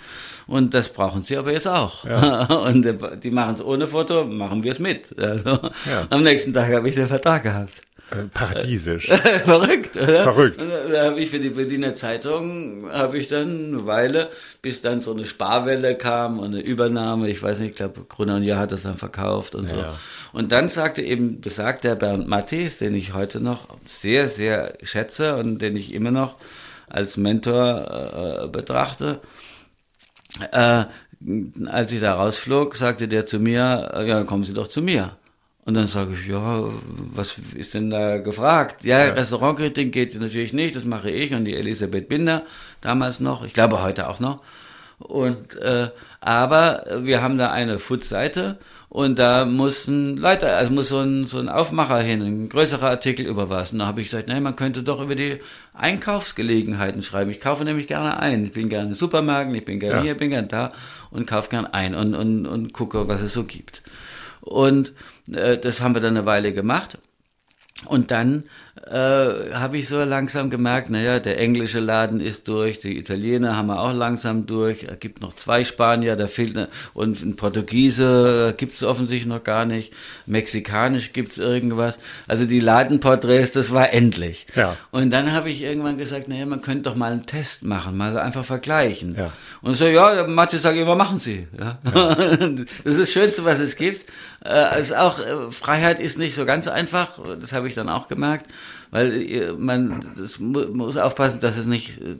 Und 0.49 0.75
das 0.75 0.89
brauchen 0.89 1.23
Sie 1.23 1.37
aber 1.37 1.53
jetzt 1.53 1.69
auch. 1.69 2.05
Ja. 2.05 2.47
Und 2.67 2.85
die 3.23 3.31
machen 3.31 3.55
es 3.55 3.65
ohne 3.65 3.87
Foto, 3.87 4.25
machen 4.25 4.65
wir 4.65 4.73
es 4.73 4.81
mit. 4.81 5.17
Also, 5.17 5.51
ja. 5.51 6.09
Am 6.11 6.25
nächsten 6.25 6.53
Tag 6.53 6.73
habe 6.73 6.89
ich 6.89 6.97
den 6.97 7.07
Vertrag 7.07 7.45
gehabt. 7.45 7.83
Äh, 8.11 8.25
paradiesisch. 8.33 9.07
Verrückt, 9.45 9.97
oder? 9.97 10.23
Verrückt. 10.23 10.63
Und 10.63 10.71
da 10.93 11.07
habe 11.07 11.21
ich 11.21 11.31
für 11.31 11.39
die 11.39 11.51
Berliner 11.51 11.95
Zeitung, 11.95 12.91
habe 12.91 13.19
ich 13.19 13.29
dann 13.29 13.67
eine 13.67 13.87
Weile, 13.87 14.31
bis 14.63 14.81
dann 14.81 15.03
so 15.03 15.13
eine 15.13 15.27
Sparwelle 15.27 15.95
kam 15.95 16.39
und 16.39 16.55
eine 16.55 16.61
Übernahme, 16.61 17.29
ich 17.29 17.43
weiß 17.43 17.61
nicht, 17.61 17.71
ich 17.71 17.77
glaube, 17.77 18.01
Gruner 18.09 18.37
und 18.37 18.45
Jahr 18.45 18.61
hat 18.61 18.73
das 18.73 18.83
dann 18.83 18.97
verkauft 18.97 19.55
und 19.55 19.69
so. 19.69 19.77
Ja. 19.77 19.95
Und 20.33 20.53
dann 20.53 20.69
sagte 20.69 21.03
eben, 21.03 21.41
besagt 21.41 21.85
der 21.85 21.95
Bernd 21.95 22.29
Mattis, 22.29 22.79
den 22.79 22.95
ich 22.95 23.15
heute 23.15 23.41
noch 23.41 23.67
sehr, 23.87 24.29
sehr 24.29 24.75
schätze 24.83 25.37
und 25.37 25.61
den 25.61 25.77
ich 25.77 25.95
immer 25.95 26.11
noch 26.11 26.37
als 26.89 27.17
Mentor 27.17 28.45
äh, 28.45 28.49
betrachte, 28.49 29.21
äh, 30.53 30.85
als 31.67 31.93
ich 31.93 32.01
da 32.01 32.15
rausflog, 32.15 32.77
sagte 32.77 33.09
der 33.09 33.27
zu 33.27 33.41
mir, 33.41 33.91
äh, 33.95 34.09
ja, 34.09 34.25
kommen 34.25 34.45
Sie 34.45 34.55
doch 34.55 34.69
zu 34.69 34.83
mir. 34.83 35.17
Und 35.65 35.75
dann 35.75 35.87
sage 35.87 36.15
ich, 36.15 36.27
ja, 36.27 36.65
was 37.13 37.37
ist 37.55 37.75
denn 37.75 37.91
da 37.91 38.17
gefragt? 38.19 38.85
Ja, 38.85 39.05
ja. 39.05 39.13
Restaurantkritik 39.13 39.93
geht 39.93 40.19
natürlich 40.19 40.55
nicht, 40.55 40.75
das 40.75 40.87
mache 40.87 41.11
ich 41.11 41.35
und 41.35 41.45
die 41.45 41.57
Elisabeth 41.57 42.09
Binder 42.09 42.43
damals 42.81 43.21
noch, 43.21 43.45
ich 43.45 43.53
glaube 43.53 43.83
heute 43.83 44.09
auch 44.09 44.19
noch. 44.19 44.43
Und 44.99 45.57
äh, 45.57 45.91
aber 46.21 46.85
wir 47.01 47.23
haben 47.23 47.37
da 47.39 47.51
eine 47.51 47.79
Food-Seite 47.79 48.59
und 48.91 49.19
da 49.19 49.45
muss 49.45 49.87
ein 49.87 50.17
Leiter, 50.17 50.57
also 50.57 50.73
muss 50.73 50.89
so 50.89 51.01
ein, 51.01 51.27
so 51.27 51.39
ein 51.39 51.49
Aufmacher 51.51 52.01
hin, 52.01 52.23
ein 52.23 52.49
größerer 52.49 52.89
Artikel 52.89 53.27
über 53.27 53.51
was. 53.51 53.73
Und 53.73 53.81
da 53.81 53.87
habe 53.87 54.01
ich 54.01 54.09
gesagt, 54.11 54.29
nein, 54.29 54.43
man 54.43 54.57
könnte 54.57 54.83
doch 54.83 55.01
über 55.03 55.15
die 55.15 55.39
Einkaufsgelegenheiten 55.75 57.03
schreiben. 57.03 57.31
Ich 57.31 57.41
kaufe 57.41 57.65
nämlich 57.65 57.87
gerne 57.87 58.19
ein. 58.19 58.45
Ich 58.45 58.53
bin 58.53 58.69
gerne 58.71 58.89
in 58.89 58.95
Supermärkten, 58.95 59.55
ich 59.55 59.65
bin 59.65 59.79
gerne 59.79 59.97
Ja. 59.97 60.03
hier, 60.03 60.17
bin 60.17 60.31
gerne 60.31 60.49
da 60.49 60.71
und 61.11 61.27
kaufe 61.27 61.51
gerne 61.51 61.75
ein 61.75 61.95
und, 61.95 62.15
und, 62.15 62.47
und 62.47 62.73
gucke, 62.73 63.09
was 63.09 63.21
es 63.21 63.33
so 63.35 63.45
gibt. 63.45 63.83
Und 64.41 64.95
äh, 65.31 65.59
das 65.59 65.83
haben 65.83 65.93
wir 65.95 66.01
dann 66.01 66.17
eine 66.17 66.25
Weile 66.27 66.55
gemacht. 66.55 66.97
Und 67.87 68.11
dann 68.11 68.45
äh, 68.91 69.55
habe 69.55 69.79
ich 69.79 69.89
so 69.89 70.03
langsam 70.03 70.51
gemerkt, 70.51 70.89
naja, 70.91 71.19
der 71.19 71.39
englische 71.39 71.81
Laden 71.81 72.21
ist 72.21 72.49
durch, 72.49 72.79
die 72.79 72.99
Italiener 72.99 73.57
haben 73.57 73.67
wir 73.67 73.81
auch 73.81 73.93
langsam 73.93 74.47
durch, 74.47 74.85
es 74.85 74.99
gibt 75.01 75.21
noch 75.21 75.35
zwei 75.35 75.65
Spanier, 75.65 76.17
da 76.17 76.27
fehlt 76.27 76.57
eine, 76.57 76.69
und 76.95 77.23
ein 77.23 77.37
Portugiese 77.37 78.55
gibt 78.57 78.75
es 78.75 78.83
offensichtlich 78.83 79.29
noch 79.29 79.45
gar 79.45 79.65
nicht, 79.65 79.93
Mexikanisch 80.27 81.13
gibt 81.13 81.33
es 81.33 81.39
irgendwas. 81.39 81.99
Also 82.27 82.47
die 82.47 82.61
Ladenporträts, 82.61 83.53
das 83.53 83.73
war 83.73 83.93
endlich. 83.93 84.47
Ja. 84.55 84.77
Und 84.91 85.11
dann 85.11 85.33
habe 85.33 85.51
ich 85.51 85.63
irgendwann 85.63 85.99
gesagt, 85.99 86.29
naja, 86.29 86.47
man 86.47 86.63
könnte 86.63 86.85
doch 86.85 86.97
mal 86.97 87.13
einen 87.13 87.27
Test 87.27 87.65
machen, 87.65 87.97
mal 87.97 88.13
so 88.13 88.19
einfach 88.19 88.45
vergleichen. 88.45 89.15
Ja. 89.17 89.33
Und 89.61 89.75
so, 89.75 89.87
ja, 89.87 90.27
Mathe 90.27 90.59
sagt 90.59 90.79
immer, 90.79 90.95
machen 90.95 91.19
Sie. 91.19 91.47
Ja. 91.59 91.79
Das 92.85 92.95
ist 92.95 93.01
das 93.01 93.13
Schönste, 93.13 93.45
was 93.45 93.61
es 93.61 93.77
gibt. 93.77 94.07
Äh, 94.45 94.81
ist 94.81 94.97
auch, 94.97 95.19
äh, 95.19 95.51
Freiheit 95.51 96.01
ist 96.01 96.17
nicht 96.17 96.35
so 96.35 96.47
ganz 96.47 96.69
einfach, 96.69 97.19
das 97.41 97.53
habe 97.53 97.69
ich 97.69 97.75
dann 97.75 97.89
auch 97.89 98.09
gemerkt, 98.09 98.47
weil 98.91 99.23
äh, 99.23 99.53
man 99.53 100.05
das 100.17 100.41
mu 100.41 100.63
muss 100.73 100.97
aufpassen, 100.97 101.41
dass 101.41 101.57
es 101.57 101.67
nicht, 101.67 102.01
äh, 102.01 102.17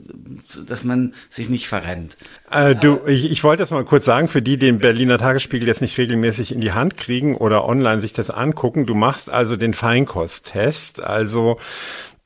dass 0.65 0.85
man 0.85 1.13
sich 1.29 1.49
nicht 1.49 1.67
verrennt. 1.67 2.15
Äh, 2.49 2.75
du, 2.75 3.01
ich, 3.05 3.29
ich 3.29 3.43
wollte 3.43 3.63
das 3.63 3.71
mal 3.71 3.83
kurz 3.83 4.05
sagen, 4.05 4.29
für 4.29 4.41
die, 4.41 4.57
die 4.57 4.69
den 4.69 4.77
Berliner 4.77 5.17
Tagesspiegel 5.17 5.67
jetzt 5.67 5.81
nicht 5.81 5.97
regelmäßig 5.97 6.53
in 6.53 6.61
die 6.61 6.73
Hand 6.73 6.95
kriegen 6.95 7.35
oder 7.35 7.65
online 7.65 8.01
sich 8.01 8.13
das 8.13 8.29
angucken. 8.29 8.85
Du 8.85 8.93
machst 8.93 9.29
also 9.29 9.55
den 9.55 9.73
Feinkosttest. 9.73 11.03
Also 11.03 11.57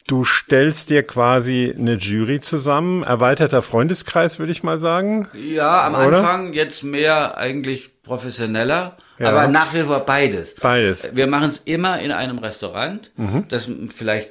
du 0.07 0.23
stellst 0.25 0.89
dir 0.89 1.03
quasi 1.03 1.73
eine 1.77 1.95
Jury 1.95 2.39
zusammen, 2.39 3.03
erweiterter 3.03 3.61
Freundeskreis, 3.61 4.39
würde 4.39 4.51
ich 4.51 4.63
mal 4.63 4.79
sagen. 4.79 5.27
Ja, 5.33 5.85
am 5.87 5.93
Oder? 5.95 6.17
Anfang 6.19 6.53
jetzt 6.53 6.83
mehr 6.83 7.37
eigentlich 7.37 7.89
professioneller, 8.03 8.97
Ja. 9.17 9.29
aber 9.29 9.47
nach 9.47 9.73
wie 9.73 9.79
vor 9.81 9.99
beides. 10.01 10.55
Beides. 10.55 11.09
Wir 11.13 11.27
machen 11.27 11.47
es 11.49 11.61
immer 11.63 11.99
in 11.99 12.11
einem 12.11 12.37
Restaurant. 12.39 13.11
Mhm. 13.15 13.45
Das 13.47 13.69
vielleicht 13.95 14.29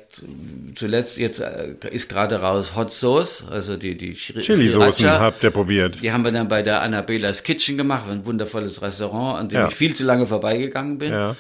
zuletzt 0.75 1.16
jetzt 1.16 1.41
äh, 1.41 1.75
ist 1.91 2.09
gerade 2.11 2.41
raus 2.43 2.77
Hot 2.77 2.93
Sauce, 2.93 3.47
also 3.51 3.77
die 3.79 3.97
die 3.97 4.12
Chili-Soßen 4.12 4.93
Sriracha. 4.93 5.20
habt 5.20 5.43
ihr 5.43 5.51
probiert. 5.51 6.03
Die 6.03 6.12
haben 6.12 6.23
wir 6.25 6.33
dann 6.33 6.49
bei 6.49 6.62
der 6.62 6.83
Annabelas 6.83 7.45
Kitchen 7.45 7.79
gemacht, 7.79 8.05
ein 8.11 8.27
wundervolles 8.27 8.83
Restaurant, 8.83 9.39
an 9.41 9.49
dem 9.49 9.61
Ja. 9.61 9.68
ich 9.68 9.75
viel 9.75 9.95
zu 9.95 10.05
lange 10.05 10.27
vorbeigegangen 10.27 10.99
bin. 10.99 11.12
Ja. 11.12 11.35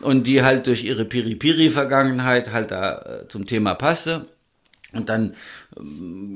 Und 0.00 0.26
die 0.26 0.42
halt 0.42 0.66
durch 0.66 0.84
ihre 0.84 1.04
Piri-Piri-Vergangenheit 1.04 2.52
halt 2.52 2.70
da 2.70 3.22
äh, 3.22 3.28
zum 3.28 3.46
Thema 3.46 3.74
passte. 3.74 4.26
Und 4.94 5.08
dann 5.08 5.34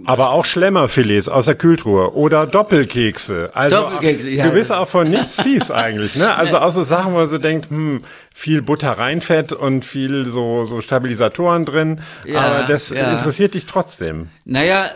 Aber 0.05 0.31
auch 0.31 0.45
Schlemmerfilets 0.45 1.29
aus 1.29 1.45
der 1.45 1.55
Kühltruhe 1.55 2.15
oder 2.15 2.47
Doppelkekse. 2.47 3.51
Also 3.55 3.77
Doppelkekse, 3.77 4.31
ja. 4.31 4.47
du 4.47 4.53
bist 4.53 4.73
auch 4.73 4.89
von 4.89 5.09
nichts 5.09 5.41
fies 5.43 5.71
eigentlich, 5.71 6.17
ne? 6.17 6.35
Also 6.35 6.59
außer 6.59 6.85
Sachen, 6.85 7.13
wo 7.13 7.19
man 7.19 7.29
so 7.29 7.39
denkt, 7.39 7.71
hm, 7.71 8.03
viel 8.35 8.63
Butter 8.63 8.91
reinfett 8.93 9.53
und 9.53 9.85
viel 9.85 10.25
so 10.27 10.67
so 10.67 10.81
Stabilisatoren 10.81 11.65
drin, 11.65 12.01
Ja, 12.25 12.41
aber 12.41 12.65
das 12.67 12.91
ja. 12.91 13.13
interessiert 13.13 13.55
dich 13.55 13.67
trotzdem. 13.67 14.29
Naja, 14.45 14.91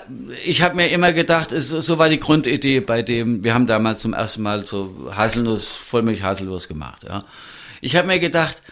ich 0.44 0.62
habe 0.62 0.74
mir 0.74 0.88
immer 0.88 1.12
gedacht, 1.12 1.52
es, 1.52 1.70
so 1.70 1.98
war 1.98 2.08
die 2.08 2.18
Grundidee 2.20 2.80
bei 2.80 3.02
dem, 3.02 3.44
wir 3.44 3.54
haben 3.54 3.68
damals 3.68 4.02
zum 4.02 4.12
ersten 4.12 4.42
Mal 4.42 4.66
so 4.66 5.12
Haselnuss, 5.14 5.68
Vollmilch-Haselnuss 5.68 6.66
gemacht. 6.66 7.04
Ja. 7.08 7.24
Ich 7.82 7.96
habe 7.96 8.06
mir 8.06 8.20
gedacht, 8.20 8.62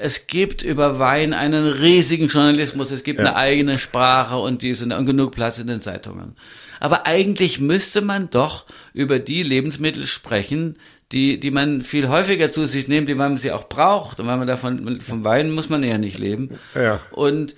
es 0.00 0.26
gibt 0.28 0.62
über 0.62 0.98
Wein 0.98 1.32
einen 1.32 1.66
riesigen 1.66 2.28
Journalismus, 2.28 2.92
es 2.92 3.02
gibt 3.02 3.18
Ja. 3.18 3.26
eine 3.26 3.36
eigene 3.36 3.78
Sprache 3.78 4.36
und 4.36 4.62
diese 4.62 4.84
und 4.84 5.06
genug 5.06 5.34
Platz 5.34 5.58
in 5.58 5.66
den 5.66 5.80
Zeitungen. 5.80 6.36
Aber 6.78 7.06
eigentlich 7.06 7.58
müsste 7.58 8.02
man 8.02 8.30
doch 8.30 8.66
über 8.92 9.18
die 9.18 9.42
Lebensmittel 9.42 10.06
sprechen, 10.06 10.76
die, 11.12 11.40
die 11.40 11.50
man 11.50 11.80
viel 11.80 12.08
häufiger 12.10 12.50
zu 12.50 12.66
sich 12.66 12.86
nimmt, 12.86 13.08
die 13.08 13.14
man 13.14 13.38
sie 13.38 13.50
auch 13.52 13.68
braucht. 13.68 14.20
Und 14.20 14.26
weil 14.26 14.36
man 14.36 14.46
davon, 14.46 15.00
vom 15.00 15.24
Wein 15.24 15.50
muss 15.50 15.70
man 15.70 15.82
ja 15.82 15.96
nicht 15.96 16.18
leben. 16.18 16.58
Ja. 16.74 17.00
Und 17.12 17.54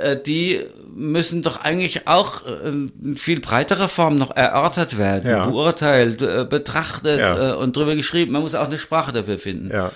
äh, 0.00 0.16
die 0.24 0.60
müssen 0.94 1.42
doch 1.42 1.60
eigentlich 1.60 2.06
auch 2.06 2.46
äh, 2.46 2.68
in 2.68 3.16
viel 3.16 3.40
breiterer 3.40 3.88
Form 3.88 4.14
noch 4.14 4.36
erörtert 4.36 4.96
werden, 4.96 5.28
Ja. 5.28 5.44
beurteilt, 5.46 6.22
äh, 6.22 6.46
betrachtet 6.48 7.18
Ja. 7.18 7.54
äh, 7.54 7.56
und 7.56 7.76
drüber 7.76 7.96
geschrieben. 7.96 8.30
Man 8.32 8.42
muss 8.42 8.54
auch 8.54 8.66
eine 8.68 8.78
Sprache 8.78 9.10
dafür 9.12 9.38
finden. 9.40 9.70
Ja. 9.72 9.90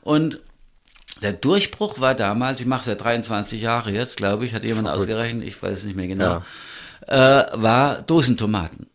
Und 0.00 0.40
der 1.22 1.34
Durchbruch 1.34 2.00
war 2.00 2.14
damals, 2.14 2.60
ich 2.60 2.66
mache 2.66 2.84
seit 2.86 3.02
23 3.04 3.60
Jahre 3.60 3.90
jetzt, 3.90 4.16
glaube 4.16 4.46
ich, 4.46 4.54
hat 4.54 4.64
jemand 4.64 4.88
ausgerechnet, 4.88 5.46
ich 5.46 5.62
weiß 5.62 5.80
es 5.80 5.84
nicht 5.84 5.96
mehr 5.96 6.08
genau, 6.08 6.42
äh, 7.06 7.44
war 7.52 8.00
Dosentomaten. 8.02 8.86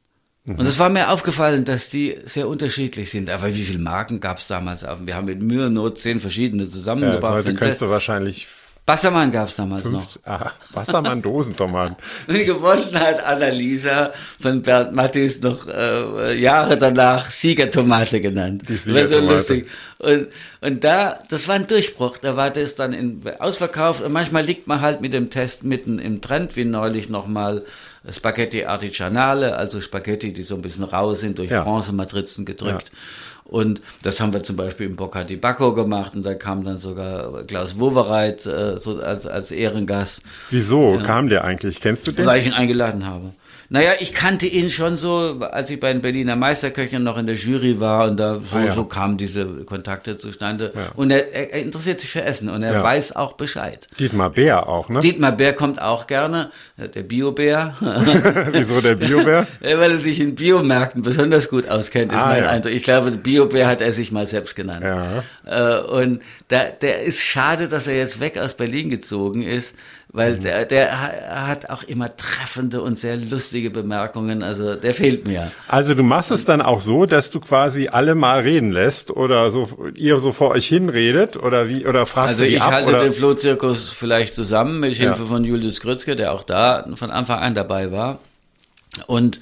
Und 0.48 0.66
es 0.66 0.80
war 0.80 0.90
mir 0.90 1.12
aufgefallen, 1.12 1.66
dass 1.66 1.90
die 1.90 2.18
sehr 2.24 2.48
unterschiedlich 2.48 3.12
sind. 3.12 3.30
Aber 3.30 3.54
wie 3.54 3.64
viele 3.64 3.80
Marken 3.80 4.22
gab 4.22 4.38
es 4.38 4.48
damals? 4.48 4.86
Wir 5.04 5.16
haben 5.16 5.26
mit 5.26 5.42
Mühe 5.42 5.66
und 5.66 5.74
Not 5.74 6.00
zehn 6.00 6.22
verschiedene 6.22 6.64
ja 6.64 6.70
zusammengebracht. 6.70 7.34
heute 7.34 7.48
könntest 7.50 7.70
Test. 7.70 7.82
du 7.82 7.90
wahrscheinlich 7.90 8.48
Bassermann 8.88 9.34
gab 9.34 9.50
es 9.50 9.56
damals 9.56 9.90
noch. 9.90 10.10
fünf, 10.10 10.26
ah, 10.26 10.52
Wassermann 10.72 11.22
Dosentomaten. 11.22 11.98
Und 12.28 12.46
gewonnen 12.46 12.98
hat 12.98 13.22
Annalisa 13.22 14.14
von 14.40 14.62
Bernd 14.62 14.94
Mattis 14.94 15.42
noch 15.42 15.68
äh, 15.68 16.40
Jahre 16.40 16.78
danach 16.78 17.30
Siegertomate 17.30 18.22
genannt. 18.22 18.64
Die 18.70 18.76
Das 18.76 18.88
war 18.88 18.94
so 19.02 19.06
Siegertomate. 19.08 19.34
lustig. 19.34 19.68
Und, 20.00 20.28
und 20.62 20.84
da, 20.84 21.20
das 21.30 21.48
war 21.48 21.56
ein 21.56 21.68
Durchbruch. 21.68 22.18
Da 22.20 22.36
war 22.36 22.50
das 22.52 22.76
dann 22.76 22.94
in, 22.94 23.22
ausverkauft. 23.40 24.04
Und 24.04 24.12
manchmal 24.12 24.44
liegt 24.44 24.68
man 24.68 24.82
halt 24.82 25.02
mit 25.02 25.14
dem 25.14 25.30
Test 25.30 25.64
mitten 25.64 26.00
im 26.00 26.22
Trend, 26.22 26.56
wie 26.56 26.66
neulich 26.66 27.10
nochmal 27.10 27.66
Spaghetti 28.10 28.66
Artigianale, 28.66 29.56
also 29.56 29.82
Spaghetti, 29.82 30.34
die 30.34 30.44
so 30.44 30.56
ein 30.56 30.62
bisschen 30.62 30.84
rau 30.84 31.14
sind, 31.14 31.40
durch 31.40 31.52
Ja. 31.52 31.64
Bronzematrizen 31.64 32.46
gedrückt. 32.46 32.92
Und 33.44 33.82
das 34.04 34.20
haben 34.20 34.34
wir 34.34 34.44
zum 34.44 34.58
Beispiel 34.58 34.88
im 34.88 34.98
Bocca 34.98 35.24
di 35.24 35.38
Bacco 35.38 35.74
gemacht 35.74 36.16
und 36.16 36.24
da 36.24 36.34
kam 36.34 36.66
dann 36.66 36.80
sogar 36.80 37.44
Klaus 37.44 37.80
Wowereit 37.80 38.46
äh, 38.46 38.78
so 38.78 39.00
als, 39.00 39.26
als 39.26 39.52
Ehrengast. 39.52 40.22
Wieso 40.50 41.00
kam 41.02 41.30
der 41.30 41.46
eigentlich? 41.46 41.80
Kennst 41.80 42.06
du 42.08 42.12
den? 42.12 42.26
Weil 42.26 42.42
ich 42.42 42.46
ihn 42.48 42.54
eingeladen 42.54 43.06
habe. 43.06 43.32
Naja, 43.70 43.92
ich 44.00 44.14
kannte 44.14 44.46
ihn 44.48 44.70
schon 44.70 44.96
so, 44.96 45.40
als 45.52 45.70
ich 45.70 45.80
bei 45.80 45.92
den 45.92 46.02
Berliner 46.02 46.36
Meisterköchen 46.38 47.04
noch 47.04 47.18
in 47.18 47.26
der 47.26 47.36
Jury 47.36 47.80
war 47.80 48.08
und 48.08 48.18
da 48.18 48.36
so, 48.36 48.56
Ah, 48.58 48.64
ja. 48.64 48.74
so 48.74 48.86
kamen 48.86 49.18
diese 49.18 49.46
Kontakte 49.66 50.18
zustande. 50.18 50.72
Ja. 50.74 50.82
Und 50.96 51.12
er, 51.12 51.34
er, 51.34 51.54
er 51.54 51.62
interessiert 51.64 52.00
sich 52.00 52.10
für 52.10 52.24
Essen 52.24 52.48
und 52.50 52.64
er 52.64 52.74
Ja. 52.76 52.84
weiß 52.84 53.16
auch 53.16 53.34
Bescheid. 53.34 53.88
Dietmar 54.00 54.30
Bär 54.30 54.70
auch, 54.70 54.88
ne? 54.88 55.02
Dietmar 55.02 55.34
Bär 55.34 55.52
kommt 55.54 55.82
auch 55.82 56.08
gerne, 56.08 56.52
der 56.78 57.04
Biobär, 57.04 57.76
Wieso 58.52 58.80
der 58.80 58.96
Biobär? 58.96 59.46
Weil 59.62 59.92
er 59.92 59.98
sich 59.98 60.20
in 60.22 60.36
Biomärkten 60.36 61.02
besonders 61.02 61.50
gut 61.50 61.68
auskennt, 61.68 62.12
ist 62.14 62.18
Ah, 62.20 62.28
mein. 62.28 62.46
Eindruck. 62.46 62.72
Ich 62.72 62.84
glaube, 62.84 63.12
Biobär 63.12 63.68
hat 63.68 63.82
er 63.82 63.92
sich 63.92 64.12
mal 64.14 64.26
selbst 64.28 64.56
genannt. 64.56 64.86
Äh, 65.46 65.80
und 65.80 66.22
da, 66.48 66.64
der 66.82 67.04
ist 67.04 67.22
schade, 67.22 67.68
dass 67.68 67.88
er 67.88 67.98
jetzt 67.98 68.20
weg 68.22 68.38
aus 68.40 68.54
Berlin 68.54 68.90
gezogen 68.90 69.42
ist. 69.42 69.76
Weil 70.10 70.40
der, 70.40 70.66
der 70.66 71.02
ha- 71.02 71.48
hat 71.48 71.70
auch 71.70 71.84
immer 71.84 72.16
treffende 72.16 72.82
und 72.82 72.98
sehr 72.98 73.18
lustige 73.18 73.70
Bemerkungen. 73.70 74.42
Also 74.42 74.76
der 74.76 74.94
fehlt 74.94 75.28
mir. 75.28 75.52
Also 75.68 75.94
du 75.94 76.02
machst 76.04 76.32
es 76.32 76.46
dann 76.46 76.62
auch 76.62 76.80
so, 76.82 77.06
dass 77.06 77.30
du 77.30 77.40
quasi 77.40 77.90
alle 77.90 78.16
mal 78.16 78.40
reden 78.40 78.72
lässt 78.72 79.12
oder 79.12 79.52
so 79.52 79.70
ihr 79.96 80.18
so 80.18 80.32
vor 80.32 80.52
euch 80.52 80.66
hinredet 80.68 81.38
oder 81.38 81.70
wie 81.70 81.86
oder 81.86 82.06
fragst 82.06 82.30
Also 82.30 82.44
du 82.46 82.50
ich 82.50 82.62
ab 82.62 82.72
halte 82.72 82.90
oder 82.90 83.04
den 83.04 83.14
Flohzirkus 83.14 83.90
vielleicht 83.90 84.34
zusammen 84.34 84.80
mit 84.80 84.94
Hilfe 84.94 85.22
Ja. 85.22 85.26
von 85.28 85.44
Julius 85.44 85.82
Grützke, 85.82 86.16
der 86.16 86.32
auch 86.34 86.44
da 86.44 86.88
von 86.96 87.12
Anfang 87.12 87.40
an 87.40 87.54
dabei 87.54 87.92
war. 87.92 88.20
Und 89.06 89.40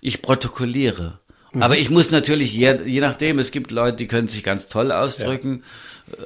ich 0.00 0.22
protokolliere. 0.22 1.18
Aber 1.60 1.76
ich 1.78 1.88
muss 1.90 2.10
natürlich, 2.10 2.52
je, 2.52 2.78
je 2.84 3.00
nachdem, 3.00 3.38
es 3.38 3.50
gibt 3.52 3.70
Leute, 3.70 3.96
die 3.96 4.06
können 4.06 4.28
sich 4.28 4.44
ganz 4.44 4.68
toll 4.68 4.92
ausdrücken 4.92 5.62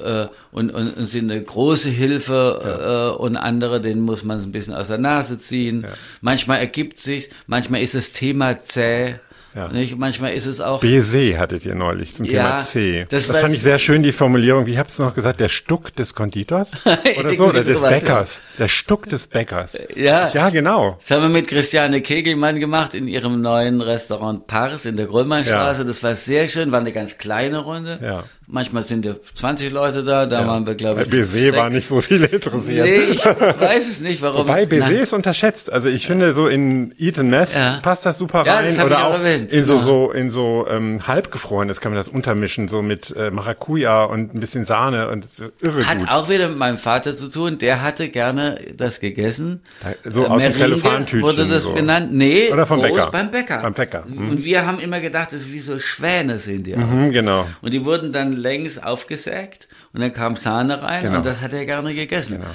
äh, 0.04 0.26
und, 0.50 0.70
und, 0.70 0.96
und 0.96 1.04
sind 1.04 1.30
eine 1.30 1.42
große 1.42 1.88
Hilfe 1.88 3.14
äh, 3.16 3.20
und 3.20 3.36
andere, 3.36 3.80
denen 3.80 4.02
muss 4.02 4.24
man 4.24 4.38
es 4.38 4.44
ein 4.44 4.52
bisschen 4.52 4.74
aus 4.74 4.88
der 4.88 4.98
Nase 4.98 5.38
ziehen. 5.38 5.86
Manchmal 6.20 6.58
ergibt 6.60 7.00
sich, 7.00 7.30
manchmal 7.46 7.82
ist 7.82 7.94
das 7.94 8.12
Thema 8.12 8.60
zäh. 8.62 9.14
Ja. 9.54 9.68
Nicht? 9.68 9.98
Manchmal 9.98 10.32
ist 10.32 10.46
es 10.46 10.60
auch. 10.60 10.80
BC 10.80 11.36
hattet 11.38 11.66
ihr 11.66 11.74
neulich 11.74 12.14
zum 12.14 12.24
Ja, 12.26 12.30
Thema 12.32 12.60
C. 12.60 13.06
das 13.10 13.26
Das, 13.26 13.38
fand 13.40 13.52
ich 13.54 13.62
sehr 13.62 13.78
schön, 13.78 14.02
die 14.02 14.12
Formulierung. 14.12 14.66
Wie 14.66 14.78
habt 14.78 14.98
ihr 14.98 15.04
noch 15.04 15.14
gesagt? 15.14 15.40
Der 15.40 15.48
Stuck 15.48 15.94
des 15.94 16.14
Konditors? 16.14 16.72
Oder 17.18 17.34
so? 17.34 17.46
Oder 17.46 17.62
des 17.64 17.78
sowas, 17.78 17.90
ja. 17.90 17.98
Bäckers. 17.98 18.42
Der 18.58 18.68
Stuck 18.68 19.08
des 19.08 19.26
Bäckers. 19.26 19.78
Ja. 19.94 20.30
Ja, 20.32 20.48
genau. 20.48 20.96
Das 21.00 21.10
haben 21.10 21.22
wir 21.22 21.28
mit 21.28 21.48
Christiane 21.48 22.00
Kegelmann 22.00 22.60
gemacht 22.60 22.94
in 22.94 23.08
ihrem 23.08 23.40
neuen 23.42 23.80
Restaurant 23.82 24.46
Pars 24.46 24.86
in 24.86 24.96
der 24.96 25.06
Gröllmannstraße. 25.06 25.82
Ja. 25.82 25.86
Das 25.86 26.02
war 26.02 26.14
sehr 26.14 26.48
schön, 26.48 26.72
war 26.72 26.80
eine 26.80 26.92
ganz 26.92 27.18
kleine 27.18 27.58
Runde. 27.58 27.98
Ja. 28.02 28.24
Manchmal 28.46 28.82
sind 28.82 29.04
ja 29.06 29.14
20 29.34 29.70
Leute 29.72 30.04
da, 30.04 30.26
da 30.26 30.46
waren 30.46 30.66
wir, 30.66 30.74
glaube 30.74 30.96
Bei 30.96 31.02
ich. 31.02 31.10
BC 31.32 31.56
war 31.56 31.70
nicht 31.70 31.86
so 31.88 32.00
viele 32.02 32.26
interessiert. 32.26 32.84
Nee, 32.86 32.98
ich 33.12 33.24
weiß 33.24 33.88
es 33.88 34.00
nicht, 34.00 34.20
warum. 34.20 34.46
Wobei 34.46 34.66
BC 34.66 35.00
ist 35.00 35.12
unterschätzt. 35.14 35.72
Also 35.72 35.88
ich 35.88 36.06
finde 36.06 36.34
so 36.34 36.48
in 36.48 36.92
Eat 36.98 37.18
and 37.18 37.30
Mess 37.30 37.54
Ja. 37.54 37.78
passt 37.82 38.04
das 38.04 38.18
super 38.18 38.44
Ja, 38.44 38.56
rein. 38.56 38.76
das 38.76 38.84
Oder 38.84 39.06
auch 39.06 39.22
erwähnt, 39.46 39.52
in 39.52 39.64
so, 39.64 39.74
genau. 39.74 39.84
so 39.84 40.10
in 40.12 40.28
so 40.28 40.66
ähm, 40.68 41.06
halbgefrorenes 41.06 41.80
kann 41.80 41.92
man 41.92 41.96
das 41.98 42.08
untermischen, 42.08 42.68
so 42.68 42.82
mit 42.82 43.14
äh, 43.16 43.30
Maracuja 43.30 44.04
und 44.04 44.34
ein 44.34 44.40
bisschen 44.40 44.64
Sahne 44.64 45.08
und 45.08 45.28
so 45.30 45.44
irre 45.60 45.86
Hat 45.86 45.98
gut. 45.98 46.08
auch 46.10 46.28
wieder 46.28 46.48
mit 46.48 46.58
meinem 46.58 46.78
Vater 46.78 47.16
zu 47.16 47.28
tun. 47.28 47.58
Der 47.58 47.82
hatte 47.82 48.08
gerne 48.08 48.58
das 48.76 49.00
gegessen. 49.00 49.62
So 50.04 50.24
Äh, 50.24 50.28
aus 50.28 50.42
dem 50.42 50.52
Meringue 50.52 50.78
Zellophantütchen 50.80 51.22
Wurde 51.22 51.46
das 51.48 51.62
so. 51.64 51.74
genannt? 51.74 52.08
Nee, 52.12 52.50
Oder 52.52 52.66
vom 52.66 52.80
groß 52.80 52.90
Bäcker. 52.90 53.10
beim 53.10 53.30
Bäcker. 53.30 53.62
Beim 53.62 53.74
Bäcker, 53.74 54.04
mhm. 54.06 54.28
Und 54.30 54.44
wir 54.44 54.66
haben 54.66 54.78
immer 54.78 55.00
gedacht, 55.00 55.28
das 55.32 55.42
ist 55.42 55.52
wie 55.52 55.60
so 55.60 55.78
Schwäne 55.78 56.38
sind 56.38 56.66
die 56.66 56.74
aus. 56.76 56.82
Mhm, 56.84 57.10
genau. 57.12 57.46
Und 57.60 57.72
die 57.72 57.84
wurden 57.84 58.12
dann 58.12 58.32
längs 58.32 58.78
aufgesägt 58.78 59.68
und 59.92 60.00
dann 60.00 60.12
kam 60.12 60.36
Sahne 60.36 60.82
rein 60.82 61.02
Genau. 61.02 61.18
und 61.18 61.26
das 61.26 61.40
hat 61.40 61.52
er 61.52 61.64
gerne 61.66 61.94
gegessen. 61.94 62.38
Genau. 62.38 62.50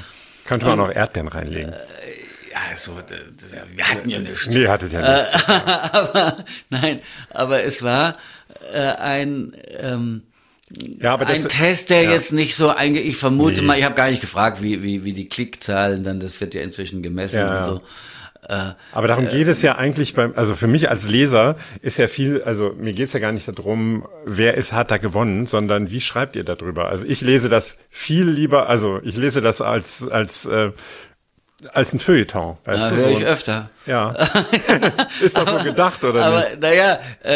Könnte 0.46 0.66
man 0.66 0.80
auch 0.80 0.88
noch 0.88 0.96
Erdbeeren 0.96 1.28
reinlegen. 1.28 1.72
Ja, 1.74 1.78
so, 2.76 2.94
d- 2.96 3.14
d- 3.16 3.76
wir 3.76 3.88
hatten 3.90 4.10
ja 4.10 4.20
nichts. 4.20 4.48
Nee, 4.50 4.68
hattet 4.68 4.92
ja 4.94 5.02
nichts. 5.20 5.48
aber 5.94 6.38
nein, 6.70 7.00
aber 7.32 7.64
es 7.64 7.82
war 7.84 8.18
äh, 8.74 8.80
ein 8.80 9.54
ähm, 9.80 10.24
Ja, 11.00 11.14
aber 11.14 11.26
das, 11.26 11.44
ein 11.46 11.50
Test, 11.50 11.90
der 11.90 12.04
ja. 12.04 12.12
jetzt 12.12 12.34
nicht 12.34 12.56
so 12.56 12.70
einge 12.70 13.00
ich 13.00 13.18
vermute 13.18 13.62
Nee. 13.62 13.68
mal, 13.68 13.78
ich 13.78 13.84
habe 13.86 13.96
gar 13.96 14.10
nicht 14.10 14.22
gefragt, 14.22 14.62
wie, 14.62 14.84
wie, 14.84 15.04
wie 15.04 15.14
die 15.14 15.30
Klickzahlen 15.30 16.04
dann, 16.04 16.20
das 16.20 16.40
wird 16.42 16.54
ja 16.54 16.62
inzwischen 16.62 17.02
gemessen 17.04 17.38
Ja, 17.38 17.58
und 17.60 17.64
so. 17.64 17.82
Äh, 18.50 18.74
Aber 18.94 19.08
darum 19.10 19.28
geht 19.28 19.48
es 19.48 19.62
ja 19.62 19.76
eigentlich 19.78 20.14
beim, 20.14 20.32
also 20.38 20.56
für 20.56 20.68
mich 20.68 20.90
als 20.90 21.06
Leser 21.10 21.58
ist 21.82 21.98
ja 21.98 22.08
viel, 22.08 22.44
also 22.44 22.74
mir 22.78 22.94
geht's 22.94 23.12
ja 23.12 23.20
gar 23.20 23.32
nicht 23.34 23.48
darum, 23.48 24.08
wer 24.26 24.54
ist, 24.54 24.72
hat 24.72 24.90
da 24.92 24.98
gewonnen, 24.98 25.46
sondern 25.46 25.92
wie 25.92 26.00
schreibt 26.00 26.36
ihr 26.38 26.46
darüber? 26.46 26.88
Also 26.88 27.06
ich 27.08 27.20
lese 27.22 27.50
das 27.50 27.78
viel 27.90 28.24
lieber, 28.24 28.70
also 28.70 29.02
ich 29.04 29.18
lese 29.18 29.42
das 29.42 29.60
als, 29.62 30.08
als, 30.08 30.46
äh, 30.46 30.72
als 31.74 31.94
ein 31.94 32.00
Feuilleton. 32.00 32.58
Weißt 32.66 32.84
ja, 32.84 32.90
du, 32.90 32.96
höre 32.98 33.04
so. 33.14 33.20
ich 33.20 33.26
öfter. 33.26 33.70
Ja. 33.86 34.12
ist 35.22 35.38
das 35.38 35.50
so 35.50 35.58
gedacht, 35.64 36.04
oder 36.04 36.26
Aber 36.26 36.40
nicht? 36.42 36.62
naja, 36.62 37.00
äh, 37.24 37.36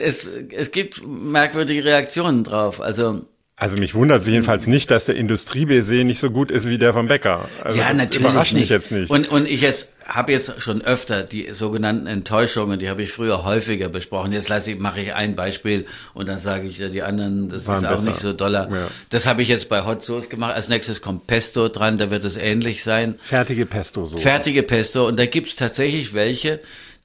es, 0.00 0.26
es 0.26 0.70
gibt 0.72 1.06
merkwürdige 1.06 1.84
Reaktionen 1.84 2.44
drauf. 2.44 2.80
Also 2.80 3.22
Also 3.62 3.76
mich 3.76 3.94
wundert 3.94 4.22
es 4.22 4.26
jedenfalls 4.26 4.66
nicht, 4.66 4.90
dass 4.90 5.04
der 5.04 5.14
Industrie-BC 5.14 6.02
nicht 6.02 6.18
so 6.18 6.32
gut 6.32 6.50
ist 6.50 6.68
wie 6.68 6.78
der 6.78 6.92
vom 6.92 7.06
Bäcker. 7.06 7.48
Also 7.62 7.78
ja, 7.78 7.92
natürlich 7.92 8.18
überrascht 8.18 8.54
nicht. 8.54 8.62
mich 8.62 8.70
jetzt 8.70 8.90
nicht. 8.90 9.08
Und, 9.08 9.28
und 9.28 9.46
ich 9.46 9.60
jetzt 9.60 9.92
habe 10.04 10.32
jetzt 10.32 10.60
schon 10.60 10.82
öfter 10.82 11.22
die 11.22 11.52
sogenannten 11.52 12.08
Enttäuschungen, 12.08 12.80
die 12.80 12.90
habe 12.90 13.04
ich 13.04 13.12
früher 13.12 13.44
häufiger 13.44 13.88
besprochen. 13.88 14.32
Jetzt 14.32 14.48
lasse 14.48 14.72
ich, 14.72 14.80
mache 14.80 15.00
ich 15.00 15.14
ein 15.14 15.36
Beispiel 15.36 15.86
und 16.12 16.28
dann 16.28 16.40
sage 16.40 16.66
ich 16.66 16.78
ja, 16.78 16.88
die 16.88 17.02
anderen, 17.02 17.50
das 17.50 17.68
Waren 17.68 17.76
ist 17.76 17.84
auch 17.84 17.90
besser. 17.90 18.10
nicht 18.10 18.18
so 18.18 18.32
doller. 18.32 18.68
Ja. 18.68 18.88
Das 19.10 19.26
habe 19.26 19.42
ich 19.42 19.48
jetzt 19.48 19.68
bei 19.68 19.84
Hot 19.84 20.04
Sauce 20.04 20.28
gemacht. 20.28 20.56
Als 20.56 20.68
nächstes 20.68 21.00
kommt 21.00 21.28
Pesto 21.28 21.68
dran, 21.68 21.98
da 21.98 22.10
wird 22.10 22.24
es 22.24 22.36
ähnlich 22.36 22.82
sein. 22.82 23.14
Fertige 23.20 23.64
Pesto 23.64 24.06
so. 24.06 24.18
Fertige 24.18 24.64
Pesto 24.64 25.06
und 25.06 25.20
da 25.20 25.26
gibt's 25.26 25.54
tatsächlich 25.54 26.14
welche, 26.14 26.58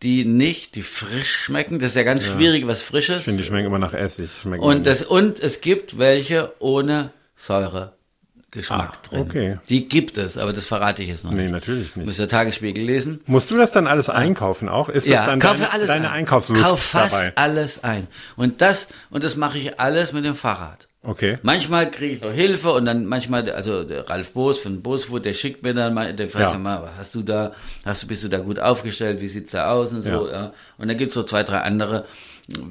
die 0.03 0.25
nicht, 0.25 0.75
die 0.75 0.83
frisch 0.83 1.35
schmecken. 1.35 1.79
Das 1.79 1.89
ist 1.89 1.95
ja 1.95 2.03
ganz 2.03 2.25
schwierig, 2.25 2.67
was 2.67 2.81
Frisches. 2.83 3.19
Ich 3.19 3.23
finde, 3.25 3.41
die 3.41 3.47
schmecken 3.47 3.67
immer 3.67 3.79
nach 3.79 3.93
Essig. 3.93 4.29
Schmecken 4.41 4.63
Und, 4.63 4.85
das, 4.85 5.01
und 5.03 5.39
es 5.39 5.61
gibt 5.61 5.97
welche 5.97 6.53
ohne 6.59 7.11
Säure. 7.35 7.93
Geschmack 8.49 8.93
Ah, 8.93 9.07
drin. 9.09 9.19
okay. 9.21 9.57
Die 9.67 9.89
gibt 9.89 10.17
es, 10.17 10.37
aber 10.37 10.53
das 10.53 10.65
verrate 10.65 11.03
ich 11.03 11.09
jetzt 11.09 11.25
noch 11.25 11.31
Nee, 11.31 11.43
nicht. 11.43 11.51
natürlich 11.51 11.95
nicht. 11.97 12.05
Müsst 12.05 12.17
ihr 12.19 12.29
Tagesspiegel 12.29 12.81
lesen. 12.83 13.19
Musst 13.25 13.51
du 13.51 13.57
das 13.57 13.73
dann 13.73 13.87
alles 13.87 14.09
einkaufen 14.09 14.69
auch? 14.69 14.87
Ist 14.87 15.05
das 15.05 15.11
Ja, 15.13 15.25
dann 15.25 15.41
kaufe 15.41 15.55
deine, 15.59 15.73
alles 15.73 15.87
deine 15.87 16.07
ein. 16.09 16.19
Einkaufslust 16.19 16.63
Kauf 16.63 16.81
fast 16.81 17.11
dabei? 17.11 17.33
alles 17.35 17.83
ein. 17.83 18.07
Und 18.37 18.61
das, 18.61 18.87
und 19.09 19.25
das 19.25 19.35
mache 19.35 19.57
ich 19.57 19.81
alles 19.81 20.13
mit 20.13 20.23
dem 20.23 20.35
Fahrrad. 20.35 20.86
Okay. 21.07 21.37
Manchmal 21.41 21.89
kriege 21.89 22.15
ich 22.15 22.21
noch 22.21 22.31
Hilfe 22.33 22.73
und 22.73 22.83
dann 22.83 23.05
manchmal, 23.05 23.49
also 23.51 23.83
der 23.85 24.09
Ralf 24.09 24.33
Boos 24.33 24.59
von 24.59 24.81
Boosfood, 24.81 25.23
der 25.23 25.33
schickt 25.33 25.63
mir 25.63 25.73
dann 25.73 25.93
mal, 25.93 26.11
der 26.13 26.27
fragt 26.27 26.51
Ja. 26.51 26.59
mal, 26.59 26.81
was 26.83 26.97
hast 26.97 27.15
du 27.15 27.21
da, 27.21 27.53
hast 27.85 28.03
du, 28.03 28.07
bist 28.07 28.25
du 28.25 28.27
da 28.27 28.39
gut 28.39 28.59
aufgestellt, 28.59 29.21
wie 29.21 29.29
sieht's 29.29 29.53
da 29.53 29.71
aus 29.71 29.93
und 29.93 30.01
so, 30.01 30.09
Ja. 30.09 30.31
ja. 30.31 30.53
Und 30.77 30.89
dann 30.89 30.97
gibt's 30.97 31.13
so 31.15 31.23
zwei, 31.23 31.43
drei 31.43 31.59
andere, 31.61 32.03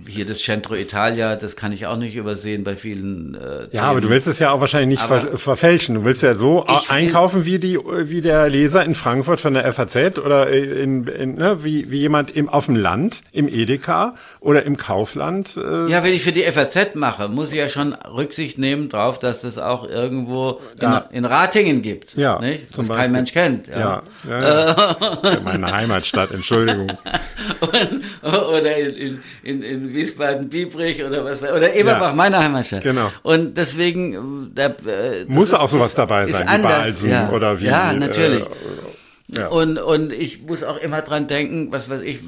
hier 0.08 0.24
das 0.24 0.38
Centro 0.40 0.74
Italia, 0.74 1.36
das 1.36 1.54
kann 1.54 1.70
ich 1.70 1.86
auch 1.86 1.98
nicht 1.98 2.16
übersehen 2.16 2.64
bei 2.64 2.74
vielen, 2.76 3.34
äh, 3.34 3.68
Ja, 3.72 3.82
aber 3.82 4.00
du 4.00 4.08
willst 4.08 4.26
es 4.26 4.38
ja 4.38 4.50
auch 4.50 4.60
wahrscheinlich 4.62 4.98
nicht 4.98 5.06
ver 5.06 5.36
verfälschen. 5.36 5.96
Du 5.96 6.04
willst 6.04 6.22
ja 6.22 6.34
so 6.34 6.64
einkaufen 6.88 7.44
wie 7.44 7.58
die, 7.58 7.78
wie 7.78 8.22
der 8.22 8.48
Leser 8.48 8.82
in 8.86 8.94
Frankfurt 8.94 9.38
von 9.38 9.52
der 9.52 9.70
FAZ 9.70 10.18
oder 10.18 10.48
in, 10.50 11.06
in 11.06 11.34
ne, 11.34 11.62
wie, 11.62 11.90
wie 11.90 11.98
jemand 11.98 12.34
im, 12.34 12.48
auf 12.48 12.66
dem 12.66 12.76
Land, 12.76 13.20
im 13.32 13.48
Edeka 13.48 14.14
oder 14.40 14.64
im 14.64 14.78
Kaufland. 14.78 15.58
Äh, 15.58 15.90
Ja, 15.90 16.02
wenn 16.02 16.14
ich 16.14 16.22
für 16.22 16.32
die 16.32 16.44
FAZ 16.44 16.94
mache, 16.94 17.28
muss 17.28 17.52
ich 17.52 17.58
ja 17.58 17.68
schon 17.68 17.92
Rücksicht 17.92 18.56
nehmen 18.56 18.88
drauf, 18.88 19.18
dass 19.18 19.42
das 19.42 19.58
auch 19.58 19.86
irgendwo 19.86 20.58
Da- 20.78 21.06
in, 21.10 21.18
in 21.18 21.24
Ratingen 21.26 21.82
gibt. 21.82 22.14
Ja, 22.16 22.38
nicht? 22.40 22.74
zum 22.74 22.88
Das 22.88 22.96
kein 22.96 23.12
Beispiel. 23.12 23.12
Mensch 23.12 23.32
kennt. 23.32 23.68
ja, 23.68 24.02
ja, 24.26 24.42
ja. 24.42 25.40
meine 25.44 25.70
Heimatstadt, 25.70 26.30
Entschuldigung. 26.30 26.88
Und, 27.60 28.02
oder 28.32 28.76
in, 28.76 28.94
in, 29.42 29.62
in, 29.62 29.62
in 29.66 29.92
Wiesbaden-Biebrich 29.94 31.04
oder 31.04 31.24
was 31.24 31.40
oder 31.42 31.74
Eberbach, 31.74 32.10
Ja. 32.10 32.14
meine 32.14 32.38
Heimatstadt. 32.38 32.82
Genau. 32.82 33.10
Und 33.22 33.56
deswegen, 33.56 34.14
äh, 34.14 34.50
da, 34.54 34.66
äh, 34.90 35.24
Muss 35.28 35.48
ist- 35.48 35.54
auch 35.54 35.68
sowas 35.68 35.94
dabei 35.94 36.24
ist 36.24 36.32
sein, 36.32 36.60
wie 36.60 36.62
Balsen 36.62 37.10
ja. 37.10 37.30
oder 37.30 37.60
wie. 37.60 37.66
Ja, 37.66 37.92
natürlich. 37.92 38.42
Äh, 38.42 39.38
ja. 39.38 39.48
Und, 39.48 39.78
und 39.78 40.12
ich 40.12 40.42
muss 40.42 40.62
auch 40.62 40.78
immer 40.78 41.02
dran 41.02 41.26
denken, 41.26 41.68
was 41.72 41.90
weiß 41.90 42.00
ich, 42.02 42.20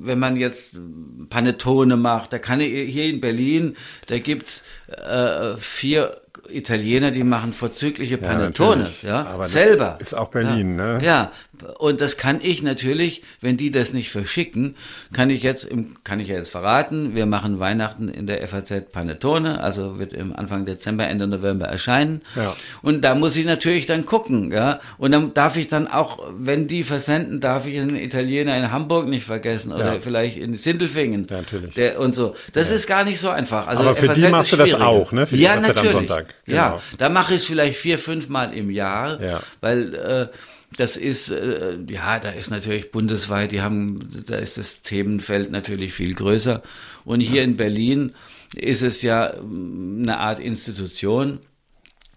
wenn 0.00 0.18
man 0.18 0.36
jetzt 0.36 0.72
Panettone 1.30 1.96
macht, 1.96 2.32
da 2.32 2.38
kann 2.38 2.60
ich, 2.60 2.68
hier 2.92 3.04
in 3.04 3.20
Berlin, 3.20 3.74
da 4.06 4.18
gibt's 4.18 4.62
äh, 4.88 5.56
vier 5.58 6.16
Italiener, 6.48 7.10
die 7.10 7.24
machen 7.24 7.52
vorzügliche 7.52 8.18
Panettones, 8.18 9.02
natürlich. 9.02 9.02
ja, 9.02 9.26
Aber 9.26 9.42
das 9.42 9.52
selber. 9.52 9.96
ist 9.98 10.14
auch 10.14 10.28
Berlin, 10.28 10.78
ja. 10.78 10.98
ne? 10.98 11.04
Ja, 11.04 11.32
und 11.78 12.00
das 12.00 12.16
kann 12.16 12.40
ich 12.42 12.62
natürlich, 12.62 13.22
wenn 13.40 13.56
die 13.56 13.70
das 13.70 13.92
nicht 13.92 14.10
verschicken, 14.10 14.76
kann 15.12 15.30
ich 15.30 15.42
jetzt, 15.42 15.64
im, 15.64 15.96
kann 16.04 16.20
ich 16.20 16.28
ja 16.28 16.36
jetzt 16.36 16.50
verraten, 16.50 17.14
wir 17.14 17.26
machen 17.26 17.58
Weihnachten 17.58 18.08
in 18.08 18.26
der 18.26 18.46
FAZ 18.46 18.90
Panettone, 18.92 19.60
also 19.62 19.98
wird 19.98 20.12
im 20.12 20.34
Anfang 20.34 20.64
Dezember, 20.66 21.06
Ende 21.06 21.26
November 21.26 21.66
erscheinen. 21.66 22.22
Ja. 22.34 22.54
Und 22.82 23.02
da 23.02 23.14
muss 23.14 23.36
ich 23.36 23.44
natürlich 23.46 23.86
dann 23.86 24.06
gucken, 24.06 24.52
ja. 24.52 24.80
Und 24.98 25.12
dann 25.12 25.34
darf 25.34 25.56
ich 25.56 25.68
dann 25.68 25.86
auch, 25.88 26.18
wenn 26.38 26.66
die 26.66 26.82
versenden, 26.82 27.40
darf 27.40 27.66
ich 27.66 27.78
einen 27.78 27.96
Italiener 27.96 28.56
in 28.56 28.70
Hamburg 28.70 29.08
nicht 29.08 29.24
vergessen 29.24 29.72
oder 29.72 29.94
Ja. 29.94 30.00
vielleicht 30.00 30.36
in 30.36 30.56
Sindelfingen. 30.56 31.26
Ja, 31.30 31.38
natürlich. 31.38 31.74
Der, 31.74 32.00
und 32.00 32.14
so. 32.14 32.34
Das 32.52 32.70
ist 32.70 32.86
gar 32.86 33.04
nicht 33.04 33.20
so 33.20 33.28
einfach. 33.30 33.66
Also 33.66 33.82
Aber 33.82 33.96
für 33.96 34.08
die 34.08 34.20
FAZ 34.20 34.30
machst 34.30 34.52
ist 34.52 34.58
du 34.60 34.64
das 34.64 34.74
auch, 34.80 35.12
ne? 35.12 35.26
Für 35.26 35.36
die 35.36 35.42
ja, 35.42 35.50
FAZ 35.52 35.56
am 35.58 35.62
natürlich. 35.74 35.92
Sonntag. 35.92 36.34
Ja, 36.46 36.68
Genau. 36.68 36.82
da 36.98 37.08
mache 37.08 37.34
ich 37.34 37.40
es 37.40 37.46
vielleicht 37.46 37.76
vier, 37.78 37.98
fünf 37.98 38.28
Mal 38.28 38.52
im 38.54 38.70
Jahr, 38.70 39.20
Ja. 39.22 39.40
weil 39.60 39.94
äh, 39.94 40.26
das 40.76 40.96
ist, 40.96 41.30
äh, 41.30 41.78
ja, 41.88 42.18
da 42.18 42.30
ist 42.30 42.50
natürlich 42.50 42.90
bundesweit, 42.90 43.52
die 43.52 43.62
haben, 43.62 44.00
da 44.26 44.36
ist 44.36 44.58
das 44.58 44.82
Themenfeld 44.82 45.50
natürlich 45.50 45.92
viel 45.94 46.14
größer. 46.14 46.62
Und 47.04 47.20
hier 47.20 47.42
in 47.42 47.56
Berlin 47.56 48.12
ist 48.54 48.82
es 48.82 49.02
ja 49.02 49.32
ähm, 49.34 50.00
eine 50.02 50.18
Art 50.18 50.40
Institution. 50.40 51.40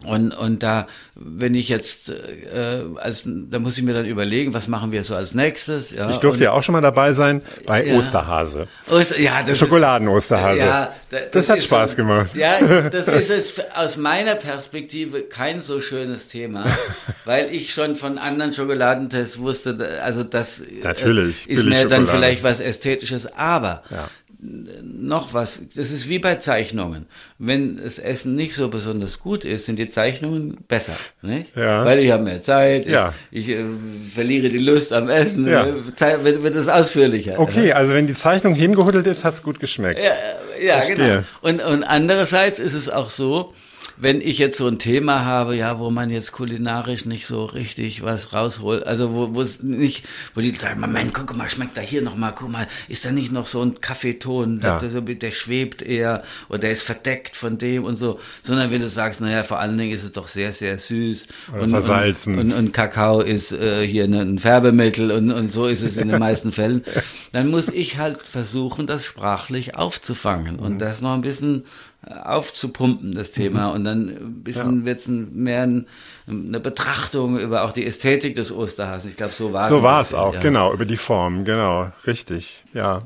Und, 0.06 0.32
und 0.32 0.64
da, 0.64 0.88
wenn 1.16 1.54
ich 1.56 1.68
jetzt, 1.68 2.08
äh, 2.10 2.84
als, 2.96 3.24
da 3.26 3.60
muss 3.60 3.78
ich 3.78 3.84
mir 3.84 3.94
dann 3.94 4.06
überlegen, 4.06 4.54
was 4.54 4.70
machen 4.70 4.94
wir 4.94 5.04
so 5.04 5.14
als 5.14 5.34
nächstes. 5.34 5.92
Ja, 5.92 6.10
Ich 6.10 6.20
durfte 6.20 6.38
und, 6.40 6.44
ja 6.46 6.52
auch 6.54 6.64
schon 6.64 6.72
mal 6.72 6.80
dabei 6.80 7.12
sein 7.12 7.42
bei 7.66 7.86
Ja. 7.86 7.98
Osterhase. 7.98 8.68
Oster- 8.90 9.20
ja, 9.20 9.44
das 9.44 9.58
Schokoladen-Osterhase. 9.60 10.58
ja, 10.60 10.94
da- 11.10 11.18
das, 11.34 11.50
hat 11.50 11.58
ist 11.58 11.66
Spaß 11.66 11.92
so- 11.92 11.96
gemacht. 11.98 12.30
Ja, 12.34 12.62
das 12.90 13.10
ist 13.10 13.30
es 13.30 13.54
aus 13.76 13.98
meiner 13.98 14.36
Perspektive 14.36 15.24
kein 15.24 15.60
so 15.60 15.82
schönes 15.82 16.30
Thema, 16.30 16.66
weil 17.26 17.54
ich 17.54 17.74
schon 17.74 17.98
von 17.98 18.18
anderen 18.18 18.54
Schokoladentests 18.54 19.40
wusste, 19.40 20.00
also 20.02 20.24
das 20.24 20.62
äh, 20.62 20.66
Natürlich, 20.82 21.50
ist 21.50 21.66
mir 21.66 21.90
dann 21.90 22.08
vielleicht 22.08 22.42
was 22.46 22.62
Ästhetisches, 22.62 23.26
aber 23.34 23.84
Ja. 23.90 24.08
Noch 24.42 25.34
was, 25.34 25.62
das 25.76 25.92
ist 25.92 26.08
wie 26.08 26.18
bei 26.20 26.36
Zeichnungen. 26.36 27.08
Wenn 27.40 27.76
das 27.78 28.00
Essen 28.00 28.36
nicht 28.36 28.54
so 28.56 28.70
besonders 28.70 29.20
gut 29.20 29.44
ist, 29.44 29.66
sind 29.66 29.78
die 29.78 29.90
Zeichnungen 29.90 30.58
besser. 30.68 30.94
Nicht? 31.22 31.56
Ja. 31.58 31.84
Weil 31.84 32.00
ich 32.00 32.10
habe 32.12 32.24
mehr 32.24 32.42
Zeit, 32.42 32.88
Ja. 32.88 33.14
ich, 33.32 33.50
ich 33.50 33.56
äh, 33.58 33.66
verliere 34.14 34.48
die 34.50 34.60
Lust 34.60 34.94
am 34.94 35.10
Essen, 35.10 35.46
Ja. 35.46 35.66
äh, 35.68 35.74
Zeit- 35.94 36.24
wird, 36.24 36.42
wird 36.42 36.56
es 36.56 36.70
ausführlicher. 36.70 37.38
Okay, 37.38 37.74
also 37.74 37.94
wenn 37.94 38.08
die 38.08 38.14
Zeichnung 38.14 38.56
hingehuddelt 38.56 39.08
ist, 39.08 39.26
hat's 39.26 39.44
gut 39.44 39.60
geschmeckt. 39.60 40.00
Ja, 40.02 40.66
ja 40.66 40.82
Verstehe. 40.82 40.96
genau. 40.96 41.24
Und, 41.42 41.62
und 41.62 41.84
andererseits 41.84 42.60
ist 42.60 42.74
es 42.76 42.88
auch 42.90 43.10
so, 43.10 43.54
wenn 44.02 44.22
ich 44.22 44.38
jetzt 44.38 44.58
so 44.58 44.68
ein 44.68 44.80
Thema 44.80 45.26
habe, 45.26 45.56
ja, 45.56 45.78
wo 45.80 45.90
man 45.90 46.10
jetzt 46.10 46.32
kulinarisch 46.32 47.06
nicht 47.06 47.26
so 47.26 47.46
richtig 47.46 48.02
was 48.04 48.32
rausholt, 48.34 48.86
also 48.88 49.14
wo 49.34 49.42
es 49.42 49.62
nicht, 49.62 50.06
wo 50.36 50.42
die 50.42 50.56
sagen, 50.56 50.80
Moment, 50.80 51.14
guck 51.14 51.36
mal, 51.36 51.50
schmeckt 51.50 51.76
da 51.76 51.82
hier 51.82 52.02
noch 52.02 52.16
mal, 52.16 52.32
guck 52.32 52.50
mal, 52.50 52.68
ist 52.88 53.04
da 53.06 53.12
nicht 53.12 53.32
noch 53.32 53.46
so 53.46 53.62
ein 53.62 53.82
Kaffeeton, 53.82 54.62
Ja. 54.64 54.80
der, 54.80 55.02
der, 55.02 55.32
schwebt 55.32 55.82
eher 55.82 56.24
oder 56.48 56.60
der 56.60 56.72
ist 56.72 56.84
verdeckt 56.84 57.36
von 57.36 57.58
dem 57.58 57.84
und 57.84 57.98
so, 57.98 58.20
sondern 58.42 58.72
wenn 58.72 58.82
du 58.82 58.90
sagst, 58.90 59.20
naja, 59.22 59.44
vor 59.44 59.60
allen 59.60 59.78
Dingen 59.78 59.92
ist 59.94 60.04
es 60.04 60.12
doch 60.14 60.28
sehr, 60.28 60.54
sehr 60.54 60.78
süß 60.78 61.28
Oder 61.56 61.68
versalzen. 61.68 62.38
und, 62.40 62.52
und, 62.54 62.58
und 62.58 62.74
Kakao 62.74 63.20
ist 63.22 63.52
äh, 63.52 63.86
hier 63.86 64.06
ein 64.06 64.40
Färbemittel 64.40 65.12
und, 65.12 65.32
und 65.32 65.52
so 65.52 65.68
ist 65.68 65.82
es 65.84 65.98
in 65.98 66.08
den 66.08 66.20
meisten 66.20 66.52
Fällen, 66.52 66.84
dann 67.34 67.50
muss 67.50 67.68
ich 67.68 67.98
halt 67.98 68.22
versuchen, 68.26 68.88
das 68.88 69.06
sprachlich 69.06 69.76
aufzufangen 69.76 70.56
Mhm. 70.56 70.60
und 70.60 70.80
das 70.80 71.02
noch 71.02 71.14
ein 71.14 71.22
bisschen 71.22 71.66
aufzupumpen, 72.06 73.14
das 73.14 73.32
Thema. 73.32 73.68
Und 73.68 73.84
dann 73.84 74.10
ein 74.10 74.44
bisschen 74.44 74.80
Ja. 74.82 74.86
wird's 74.86 75.08
ein, 75.08 75.34
mehr 75.34 75.64
ein, 75.64 75.88
eine 76.28 76.60
Betrachtung 76.60 77.38
über 77.38 77.64
auch 77.64 77.72
die 77.72 77.86
Ästhetik 77.86 78.36
des 78.36 78.52
Osterhasen. 78.52 79.10
Ich 79.10 79.18
glaube, 79.18 79.34
so 79.34 79.54
war 79.54 79.66
es. 79.66 79.72
So 79.72 79.84
war 79.84 80.02
es 80.02 80.14
auch, 80.14 80.34
ja. 80.34 80.40
genau, 80.40 80.74
über 80.74 80.86
die 80.86 80.98
Form, 80.98 81.46
genau, 81.46 81.92
richtig, 82.08 82.64
ja. 82.74 83.04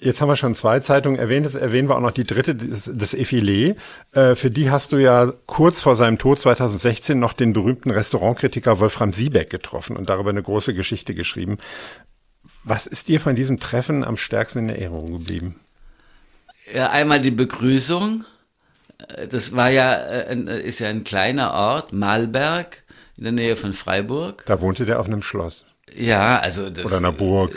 Jetzt 0.00 0.20
haben 0.20 0.28
wir 0.28 0.36
schon 0.36 0.54
zwei 0.54 0.78
Zeitungen 0.78 1.18
erwähnt, 1.18 1.44
das 1.44 1.56
erwähnen 1.56 1.88
wir 1.88 1.96
auch 1.96 2.00
noch 2.00 2.12
die 2.12 2.22
dritte, 2.22 2.54
das, 2.54 2.88
das 2.92 3.16
Effilé. 3.16 3.74
Äh, 4.12 4.36
für 4.36 4.48
die 4.48 4.70
hast 4.70 4.92
du 4.92 4.98
ja 4.98 5.32
kurz 5.46 5.82
vor 5.82 5.96
seinem 5.96 6.18
Tod 6.18 6.38
2016 6.38 7.18
noch 7.18 7.32
den 7.32 7.52
berühmten 7.52 7.90
Restaurantkritiker 7.90 8.78
Wolfram 8.78 9.12
Siebeck 9.12 9.50
getroffen 9.50 9.96
und 9.96 10.08
darüber 10.08 10.30
eine 10.30 10.42
große 10.42 10.72
Geschichte 10.72 11.14
geschrieben. 11.14 11.58
Was 12.62 12.86
ist 12.86 13.08
dir 13.08 13.18
von 13.18 13.34
diesem 13.34 13.58
Treffen 13.58 14.04
am 14.04 14.16
stärksten 14.16 14.60
in 14.60 14.68
Erinnerung 14.68 15.12
geblieben? 15.12 15.56
Ja, 16.74 16.90
einmal 16.90 17.20
die 17.20 17.30
Begrüßung. 17.30 18.24
Äh, 19.16 19.26
Das 19.28 19.54
war 19.54 19.70
ja, 19.70 19.94
äh, 19.94 20.34
äh, 20.34 20.60
ist 20.62 20.80
ja 20.80 20.88
ein 20.88 21.04
kleiner 21.04 21.52
Ort, 21.52 21.92
Malberg, 21.92 22.82
in 23.16 23.24
der 23.24 23.32
Nähe 23.32 23.56
von 23.56 23.72
Freiburg. 23.72 24.44
Da 24.46 24.60
wohnte 24.60 24.84
der 24.84 25.00
auf 25.00 25.06
einem 25.06 25.22
Schloss 25.22 25.64
Ja, 25.94 26.38
also 26.38 26.70
das. 26.70 26.84
oder 26.84 26.98
einer 26.98 27.12
Burg. 27.12 27.52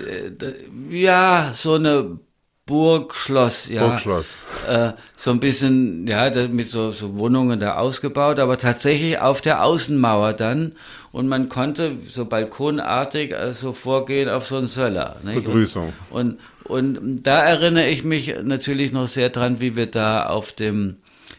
Ja, 0.90 1.52
so 1.54 1.76
eine 1.76 2.20
Burgschloss, 2.66 3.68
ja. 3.70 3.86
Burgschloss. 3.86 4.36
Äh, 4.68 4.94
so 5.18 5.32
ein 5.32 5.40
bisschen, 5.40 6.08
ja, 6.08 6.30
mit 6.48 6.70
so, 6.70 6.92
so 6.92 7.18
Wohnungen 7.18 7.60
da 7.60 7.76
ausgebaut, 7.76 8.40
aber 8.40 8.58
tatsächlich 8.58 9.20
auf 9.20 9.42
der 9.42 9.64
Außenmauer 9.64 10.34
dann. 10.34 10.74
Und 11.12 11.28
man 11.28 11.50
konnte 11.50 11.98
so 12.10 12.26
balkonartig 12.26 13.32
äh, 13.32 13.54
so 13.54 13.74
vorgehen 13.74 14.30
auf 14.30 14.48
so 14.48 14.58
einen 14.58 14.68
Söller. 14.68 15.18
Nicht? 15.24 15.44
Begrüßung. 15.44 15.92
Und, 16.10 16.40
und, 16.64 16.98
und 16.98 17.24
da 17.24 17.44
erinnere 17.44 17.90
ich 17.90 18.04
mich 18.04 18.34
natürlich 18.44 18.92
noch 18.92 19.08
sehr 19.08 19.30
dran, 19.30 19.60
wie 19.60 19.76
wir 19.76 19.88
da 19.88 20.28
auf 20.28 20.54
dem, 20.54 20.98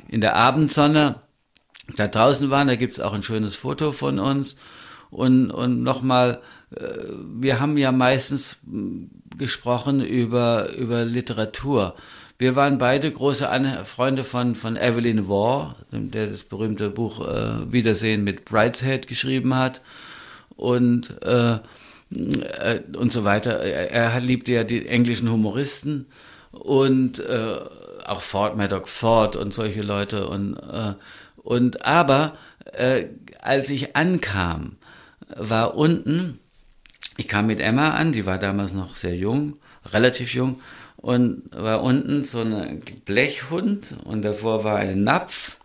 in 0.08 0.20
der 0.20 0.36
Abendsonne 0.36 1.16
da 1.96 2.06
draußen 2.06 2.50
waren. 2.50 2.68
Da 2.68 2.76
gibt's 2.76 3.00
auch 3.00 3.14
ein 3.14 3.22
schönes 3.22 3.56
Foto 3.56 3.92
von 3.92 4.18
uns. 4.18 4.56
Und, 5.10 5.50
und 5.50 5.82
nochmal, 5.82 6.40
äh, 6.74 6.84
wir 7.40 7.60
haben 7.60 7.76
ja 7.78 7.92
meistens 7.92 8.58
mh, 8.66 9.06
gesprochen 9.38 10.04
über, 10.04 10.74
über 10.74 11.04
Literatur. 11.04 11.94
Wir 12.42 12.56
waren 12.56 12.78
beide 12.78 13.08
große 13.08 13.48
An 13.48 13.84
Freunde 13.84 14.24
von, 14.24 14.56
von 14.56 14.76
Evelyn 14.76 15.28
Waugh, 15.28 15.76
der 15.92 16.26
das 16.26 16.42
berühmte 16.42 16.90
Buch 16.90 17.24
äh, 17.24 17.70
Wiedersehen 17.70 18.24
mit 18.24 18.44
Brideshead 18.44 19.06
geschrieben 19.06 19.54
hat. 19.54 19.80
Und, 20.56 21.22
äh, 21.22 21.52
äh, 21.52 22.80
und 22.96 23.12
so 23.12 23.22
weiter. 23.22 23.60
Er, 23.60 23.92
er 23.92 24.20
liebte 24.20 24.50
ja 24.54 24.64
die 24.64 24.88
englischen 24.88 25.30
Humoristen 25.30 26.06
und 26.50 27.20
äh, 27.20 27.58
auch 28.06 28.22
Ford, 28.22 28.56
Maddox 28.56 28.90
Ford 28.92 29.36
und 29.36 29.54
solche 29.54 29.82
Leute. 29.82 30.26
Und, 30.26 30.56
äh, 30.56 30.94
und 31.36 31.86
aber 31.86 32.36
äh, 32.72 33.04
als 33.40 33.70
ich 33.70 33.94
ankam, 33.94 34.78
war 35.36 35.76
unten, 35.76 36.40
ich 37.16 37.28
kam 37.28 37.46
mit 37.46 37.60
Emma 37.60 37.90
an, 37.90 38.10
die 38.10 38.26
war 38.26 38.38
damals 38.38 38.72
noch 38.72 38.96
sehr 38.96 39.14
jung, 39.14 39.58
relativ 39.92 40.34
jung, 40.34 40.60
und 41.02 41.42
war 41.50 41.82
unten 41.82 42.22
so 42.22 42.40
ein 42.40 42.80
Blechhund 43.04 43.94
und 44.04 44.22
davor 44.24 44.64
war 44.64 44.76
ein 44.76 45.02
Napf 45.04 45.56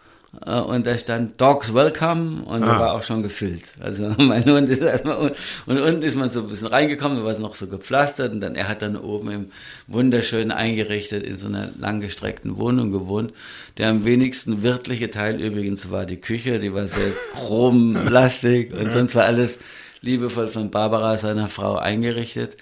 äh, 0.45 0.59
und 0.59 0.85
da 0.87 0.97
stand 0.97 1.39
Dogs 1.39 1.73
Welcome 1.75 2.43
und 2.43 2.61
der 2.61 2.71
Ah. 2.73 2.79
war 2.79 2.93
auch 2.95 3.03
schon 3.03 3.21
gefüllt. 3.23 3.63
Also 3.79 4.09
mein 4.17 4.43
Hund 4.45 4.67
ist 4.69 4.81
erstmal 4.81 5.17
un- 5.17 5.31
und 5.67 5.77
unten 5.79 6.01
ist 6.01 6.15
man 6.15 6.31
so 6.31 6.41
ein 6.41 6.47
bisschen 6.49 6.67
reingekommen, 6.67 7.19
da 7.19 7.23
war 7.23 7.31
es 7.31 7.39
noch 7.39 7.53
so 7.55 7.67
gepflastert 7.67 8.33
und 8.33 8.41
dann 8.41 8.55
er 8.55 8.67
hat 8.67 8.81
dann 8.81 8.95
oben 8.97 9.29
im 9.31 9.45
wunderschön 9.85 10.51
eingerichtet 10.51 11.23
in 11.23 11.37
so 11.37 11.47
einer 11.47 11.69
langgestreckten 11.79 12.57
Wohnung 12.57 12.91
gewohnt. 12.91 13.31
Der 13.77 13.89
am 13.89 14.05
wenigsten 14.05 14.63
wirtliche 14.63 15.11
Teil 15.11 15.39
übrigens 15.39 15.91
war 15.91 16.05
die 16.07 16.17
Küche, 16.17 16.59
die 16.59 16.73
war 16.73 16.87
sehr 16.87 17.11
chrom, 17.35 17.95
Plastik 18.07 18.73
und 18.73 18.91
sonst 18.91 19.13
war 19.13 19.25
alles 19.25 19.59
liebevoll 20.01 20.47
von 20.47 20.71
Barbara, 20.71 21.17
seiner 21.17 21.47
Frau, 21.47 21.75
eingerichtet. 21.77 22.57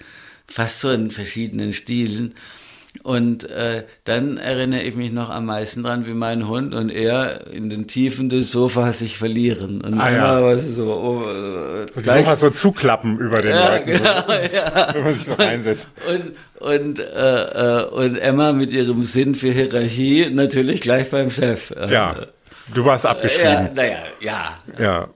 Fast 0.48 0.80
so 0.80 0.90
in 0.90 1.10
verschiedenen 1.10 1.72
Stilen. 1.72 2.34
Und 3.06 3.48
äh, 3.50 3.84
dann 4.02 4.36
erinnere 4.36 4.82
ich 4.82 4.96
mich 4.96 5.12
noch 5.12 5.30
am 5.30 5.46
meisten 5.46 5.84
dran, 5.84 6.06
wie 6.06 6.12
mein 6.14 6.48
Hund 6.48 6.74
und 6.74 6.90
er 6.90 7.46
in 7.52 7.70
den 7.70 7.86
Tiefen 7.86 8.28
des 8.28 8.50
Sofas 8.50 8.98
sich 8.98 9.16
verlieren. 9.16 9.80
Und 9.80 10.00
Ah, 10.00 10.10
ja. 10.10 10.42
was 10.42 10.66
so, 10.74 10.92
oh, 10.92 11.22
äh, 11.30 11.82
Und 11.82 11.90
die 11.96 12.02
gleich- 12.02 12.24
Sofas 12.24 12.40
so 12.40 12.50
zuklappen 12.50 13.16
über 13.20 13.42
den 13.42 13.52
ja, 13.52 13.74
Leuten, 13.74 13.86
genau, 13.86 14.22
so, 14.26 14.32
ja. 14.56 14.88
wenn 14.94 15.04
man 15.04 15.14
sich 15.14 15.24
so 15.24 15.32
reinsetzt. 15.34 15.88
Und, 16.08 16.68
und, 16.68 16.98
äh, 16.98 17.02
äh, 17.82 17.84
und 17.84 18.16
Emma 18.16 18.52
mit 18.52 18.72
ihrem 18.72 19.04
Sinn 19.04 19.36
für 19.36 19.52
Hierarchie 19.52 20.28
natürlich 20.32 20.80
gleich 20.80 21.08
beim 21.08 21.30
Chef. 21.30 21.70
Äh, 21.70 21.92
Ja, 21.92 22.16
du 22.74 22.84
warst 22.84 23.04
Ja, 23.04 23.10
abgeschrieben. 23.10 23.68
naja, 23.76 23.98
ja. 24.20 24.58
Ja. 24.80 25.08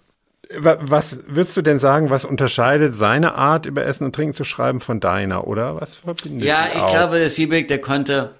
Wa- 0.58 0.78
Was 0.80 1.20
würdest 1.26 1.56
du 1.56 1.62
denn 1.62 1.78
sagen, 1.78 2.10
was 2.10 2.24
unterscheidet 2.24 2.94
seine 2.94 3.34
Art, 3.34 3.66
über 3.66 3.84
Essen 3.84 4.04
und 4.04 4.14
Trinken 4.14 4.34
zu 4.34 4.44
schreiben, 4.44 4.80
von 4.80 4.98
deiner, 5.00 5.46
oder? 5.46 5.80
Was 5.80 5.98
verbindet 5.98 6.46
Ja, 6.48 6.68
ich 6.72 6.76
auch? 6.76 6.90
glaube, 6.90 7.18
der 7.18 7.30
Siebeck, 7.30 7.68
der 7.68 7.80
konnte 7.80 8.30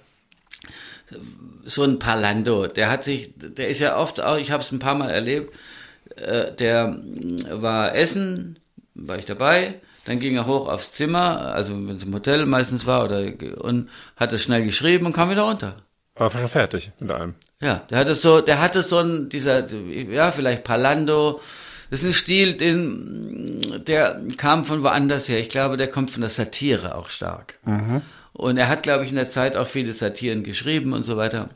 so 1.65 1.83
ein 1.83 1.99
Parlando, 1.99 2.67
der 2.67 2.89
hat 2.89 3.03
sich, 3.03 3.31
der 3.35 3.67
ist 3.67 3.79
ja 3.79 3.97
oft 3.97 4.21
auch, 4.21 4.37
ich 4.37 4.51
habe 4.51 4.63
es 4.63 4.71
ein 4.71 4.79
paar 4.79 4.95
Mal 4.95 5.09
erlebt, 5.09 5.53
äh, 6.15 6.51
der 6.53 6.97
war 7.51 7.95
essen, 7.95 8.59
war 8.95 9.17
ich 9.17 9.25
dabei, 9.25 9.75
dann 10.05 10.19
ging 10.19 10.35
er 10.35 10.47
hoch 10.47 10.67
aufs 10.67 10.91
Zimmer, 10.91 11.53
also 11.53 11.73
wenn 11.73 11.97
es 11.97 12.03
im 12.03 12.13
Hotel 12.13 12.45
meistens 12.45 12.85
war, 12.85 13.03
oder 13.05 13.21
und 13.59 13.89
hat 14.17 14.33
es 14.33 14.43
schnell 14.43 14.63
geschrieben 14.63 15.05
und 15.05 15.13
kam 15.13 15.29
wieder 15.29 15.43
runter. 15.43 15.75
War 16.15 16.29
schon 16.29 16.47
fertig 16.49 16.91
mit 16.99 17.11
allem. 17.11 17.35
Ja, 17.61 17.83
der 17.89 17.99
hatte 17.99 18.15
so, 18.15 18.41
der 18.41 18.59
hatte 18.59 18.81
so 18.81 18.97
ein, 18.99 19.29
dieser, 19.29 19.67
ja, 19.69 20.31
vielleicht 20.31 20.63
Palando. 20.63 21.39
Das 21.91 22.01
ist 22.01 22.05
ein 22.05 22.13
Stil, 22.13 22.53
den, 22.53 23.83
der 23.85 24.19
kam 24.37 24.65
von 24.65 24.81
woanders 24.81 25.27
her. 25.27 25.39
Ich 25.39 25.49
glaube, 25.49 25.75
der 25.77 25.87
kommt 25.87 26.09
von 26.09 26.21
der 26.21 26.29
Satire 26.29 26.95
auch 26.95 27.09
stark. 27.09 27.59
Und 28.33 28.57
er 28.57 28.69
hat, 28.69 28.81
glaube 28.81 29.03
ich, 29.03 29.09
in 29.09 29.17
der 29.17 29.29
Zeit 29.29 29.57
auch 29.57 29.67
viele 29.67 29.91
Satiren 29.93 30.43
geschrieben 30.43 30.93
und 30.93 31.03
so 31.03 31.17
weiter. 31.17 31.49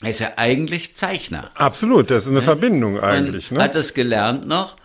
Er 0.00 0.10
ist 0.10 0.20
ja 0.20 0.32
eigentlich 0.36 0.94
Zeichner. 0.94 1.50
Absolut, 1.54 2.10
das 2.10 2.24
ist 2.24 2.30
eine 2.30 2.42
Verbindung 2.42 3.00
eigentlich. 3.00 3.50
Ne? 3.50 3.62
hat 3.62 3.74
das 3.74 3.94
gelernt 3.94 4.46
noch. 4.46 4.76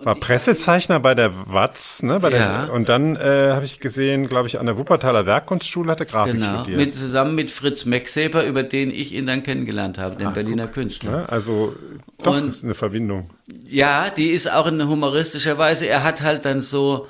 War 0.00 0.14
Pressezeichner 0.14 1.00
bei 1.00 1.14
der 1.14 1.32
Watz, 1.52 2.02
ne? 2.02 2.20
Bei 2.20 2.30
Ja. 2.30 2.66
der, 2.66 2.72
und 2.72 2.88
dann 2.88 3.16
äh, 3.16 3.50
habe 3.52 3.64
ich 3.64 3.80
gesehen, 3.80 4.28
glaube 4.28 4.46
ich, 4.46 4.60
an 4.60 4.66
der 4.66 4.78
Wuppertaler 4.78 5.26
Werkkunstschule 5.26 5.90
hat 5.90 6.00
er 6.00 6.06
Grafik 6.06 6.34
Genau. 6.34 6.58
studiert. 6.60 6.76
Mit, 6.78 6.94
zusammen 6.94 7.34
mit 7.34 7.50
Fritz 7.50 7.84
Mexeper, 7.84 8.44
über 8.44 8.62
den 8.62 8.90
ich 8.90 9.12
ihn 9.14 9.26
dann 9.26 9.42
kennengelernt 9.42 9.98
habe, 9.98 10.16
den 10.16 10.32
Berliner 10.32 10.68
Künstler. 10.68 11.10
ne? 11.10 11.28
Also 11.28 11.74
doch, 12.22 12.36
Und- 12.36 12.50
ist 12.50 12.64
eine 12.64 12.74
Verbindung. 12.74 13.30
Ja, 13.66 14.10
die 14.10 14.30
ist 14.30 14.50
auch 14.52 14.66
in 14.68 14.86
humoristischer 14.86 15.58
Weise. 15.58 15.86
Er 15.88 16.04
hat 16.04 16.22
halt 16.22 16.44
dann 16.44 16.62
so 16.62 17.06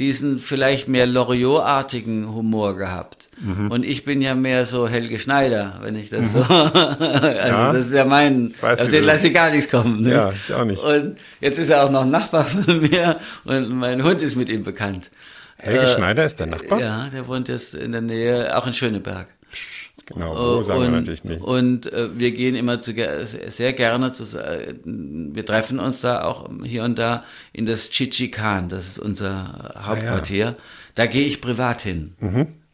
diesen 0.00 0.38
vielleicht 0.40 0.88
mehr 0.88 1.06
Loriot-artigen 1.06 2.34
Humor 2.34 2.76
gehabt. 2.76 3.28
Mhm. 3.40 3.70
Und 3.70 3.84
ich 3.84 4.04
bin 4.04 4.20
ja 4.22 4.34
mehr 4.34 4.64
so 4.66 4.88
Helge 4.88 5.18
Schneider, 5.18 5.78
wenn 5.82 5.94
ich 5.94 6.10
das 6.10 6.32
so. 6.32 6.40
also 6.48 6.74
Ja. 7.04 7.72
das 7.72 7.86
ist 7.86 7.92
ja 7.92 8.04
mein, 8.04 8.54
Weiß, 8.60 8.80
auf 8.80 8.88
den 8.88 9.04
lasse 9.04 9.28
ich 9.28 9.34
gar 9.34 9.50
nichts 9.50 9.70
kommen. 9.70 10.02
Ne? 10.02 10.10
Ja, 10.12 10.32
ich 10.32 10.52
auch 10.54 10.64
nicht. 10.64 10.82
Und 10.82 11.18
jetzt 11.40 11.58
ist 11.58 11.68
er 11.70 11.84
auch 11.84 11.90
noch 11.90 12.04
Nachbar 12.06 12.44
von 12.46 12.80
mir 12.80 13.18
und 13.44 13.70
mein 13.78 14.02
Hund 14.02 14.22
ist 14.22 14.36
mit 14.36 14.48
ihm 14.48 14.64
bekannt. 14.64 15.10
Helge 15.58 15.86
Schneider 15.88 16.24
ist 16.24 16.40
der 16.40 16.46
Nachbar? 16.46 16.80
Äh, 16.80 16.82
Ja, 16.82 17.08
der 17.12 17.26
wohnt 17.28 17.48
jetzt 17.48 17.74
in 17.74 17.92
der 17.92 18.00
Nähe, 18.00 18.56
auch 18.56 18.66
in 18.66 18.72
Schöneberg. 18.72 19.26
Genau, 20.06 20.58
wo 20.58 20.62
sagen 20.62 20.80
und, 20.80 20.86
wir 20.86 21.00
natürlich 21.00 21.24
nicht. 21.24 21.42
Und 21.42 21.92
äh, 21.92 22.18
wir 22.18 22.32
gehen 22.32 22.54
immer 22.54 22.80
zu, 22.80 22.92
sehr 22.92 23.72
gerne 23.72 24.12
zu, 24.12 24.24
äh, 24.38 24.74
wir 24.84 25.46
treffen 25.46 25.78
uns 25.78 26.00
da 26.00 26.24
auch 26.24 26.48
hier 26.64 26.84
und 26.84 26.98
da 26.98 27.24
in 27.52 27.66
das 27.66 27.90
Chichikan, 27.90 28.68
das 28.68 28.86
ist 28.86 28.98
unser 28.98 29.72
Hauptquartier. 29.84 30.56
Da 30.94 31.06
gehe 31.06 31.26
ich 31.26 31.40
privat 31.40 31.82
hin. 31.82 32.14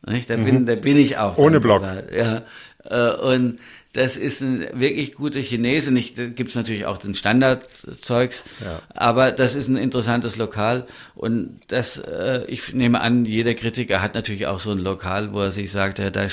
Nicht? 0.06 0.30
Da, 0.30 0.36
bin, 0.36 0.66
da 0.66 0.74
bin 0.76 0.96
ich 0.96 1.18
auch. 1.18 1.36
Ohne 1.36 1.60
Block. 1.60 1.82
Ja. 2.16 2.42
Äh, 2.84 3.16
Und 3.16 3.58
das 3.96 4.16
ist 4.16 4.40
ein 4.42 4.66
wirklich 4.74 5.14
guter 5.14 5.40
Chinese. 5.40 5.90
Nicht, 5.92 6.18
da 6.18 6.26
gibt's 6.26 6.54
natürlich 6.54 6.86
auch 6.86 6.98
den 6.98 7.14
Standardzeugs, 7.14 8.44
Ja. 8.64 8.80
aber 8.94 9.32
das 9.32 9.54
ist 9.54 9.68
ein 9.68 9.76
interessantes 9.76 10.36
Lokal. 10.36 10.86
Und 11.14 11.60
das, 11.68 11.98
äh, 11.98 12.44
ich 12.48 12.74
nehme 12.74 13.00
an, 13.00 13.24
jeder 13.24 13.54
Kritiker 13.54 14.02
hat 14.02 14.14
natürlich 14.14 14.46
auch 14.46 14.58
so 14.60 14.70
ein 14.72 14.78
Lokal, 14.78 15.32
wo 15.32 15.40
er 15.40 15.50
sich 15.52 15.70
sagt, 15.70 15.98
ja, 15.98 16.10
da, 16.10 16.26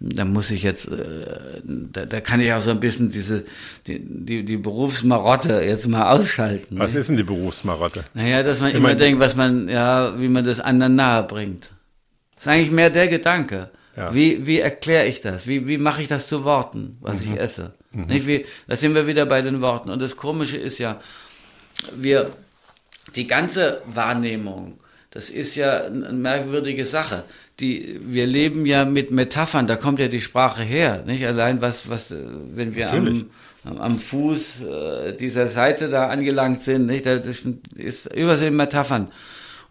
da 0.00 0.24
muss 0.24 0.50
ich 0.50 0.62
jetzt, 0.62 0.88
äh, 0.88 1.60
da, 1.64 2.04
da 2.06 2.20
kann 2.20 2.40
ich 2.40 2.52
auch 2.52 2.60
so 2.60 2.70
ein 2.70 2.80
bisschen 2.80 3.10
diese, 3.10 3.44
die, 3.86 3.98
die, 3.98 4.44
die 4.44 4.56
Berufsmarotte 4.56 5.62
jetzt 5.62 5.88
mal 5.88 6.10
ausschalten. 6.12 6.78
Was 6.78 6.92
nicht? 6.92 7.00
ist 7.00 7.08
denn 7.08 7.16
die 7.16 7.22
Berufsmarotte? 7.22 8.04
Naja, 8.14 8.42
dass 8.42 8.60
man 8.60 8.70
Ich 8.70 8.76
immer 8.76 8.94
denkt, 8.94 9.20
was 9.20 9.34
man, 9.36 9.68
ja, 9.68 10.18
wie 10.20 10.28
man 10.28 10.44
das 10.44 10.60
anderen 10.60 10.94
nahe 10.96 11.22
bringt. 11.22 11.70
Das 12.34 12.44
ist 12.44 12.48
eigentlich 12.52 12.70
mehr 12.70 12.90
der 12.90 13.08
Gedanke. 13.08 13.70
Ja. 13.96 14.14
Wie, 14.14 14.46
wie 14.46 14.58
erkläre 14.60 15.06
ich 15.06 15.20
das? 15.22 15.46
Wie, 15.46 15.66
wie 15.66 15.78
mache 15.78 16.02
ich 16.02 16.08
das 16.08 16.28
zu 16.28 16.44
Worten, 16.44 16.98
was 17.00 17.24
Mhm. 17.24 17.34
ich 17.34 17.40
esse? 17.40 17.72
Nicht 17.92 18.26
wie, 18.26 18.44
da 18.68 18.76
sind 18.76 18.94
wir 18.94 19.06
wieder 19.06 19.24
bei 19.24 19.40
den 19.40 19.62
Worten. 19.62 19.88
Und 19.88 20.00
das 20.02 20.16
Komische 20.16 20.58
ist 20.58 20.78
ja, 20.78 21.00
wir, 21.96 22.30
die 23.14 23.26
ganze 23.26 23.80
Wahrnehmung, 23.86 24.78
das 25.10 25.30
ist 25.30 25.54
ja 25.56 25.84
eine 25.84 26.12
merkwürdige 26.12 26.84
Sache. 26.84 27.22
Die, 27.58 27.98
wir 28.02 28.26
leben 28.26 28.66
ja 28.66 28.84
mit 28.84 29.10
Metaphern, 29.10 29.66
da 29.66 29.76
kommt 29.76 29.98
ja 29.98 30.08
die 30.08 30.20
Sprache 30.20 30.62
her, 30.62 31.04
nicht? 31.06 31.24
Allein 31.26 31.62
was, 31.62 31.88
was, 31.88 32.10
wenn 32.10 32.74
wir 32.74 32.86
Natürlich. 32.86 33.24
am, 33.64 33.78
am, 33.78 33.98
Fuß 33.98 34.64
äh, 34.66 35.12
dieser 35.16 35.48
Seite 35.48 35.88
da 35.88 36.08
angelangt 36.08 36.62
sind, 36.62 36.84
nicht? 36.84 37.06
Das 37.06 37.26
ist, 37.26 37.46
ist 37.74 38.14
übersee 38.14 38.50
Metaphern. 38.50 39.10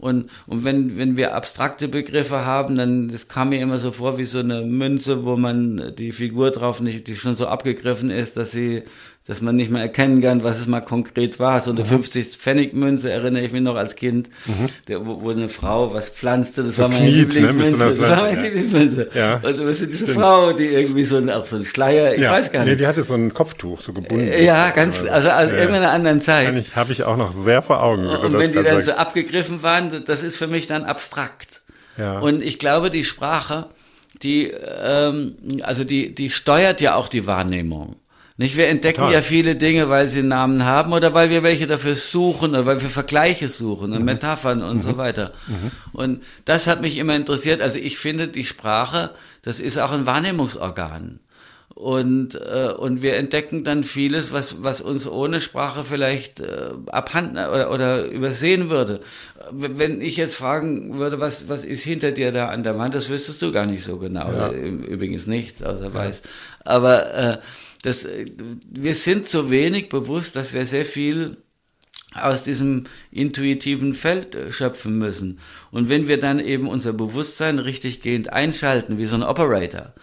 Und, 0.05 0.29
und 0.45 0.63
wenn, 0.63 0.99
wenn 0.99 1.17
wir 1.17 1.33
abstrakte 1.33 1.87
Begriffe 1.87 2.45
haben, 2.45 2.75
dann, 2.75 3.07
das 3.07 3.27
kam 3.27 3.49
mir 3.49 3.59
immer 3.59 3.79
so 3.79 3.91
vor 3.91 4.19
wie 4.19 4.25
so 4.25 4.37
eine 4.37 4.61
Münze, 4.61 5.25
wo 5.25 5.35
man 5.35 5.95
die 5.97 6.11
Figur 6.11 6.51
drauf 6.51 6.79
nicht, 6.79 7.07
die 7.07 7.15
schon 7.15 7.35
so 7.35 7.47
abgegriffen 7.47 8.11
ist, 8.11 8.37
dass 8.37 8.51
sie, 8.51 8.83
dass 9.27 9.41
man 9.41 9.55
nicht 9.55 9.71
mehr 9.71 9.81
erkennen 9.81 10.21
kann, 10.21 10.43
was 10.43 10.59
es 10.59 10.67
mal 10.67 10.81
konkret 10.81 11.39
war. 11.39 11.59
So 11.59 11.71
eine 11.71 11.83
Mhm. 11.83 11.87
50-Pfennig-Münze 12.03 13.09
erinnere 13.11 13.43
ich 13.43 13.51
mich 13.51 13.61
noch 13.61 13.75
als 13.75 13.95
Kind, 13.95 14.29
der, 14.87 15.05
wo, 15.05 15.21
wo 15.21 15.31
eine 15.31 15.49
Frau 15.49 15.93
was 15.93 16.09
pflanzte, 16.09 16.63
das 16.63 16.75
So 16.75 16.83
war 16.83 16.89
meine 16.89 17.05
kniet, 17.07 17.27
ne, 17.29 17.33
so 17.33 17.39
Lieblingsmünze. 17.41 17.83
einer 17.85 17.93
das 17.95 18.09
war 18.11 18.21
meine 18.21 18.37
ja. 18.37 18.43
Lieblingsmünze. 18.43 19.09
Ja. 19.15 19.33
Und 19.37 19.57
du 19.59 19.63
bist 19.65 19.81
diese 19.81 20.07
Frau, 20.07 20.53
die 20.53 20.65
irgendwie 20.67 21.05
so 21.05 21.17
ein, 21.17 21.29
auch 21.31 21.45
so 21.45 21.55
ein 21.55 21.65
Schleier, 21.65 22.13
ich 22.13 22.21
weiß 22.21 22.51
gar 22.51 22.63
Nee, 22.65 22.71
nicht. 22.71 22.81
die 22.81 22.87
hatte 22.87 23.01
so 23.01 23.15
ein 23.15 23.33
Kopftuch, 23.33 23.81
so 23.81 23.93
gebunden. 23.93 24.27
ja, 24.43 24.69
ganz, 24.69 25.01
also 25.03 25.29
aus 25.29 25.49
Ja. 25.49 25.57
irgendeiner 25.57 25.89
anderen 25.91 26.21
Zeit. 26.21 26.55
Ich, 26.59 26.75
habe 26.75 26.91
ich 26.93 27.03
auch 27.03 27.17
noch 27.17 27.33
sehr 27.33 27.61
vor 27.63 27.81
Augen. 27.81 28.05
Und 28.05 28.33
das 28.33 28.39
wenn 28.41 28.51
die 28.51 28.61
dann 28.63 28.79
so 28.81 28.87
sagst. 28.87 28.99
abgegriffen 28.99 29.63
waren, 29.63 30.03
das 30.05 30.21
ist 30.23 30.37
für 30.37 30.47
mich 30.47 30.67
dann 30.67 30.83
abstrakt. 30.83 31.61
Ja. 31.97 32.19
Und 32.19 32.43
ich 32.43 32.59
glaube, 32.59 32.91
die 32.91 33.03
Sprache, 33.03 33.69
die, 34.21 34.51
ähm, 34.51 35.35
also 35.63 35.83
die, 35.83 36.13
die 36.13 36.29
steuert 36.29 36.79
ja 36.81 36.93
auch 36.95 37.07
die 37.07 37.25
Wahrnehmung. 37.25 37.95
Nicht? 38.37 38.57
Wir 38.57 38.67
entdecken 38.67 38.97
Total. 38.99 39.13
ja 39.13 39.21
viele 39.21 39.55
Dinge, 39.55 39.87
weil 39.89 40.07
sie 40.07 40.21
Namen 40.21 40.65
haben 40.65 40.91
oder 40.91 41.13
weil 41.13 41.29
wir 41.29 41.41
welche 41.43 41.67
dafür 41.67 41.95
suchen 41.95 42.49
oder 42.51 42.65
weil 42.65 42.81
wir 42.81 42.89
Vergleiche 42.89 43.47
suchen 43.47 43.91
Mhm. 43.91 43.95
und 43.97 44.03
Metaphern 44.03 44.61
und 44.61 44.81
so 44.83 44.97
weiter. 44.97 45.31
Und 45.93 46.21
das 46.43 46.67
hat 46.67 46.81
mich 46.81 46.97
immer 46.97 47.15
interessiert. 47.15 47.61
Also 47.61 47.79
ich 47.79 47.97
finde, 47.97 48.27
die 48.27 48.43
Sprache, 48.45 49.11
das 49.41 49.59
ist 49.61 49.77
auch 49.79 49.91
ein 49.93 50.05
Wahrnehmungsorgan. 50.05 51.19
Und, 51.73 52.35
äh, 52.35 52.69
und 52.77 53.01
wir 53.01 53.17
entdecken 53.17 53.65
dann 53.65 53.83
vieles, 53.83 54.31
was, 54.31 54.63
was 54.63 54.79
uns 54.79 55.07
ohne 55.07 55.41
Sprache 55.41 55.83
vielleicht 55.83 56.39
äh, 56.39 56.69
abhanden 56.87 57.35
oder, 57.37 57.69
oder 57.69 58.05
übersehen 58.05 58.69
würde. 58.69 59.01
Wenn 59.51 59.99
ich 59.99 60.15
jetzt 60.15 60.35
fragen 60.37 60.97
würde, 60.99 61.19
was, 61.19 61.49
was 61.49 61.65
ist 61.65 61.83
hinter 61.83 62.11
dir 62.13 62.31
da 62.31 62.47
an 62.47 62.63
der 62.63 62.77
Wand, 62.77 62.95
das 62.95 63.09
wüsstest 63.09 63.41
du 63.41 63.51
gar 63.51 63.65
nicht 63.65 63.83
so 63.83 63.97
genau. 63.97 64.31
Ja. 64.31 64.51
Übrigens 64.51 65.27
nichts, 65.27 65.63
außer 65.63 65.93
weiß. 65.93 66.21
Aber 66.63 67.13
äh, 67.13 67.37
das, 67.85 68.03
äh, 68.05 68.25
wir 68.69 68.95
sind 68.95 69.27
so 69.27 69.51
wenig 69.51 69.89
bewusst, 69.89 70.35
dass 70.35 70.53
wir 70.53 70.65
sehr 70.65 70.85
viel 70.85 71.37
aus 72.13 72.43
diesem 72.43 72.85
intuitiven 73.11 73.93
Feld 73.93 74.35
äh, 74.35 74.51
schöpfen 74.51 74.97
müssen. 74.97 75.39
Und 75.71 75.89
wenn 75.89 76.07
wir 76.07 76.19
dann 76.19 76.39
eben 76.39 76.67
unser 76.67 76.93
Bewusstsein 76.93 77.59
richtiggehend 77.59 78.33
einschalten, 78.33 78.97
wie 78.97 79.05
so 79.05 79.15
ein 79.15 79.23
Operator, 79.23 79.93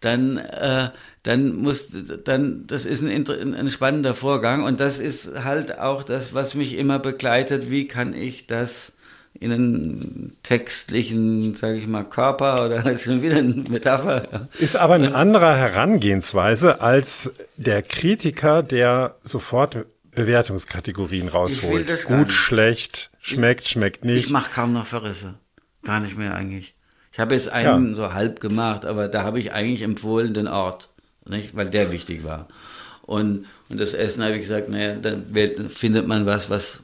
dann, 0.00 0.38
äh, 0.38 0.90
dann 1.24 1.56
muss, 1.56 1.86
dann, 2.24 2.66
das 2.66 2.86
ist 2.86 3.02
ein, 3.02 3.28
ein 3.28 3.70
spannender 3.70 4.14
Vorgang 4.14 4.62
und 4.62 4.80
das 4.80 5.00
ist 5.00 5.42
halt 5.44 5.78
auch 5.78 6.04
das, 6.04 6.32
was 6.34 6.54
mich 6.54 6.76
immer 6.76 7.00
begleitet. 7.00 7.68
Wie 7.68 7.88
kann 7.88 8.14
ich 8.14 8.46
das 8.46 8.92
in 9.40 9.52
einen 9.52 10.36
textlichen, 10.42 11.54
sage 11.54 11.78
ich 11.78 11.86
mal, 11.86 12.04
Körper 12.04 12.66
oder 12.66 12.82
das 12.82 13.06
ist 13.06 13.22
wieder 13.22 13.36
eine 13.36 13.54
Metapher. 13.68 14.28
ja. 14.32 14.48
Ist 14.58 14.76
aber 14.76 14.94
eine 14.94 15.14
andere 15.14 15.56
Herangehensweise 15.56 16.80
als 16.80 17.30
der 17.56 17.82
Kritiker, 17.82 18.62
der 18.62 19.16
sofort 19.22 19.86
Bewertungskategorien 20.10 21.28
rausholt. 21.28 22.04
Gut, 22.06 22.32
schlecht, 22.32 23.10
schmeckt, 23.20 23.68
schmeckt 23.68 24.04
nicht. 24.04 24.26
Ich 24.26 24.30
mache 24.30 24.50
kaum 24.52 24.72
noch 24.72 24.86
Verrisse. 24.86 25.34
Gar 25.84 26.00
nicht 26.00 26.18
mehr 26.18 26.34
eigentlich. 26.34 26.74
Ich 27.12 27.20
habe 27.20 27.34
jetzt 27.34 27.48
einen 27.48 27.94
so 27.94 28.12
halb 28.14 28.40
gemacht, 28.40 28.84
aber 28.84 29.08
da 29.08 29.22
habe 29.22 29.38
ich 29.38 29.52
eigentlich 29.52 29.82
empfohlen 29.82 30.34
den 30.34 30.48
Ort, 30.48 30.88
nicht? 31.26 31.54
weil 31.56 31.68
der 31.68 31.92
wichtig 31.92 32.24
war. 32.24 32.48
Und, 33.02 33.46
und 33.68 33.80
das 33.80 33.94
Essen 33.94 34.22
habe 34.22 34.34
ich 34.34 34.42
gesagt, 34.42 34.68
naja, 34.68 34.94
dann 34.94 35.24
findet 35.70 36.06
man 36.06 36.26
was, 36.26 36.50
was 36.50 36.80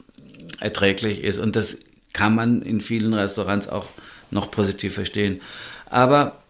erträglich 0.60 1.22
ist. 1.22 1.38
Und 1.38 1.56
das 1.56 1.76
kann 2.14 2.34
man 2.34 2.62
in 2.62 2.80
vielen 2.80 3.12
Restaurants 3.12 3.68
auch 3.68 3.88
noch 4.30 4.50
positiv 4.50 4.94
verstehen. 4.94 5.42
Aber 5.90 6.42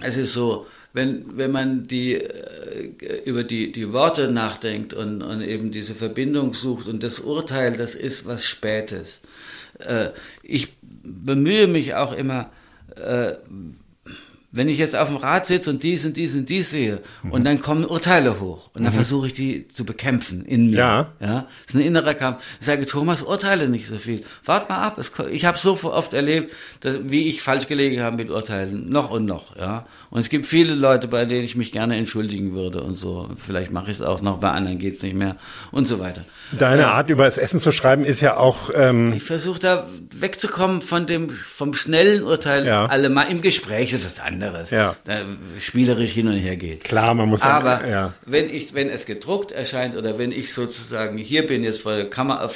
es 0.00 0.18
ist 0.18 0.34
so, 0.34 0.66
wenn, 0.92 1.36
wenn 1.36 1.52
man 1.52 1.84
die, 1.84 2.14
äh, 2.14 2.92
über 3.24 3.44
die, 3.44 3.72
die 3.72 3.92
Worte 3.92 4.30
nachdenkt 4.30 4.92
und, 4.92 5.22
und 5.22 5.40
eben 5.42 5.70
diese 5.70 5.94
Verbindung 5.94 6.52
sucht 6.52 6.86
und 6.86 7.02
das 7.02 7.20
Urteil, 7.20 7.76
das 7.76 7.94
ist 7.94 8.26
was 8.26 8.46
Spätes. 8.46 9.22
Äh, 9.78 10.10
ich 10.42 10.74
bemühe 10.80 11.66
mich 11.66 11.94
auch 11.94 12.12
immer, 12.12 12.50
äh, 12.96 13.34
wenn 14.56 14.68
ich 14.68 14.78
jetzt 14.78 14.96
auf 14.96 15.08
dem 15.08 15.16
Rad 15.16 15.46
sitze 15.46 15.70
und 15.70 15.82
dies 15.82 16.04
und 16.04 16.16
dies 16.16 16.34
und 16.34 16.48
dies 16.48 16.70
sehe 16.70 17.02
und 17.30 17.44
dann 17.44 17.60
kommen 17.60 17.84
Urteile 17.84 18.40
hoch 18.40 18.70
und 18.74 18.84
dann 18.84 18.92
versuche 18.92 19.28
ich 19.28 19.32
die 19.32 19.68
zu 19.68 19.84
bekämpfen 19.84 20.44
in 20.44 20.66
mir. 20.66 20.78
Ja. 20.78 21.12
Ja, 21.20 21.48
das 21.66 21.74
ist 21.74 21.80
ein 21.80 21.86
innerer 21.86 22.14
Kampf. 22.14 22.42
Ich 22.60 22.66
sage, 22.66 22.86
Thomas, 22.86 23.22
urteile 23.22 23.68
nicht 23.68 23.86
so 23.86 23.96
viel. 23.96 24.24
Wart 24.44 24.68
mal 24.68 24.82
ab. 24.82 24.98
Es 24.98 25.12
Ich 25.30 25.44
habe 25.44 25.58
so 25.58 25.78
oft 25.84 26.14
erlebt, 26.14 26.52
dass, 26.80 26.98
wie 27.04 27.28
ich 27.28 27.42
falsch 27.42 27.66
gelegen 27.66 28.00
habe 28.00 28.16
mit 28.16 28.30
Urteilen. 28.30 28.88
Noch 28.88 29.10
und 29.10 29.24
noch, 29.26 29.56
ja. 29.56 29.86
Und 30.10 30.20
es 30.20 30.28
gibt 30.28 30.46
viele 30.46 30.74
Leute, 30.74 31.08
bei 31.08 31.24
denen 31.24 31.44
ich 31.44 31.56
mich 31.56 31.72
gerne 31.72 31.96
entschuldigen 31.96 32.54
würde 32.54 32.82
und 32.82 32.94
so. 32.94 33.28
Vielleicht 33.36 33.72
mache 33.72 33.90
ich 33.90 33.98
es 33.98 34.02
auch 34.02 34.20
noch, 34.20 34.38
bei 34.38 34.50
anderen 34.50 34.78
geht's 34.78 35.02
nicht 35.02 35.14
mehr 35.14 35.36
und 35.72 35.86
so 35.86 35.98
weiter. 35.98 36.24
Deine 36.56 36.88
Art, 36.88 37.10
über 37.10 37.24
das 37.24 37.38
Essen 37.38 37.58
zu 37.58 37.72
schreiben, 37.72 38.04
ist 38.04 38.20
ja 38.20 38.36
auch, 38.36 38.70
ähm, 38.74 39.14
Ich 39.16 39.24
versuche 39.24 39.58
da 39.58 39.88
wegzukommen 40.12 40.80
von 40.80 41.06
dem, 41.06 41.30
vom 41.30 41.74
schnellen 41.74 42.22
Urteil. 42.22 42.66
Ja. 42.66 42.86
Alle 42.86 43.08
mal 43.08 43.24
im 43.24 43.42
Gespräch 43.42 43.92
ist 43.92 44.04
was 44.04 44.20
anderes. 44.20 44.70
Ja. 44.70 44.94
Da 45.04 45.22
spielerisch 45.58 46.12
hin 46.12 46.28
und 46.28 46.36
her 46.36 46.56
geht. 46.56 46.84
klar, 46.84 47.14
man 47.14 47.28
muss 47.28 47.42
Aber 47.42 47.86
ja. 47.88 48.14
wenn 48.24 48.48
ich, 48.48 48.74
wenn 48.74 48.88
es 48.88 49.06
gedruckt 49.06 49.50
erscheint 49.52 49.96
oder 49.96 50.18
wenn 50.18 50.30
ich 50.30 50.54
sozusagen 50.54 51.18
hier 51.18 51.46
bin 51.46 51.64
jetzt 51.64 51.80
vor 51.80 51.96
der 51.96 52.08
Kamera, 52.08 52.48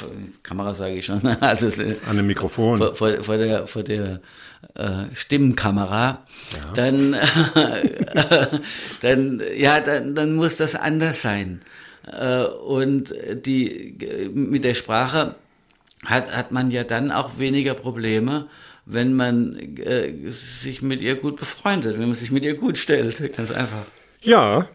Kamera 0.42 0.74
sage 0.74 0.94
ich 0.94 1.07
schon, 1.07 1.26
also 1.40 1.66
äh, 1.68 1.96
an 2.09 2.16
dem 2.16 2.26
Mikrofon. 2.26 2.78
vor, 2.78 2.94
vor, 2.94 3.22
vor 3.22 3.36
der, 3.36 3.66
vor 3.66 3.82
der 3.82 4.20
äh, 4.74 5.14
Stimmenkamera, 5.14 6.24
dann, 6.74 7.16
dann, 9.02 9.42
ja, 9.56 9.80
dann, 9.80 10.14
dann 10.14 10.34
muss 10.34 10.56
das 10.56 10.74
anders 10.74 11.22
sein. 11.22 11.61
Äh, 12.06 12.44
und 12.44 13.14
die, 13.46 14.30
mit 14.32 14.64
der 14.64 14.74
Sprache 14.74 15.34
hat, 16.04 16.34
hat 16.34 16.52
man 16.52 16.70
ja 16.70 16.84
dann 16.84 17.12
auch 17.12 17.38
weniger 17.38 17.74
Probleme, 17.74 18.48
wenn 18.86 19.14
man 19.14 19.56
äh, 19.78 20.30
sich 20.30 20.82
mit 20.82 21.00
ihr 21.02 21.16
gut 21.16 21.36
befreundet, 21.36 21.98
wenn 21.98 22.06
man 22.06 22.14
sich 22.14 22.30
mit 22.30 22.44
ihr 22.44 22.54
gut 22.54 22.78
stellt. 22.78 23.20
Ganz 23.36 23.50
einfach. 23.50 23.84
Ja, 24.20 24.68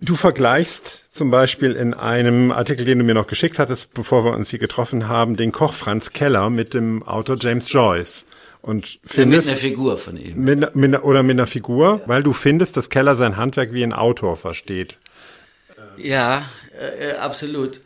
du 0.00 0.16
vergleichst 0.16 1.04
zum 1.10 1.30
Beispiel 1.30 1.72
in 1.72 1.94
einem 1.94 2.50
Artikel, 2.50 2.84
den 2.84 2.98
du 2.98 3.04
mir 3.04 3.14
noch 3.14 3.26
geschickt 3.26 3.58
hattest, 3.58 3.94
bevor 3.94 4.24
wir 4.24 4.32
uns 4.32 4.50
hier 4.50 4.58
getroffen 4.58 5.08
haben, 5.08 5.36
den 5.36 5.52
Koch 5.52 5.74
Franz 5.74 6.12
Keller 6.12 6.50
mit 6.50 6.74
dem 6.74 7.02
Autor 7.02 7.36
James 7.40 7.70
Joyce. 7.72 8.26
Und 8.64 8.94
Ja, 8.94 8.98
mit 9.02 9.12
findest, 9.12 9.48
einer 9.50 9.58
Figur 9.58 9.98
von 9.98 10.16
ihm. 10.16 10.42
mit, 10.42 10.74
mit, 10.74 11.02
oder 11.02 11.22
mit 11.22 11.32
einer 11.32 11.46
Figur, 11.46 12.00
weil 12.06 12.22
du 12.22 12.32
findest, 12.32 12.78
dass 12.78 12.88
Keller 12.88 13.14
sein 13.14 13.36
Handwerk 13.36 13.74
wie 13.74 13.82
ein 13.82 13.92
Autor 13.92 14.38
versteht. 14.38 14.96
Ja, 15.98 16.46
äh, 16.80 17.10
äh, 17.10 17.16
absolut. 17.16 17.82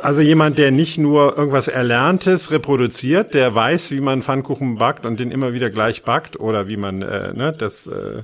Also 0.00 0.22
jemand, 0.22 0.56
der 0.56 0.70
nicht 0.70 0.96
nur 0.96 1.36
irgendwas 1.36 1.68
Erlerntes 1.68 2.50
reproduziert, 2.50 3.34
der 3.34 3.54
weiß, 3.54 3.90
wie 3.90 4.00
man 4.00 4.22
Pfannkuchen 4.22 4.78
backt 4.78 5.04
und 5.04 5.20
den 5.20 5.30
immer 5.30 5.52
wieder 5.52 5.68
gleich 5.68 6.04
backt 6.04 6.40
oder 6.40 6.68
wie 6.68 6.78
man 6.78 7.02
äh, 7.02 7.34
ne, 7.34 7.52
das, 7.52 7.86
äh, 7.86 8.22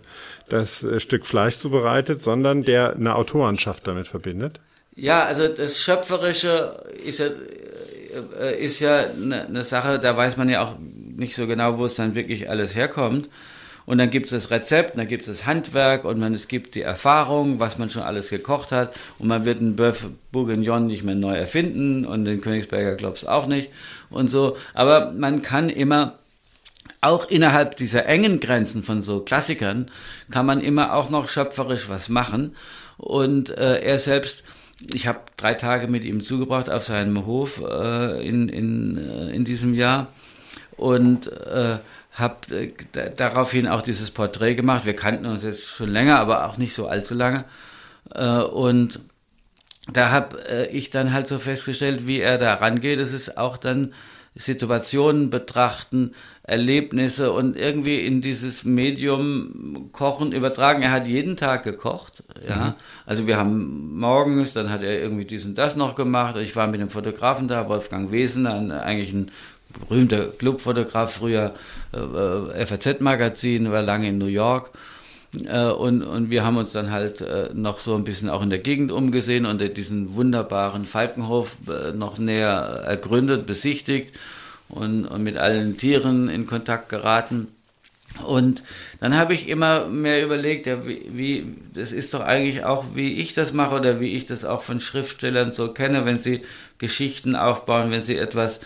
das 0.49 0.83
äh, 0.85 1.01
Stück 1.01 1.27
Fleisch 1.27 1.57
zubereitet, 1.57 2.23
sondern 2.23 2.65
der 2.65 2.95
eine 2.95 3.15
Autorenschaft 3.15 3.87
damit 3.87 4.09
verbindet. 4.09 4.61
Ja, 4.97 5.25
also 5.25 5.47
das 5.49 5.83
Schöpferische 5.83 6.83
ist 7.05 7.19
ja, 7.19 7.27
äh, 8.41 8.65
ist 8.65 8.81
ja 8.81 9.01
eine, 9.01 9.45
eine 9.45 9.65
Sache, 9.65 9.99
da 9.99 10.17
weiß 10.17 10.39
man 10.39 10.49
ja 10.49 10.63
auch 10.63 10.77
nicht 11.17 11.37
so 11.37 11.47
genau, 11.47 11.79
wo 11.79 11.87
es 11.87 11.95
dann 11.95 12.15
wirklich 12.15 12.49
alles 12.49 12.75
herkommt. 12.75 13.29
Und 13.87 13.99
dann 13.99 14.11
gibt 14.11 14.27
es 14.27 14.33
das 14.33 14.51
Rezept, 14.51 14.97
dann 14.97 15.09
gibt 15.09 15.27
es 15.27 15.39
das 15.39 15.47
Handwerk 15.47 16.05
und 16.05 16.19
man, 16.19 16.33
es 16.33 16.49
gibt 16.49 16.75
die 16.75 16.81
Erfahrung, 16.81 17.61
was 17.61 17.77
man 17.79 17.91
schon 17.91 18.03
alles 18.03 18.31
gekocht 18.31 18.73
hat. 18.73 18.95
Und 19.19 19.29
man 19.29 19.45
wird 19.45 19.61
einen 19.61 19.77
Bœuf 19.77 20.07
Bourguignon 20.33 20.87
nicht 20.87 21.05
mehr 21.05 21.15
neu 21.15 21.35
erfinden 21.35 22.07
und 22.07 22.25
den 22.25 22.41
Königsberger 22.41 22.97
Klops 22.97 23.27
auch 23.27 23.47
nicht 23.47 23.71
und 24.09 24.31
so. 24.31 24.57
Aber 24.73 25.13
man 25.13 25.43
kann 25.43 25.69
immer 25.69 26.19
auch 27.03 27.29
innerhalb 27.29 27.77
dieser 27.77 28.07
engen 28.07 28.41
Grenzen 28.41 28.83
von 28.83 29.03
so 29.03 29.21
Klassikern 29.21 29.91
kann 30.31 30.47
man 30.47 30.61
immer 30.61 30.95
auch 30.95 31.11
noch 31.11 31.29
schöpferisch 31.29 31.91
was 31.91 32.09
machen. 32.09 32.57
Und 32.97 33.51
äh, 33.51 33.81
er 33.81 33.99
selbst, 33.99 34.43
ich 34.95 35.07
habe 35.07 35.21
drei 35.37 35.53
Tage 35.53 35.89
mit 35.89 36.05
ihm 36.05 36.23
zugebracht 36.23 36.71
auf 36.71 36.85
seinem 36.85 37.27
Hof 37.27 37.63
äh, 37.63 38.27
in, 38.27 38.49
in, 38.49 38.97
äh, 38.97 39.31
in 39.35 39.45
diesem 39.45 39.75
Jahr 39.75 40.09
und 40.77 41.33
äh, 41.33 41.79
habe 42.13 42.37
äh, 42.51 43.11
daraufhin 43.17 43.67
auch 43.69 43.83
dieses 43.83 44.11
Porträt 44.11 44.55
gemacht. 44.55 44.87
Wir 44.87 44.97
kannten 44.97 45.27
uns 45.27 45.43
jetzt 45.43 45.67
schon 45.67 45.91
länger, 45.91 46.19
aber 46.19 46.49
auch 46.49 46.57
nicht 46.57 46.75
so 46.75 46.87
allzu 46.87 47.15
lange. 47.15 47.45
Äh, 48.15 48.39
und 48.39 49.01
da 49.93 50.11
habe 50.11 50.39
äh, 50.49 50.67
ich 50.69 50.91
dann 50.91 51.13
halt 51.13 51.29
so 51.29 51.39
festgestellt, 51.39 52.07
wie 52.07 52.21
er 52.21 52.39
da 52.39 52.55
rangeht. 52.55 52.99
Das 52.99 53.13
ist 53.13 53.37
auch 53.37 53.57
dann 53.57 53.93
Situationen 54.37 55.31
betrachten, 55.31 56.13
Erlebnisse 56.43 57.33
und 57.33 57.57
irgendwie 57.57 58.05
in 58.05 58.21
dieses 58.21 58.65
Medium 58.65 59.91
Kochen 59.93 60.33
übertragen. 60.33 60.83
Er 60.83 60.91
hat 60.91 61.07
jeden 61.07 61.37
Tag 61.37 61.63
gekocht, 61.63 62.25
ja. 62.47 62.57
Mhm. 62.57 62.75
Also 63.07 63.27
wir 63.27 63.37
haben 63.37 63.97
morgens, 63.97 64.53
dann 64.53 64.71
hat 64.71 64.83
er 64.83 65.01
irgendwie 65.01 65.25
dies 65.25 65.45
und 65.45 65.57
das 65.57 65.77
noch 65.77 65.95
gemacht. 65.95 66.37
Ich 66.37 66.57
war 66.57 66.67
mit 66.67 66.81
dem 66.81 66.91
Fotografen 66.91 67.49
da, 67.49 67.69
Wolfgang 67.69 68.11
Wesen, 68.11 68.47
ein, 68.47 68.73
eigentlich 68.73 69.13
ein 69.13 69.31
berühmter 69.89 70.27
Clubfotograf, 70.27 71.15
früher 71.15 71.55
äh, 71.93 72.67
FAZ-Magazin, 72.67 73.71
war 73.71 73.83
lange 73.83 74.09
in 74.09 74.19
New 74.19 74.27
York. 74.27 74.73
Äh, 75.47 75.67
und, 75.67 76.03
und 76.03 76.31
wir 76.31 76.45
haben 76.45 76.57
uns 76.57 76.73
dann 76.73 76.91
halt 76.91 77.21
äh, 77.21 77.51
noch 77.53 77.79
so 77.79 77.95
ein 77.95 78.05
bisschen 78.05 78.29
auch 78.29 78.43
in 78.43 78.51
der 78.51 78.61
Gegend 78.61 78.93
umgesehen 78.93 79.47
und 79.47 79.61
diesen 79.77 80.15
wunderbaren 80.15 80.85
Falkenhof 80.85 81.57
äh, 81.69 81.93
noch 81.93 82.19
näher 82.19 82.83
ergründet, 82.87 83.47
besichtigt 83.47 84.15
und, 84.69 85.07
und 85.07 85.23
mit 85.23 85.37
allen 85.37 85.77
Tieren 85.77 86.29
in 86.29 86.47
Kontakt 86.47 86.89
geraten. 86.89 87.49
Und 88.25 88.63
dann 89.01 89.17
habe 89.17 89.35
ich 89.35 89.49
immer 89.49 89.87
mehr 89.87 90.25
überlegt, 90.25 90.67
ja, 90.67 90.87
wie, 90.87 91.03
wie, 91.13 91.47
das 91.75 91.91
ist 91.91 92.15
doch 92.15 92.21
eigentlich 92.21 92.65
auch, 92.65 92.85
wie 92.95 93.21
ich 93.21 93.35
das 93.35 93.53
mache 93.53 93.75
oder 93.75 93.99
wie 93.99 94.15
ich 94.15 94.27
das 94.27 94.45
auch 94.45 94.63
von 94.63 94.79
Schriftstellern 94.79 95.51
so 95.51 95.73
kenne, 95.73 96.05
wenn 96.05 96.19
sie 96.19 96.43
Geschichten 96.79 97.35
aufbauen, 97.35 97.91
wenn 97.91 98.03
sie 98.03 98.17
etwas, 98.17 98.59
äh, 98.59 98.63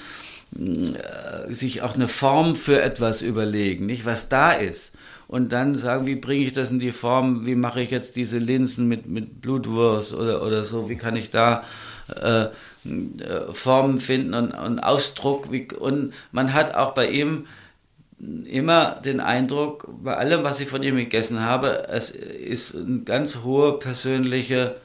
sich 1.48 1.82
auch 1.82 1.94
eine 1.94 2.08
Form 2.08 2.56
für 2.56 2.80
etwas 2.80 3.22
überlegen, 3.22 3.86
nicht 3.86 4.06
was 4.06 4.28
da 4.28 4.52
ist 4.52 4.92
und 5.28 5.52
dann 5.52 5.76
sagen, 5.76 6.06
wie 6.06 6.16
bringe 6.16 6.44
ich 6.44 6.54
das 6.54 6.70
in 6.70 6.80
die 6.80 6.90
Form, 6.90 7.44
wie 7.46 7.54
mache 7.54 7.82
ich 7.82 7.90
jetzt 7.90 8.16
diese 8.16 8.38
Linsen 8.38 8.88
mit, 8.88 9.06
mit 9.06 9.42
Blutwurst 9.42 10.14
oder, 10.14 10.42
oder 10.42 10.64
so, 10.64 10.88
wie 10.88 10.96
kann 10.96 11.16
ich 11.16 11.30
da 11.30 11.64
äh, 12.20 12.44
äh, 12.44 13.52
Formen 13.52 13.98
finden 13.98 14.32
und, 14.32 14.52
und 14.52 14.78
Ausdruck. 14.78 15.52
Wie, 15.52 15.68
und 15.70 16.14
man 16.32 16.54
hat 16.54 16.74
auch 16.74 16.94
bei 16.94 17.10
ihm 17.10 17.46
immer 18.46 18.92
den 19.04 19.20
Eindruck, 19.20 19.86
bei 20.02 20.16
allem, 20.16 20.42
was 20.44 20.60
ich 20.60 20.68
von 20.68 20.82
ihm 20.82 20.96
gegessen 20.96 21.40
habe, 21.40 21.88
es 21.88 22.10
ist 22.10 22.74
eine 22.74 23.00
ganz 23.00 23.38
hohe 23.44 23.78
persönliche 23.78 24.76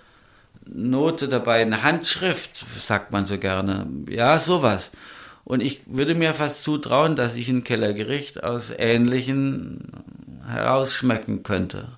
Note 0.66 1.30
dabei, 1.30 1.62
eine 1.62 1.84
Handschrift, 1.84 2.66
sagt 2.80 3.14
man 3.14 3.26
so 3.26 3.38
gerne. 3.38 3.88
Ja, 4.10 4.38
sowas. 4.40 4.92
Und 5.46 5.62
ich 5.62 5.82
würde 5.86 6.16
mir 6.16 6.34
fast 6.34 6.64
zutrauen, 6.64 7.16
dass 7.16 7.36
ich 7.36 7.50
ein 7.50 7.64
Kellergericht 7.64 8.44
aus 8.44 8.72
ähnlichen 8.76 9.82
herausschmecken 10.48 11.44
könnte. 11.44 11.90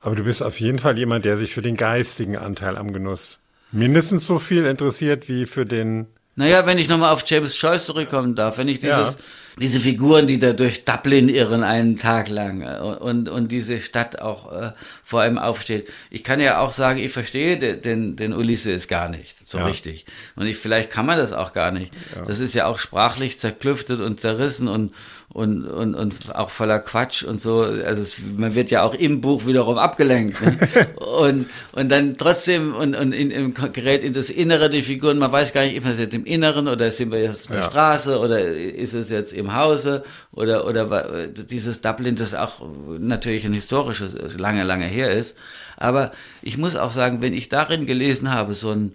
Aber 0.00 0.16
du 0.16 0.24
bist 0.24 0.42
auf 0.42 0.60
jeden 0.60 0.78
Fall 0.78 0.98
jemand, 0.98 1.24
der 1.24 1.36
sich 1.36 1.54
für 1.54 1.62
den 1.62 1.76
geistigen 1.76 2.36
Anteil 2.36 2.76
am 2.76 2.92
Genuss 2.92 3.40
mindestens 3.72 4.26
so 4.26 4.38
viel 4.38 4.66
interessiert 4.66 5.28
wie 5.28 5.46
für 5.46 5.66
den. 5.66 6.06
Naja, 6.36 6.66
wenn 6.66 6.78
ich 6.78 6.88
nochmal 6.88 7.12
auf 7.12 7.24
James 7.26 7.60
Joyce 7.60 7.86
zurückkommen 7.86 8.34
darf, 8.34 8.58
wenn 8.58 8.68
ich 8.68 8.80
dieses, 8.80 9.14
ja. 9.14 9.24
Diese 9.60 9.80
Figuren, 9.80 10.26
die 10.26 10.38
da 10.38 10.52
durch 10.52 10.84
Dublin 10.84 11.28
irren 11.28 11.62
einen 11.62 11.98
Tag 11.98 12.28
lang 12.28 12.62
äh, 12.62 12.78
und, 12.80 13.28
und 13.28 13.52
diese 13.52 13.80
Stadt 13.80 14.20
auch 14.20 14.52
äh, 14.52 14.72
vor 15.04 15.20
einem 15.20 15.38
aufsteht. 15.38 15.90
Ich 16.10 16.24
kann 16.24 16.40
ja 16.40 16.60
auch 16.60 16.72
sagen, 16.72 16.98
ich 16.98 17.12
verstehe 17.12 17.58
den, 17.58 18.16
den, 18.16 18.32
Ulysses 18.32 18.88
gar 18.88 19.08
nicht 19.08 19.36
so 19.46 19.58
ja. 19.58 19.66
richtig. 19.66 20.06
Und 20.34 20.46
ich, 20.46 20.56
vielleicht 20.56 20.90
kann 20.90 21.06
man 21.06 21.18
das 21.18 21.32
auch 21.32 21.52
gar 21.52 21.70
nicht. 21.70 21.92
Ja. 22.16 22.22
Das 22.24 22.40
ist 22.40 22.54
ja 22.54 22.66
auch 22.66 22.78
sprachlich 22.78 23.38
zerklüftet 23.38 24.00
und 24.00 24.20
zerrissen 24.20 24.66
und, 24.66 24.92
und, 25.28 25.64
und, 25.66 25.94
und 25.94 26.34
auch 26.34 26.50
voller 26.50 26.78
Quatsch 26.78 27.22
und 27.22 27.40
so. 27.40 27.60
Also 27.60 28.02
es, 28.02 28.16
man 28.36 28.54
wird 28.54 28.70
ja 28.70 28.82
auch 28.82 28.94
im 28.94 29.20
Buch 29.20 29.46
wiederum 29.46 29.78
abgelenkt. 29.78 30.40
Ne? 30.42 30.58
und, 30.96 31.46
und 31.72 31.88
dann 31.90 32.16
trotzdem 32.16 32.74
und, 32.74 32.94
und 32.94 33.12
in, 33.12 33.30
in, 33.30 33.54
gerät 33.54 34.02
in 34.02 34.12
das 34.14 34.30
Innere 34.30 34.68
die 34.70 34.82
Figuren. 34.82 35.18
Man 35.18 35.32
weiß 35.32 35.52
gar 35.52 35.64
nicht, 35.64 35.76
ist 35.76 35.84
man 35.84 35.98
jetzt 35.98 36.14
im 36.14 36.24
Inneren 36.24 36.68
oder 36.68 36.90
sind 36.90 37.12
wir 37.12 37.22
jetzt 37.22 37.42
auf 37.42 37.46
der 37.46 37.56
ja. 37.58 37.64
Straße 37.64 38.18
oder 38.18 38.40
ist 38.40 38.94
es 38.94 39.10
jetzt 39.10 39.32
im 39.32 39.41
Hause 39.54 40.02
oder, 40.32 40.66
oder 40.66 41.26
dieses 41.26 41.80
Dublin, 41.80 42.16
das 42.16 42.34
auch 42.34 42.62
natürlich 42.98 43.46
ein 43.46 43.54
historisches, 43.54 44.38
lange, 44.38 44.64
lange 44.64 44.86
her 44.86 45.10
ist. 45.10 45.36
Aber 45.76 46.10
ich 46.42 46.58
muss 46.58 46.76
auch 46.76 46.90
sagen, 46.90 47.22
wenn 47.22 47.34
ich 47.34 47.48
darin 47.48 47.86
gelesen 47.86 48.32
habe, 48.32 48.54
so 48.54 48.70
ein 48.70 48.94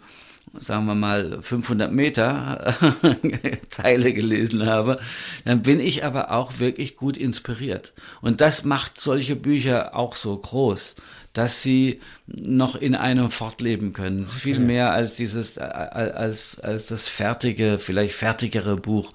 sagen 0.59 0.85
wir 0.85 0.95
mal 0.95 1.39
500 1.41 1.91
Meter 1.91 2.75
Zeile 3.69 4.13
gelesen 4.13 4.65
habe, 4.65 4.99
dann 5.45 5.61
bin 5.61 5.79
ich 5.79 6.03
aber 6.03 6.31
auch 6.31 6.59
wirklich 6.59 6.95
gut 6.95 7.17
inspiriert. 7.17 7.93
Und 8.21 8.41
das 8.41 8.63
macht 8.63 8.99
solche 9.01 9.35
Bücher 9.35 9.95
auch 9.95 10.15
so 10.15 10.35
groß, 10.37 10.95
dass 11.33 11.61
sie 11.61 11.99
noch 12.25 12.75
in 12.75 12.95
einem 12.95 13.29
fortleben 13.29 13.93
können. 13.93 14.23
Okay. 14.23 14.39
Viel 14.39 14.59
mehr 14.59 14.91
als 14.91 15.15
dieses, 15.15 15.57
als, 15.57 16.59
als 16.59 16.87
das 16.87 17.07
fertige, 17.07 17.77
vielleicht 17.77 18.15
fertigere 18.15 18.75
Buch. 18.75 19.11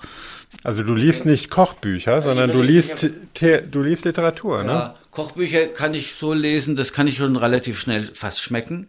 Also 0.65 0.83
du 0.83 0.95
liest 0.95 1.25
nicht 1.27 1.51
Kochbücher, 1.51 2.21
sondern 2.21 2.53
du 2.53 2.63
liest, 2.63 3.11
du 3.71 3.83
liest 3.83 4.05
Literatur, 4.05 4.63
ne? 4.63 4.73
Ja, 4.73 4.95
Kochbücher 5.11 5.67
kann 5.67 5.95
ich 5.95 6.15
so 6.15 6.33
lesen, 6.33 6.77
das 6.77 6.93
kann 6.93 7.07
ich 7.07 7.17
schon 7.17 7.37
relativ 7.37 7.81
schnell 7.81 8.11
fast 8.15 8.41
schmecken 8.41 8.89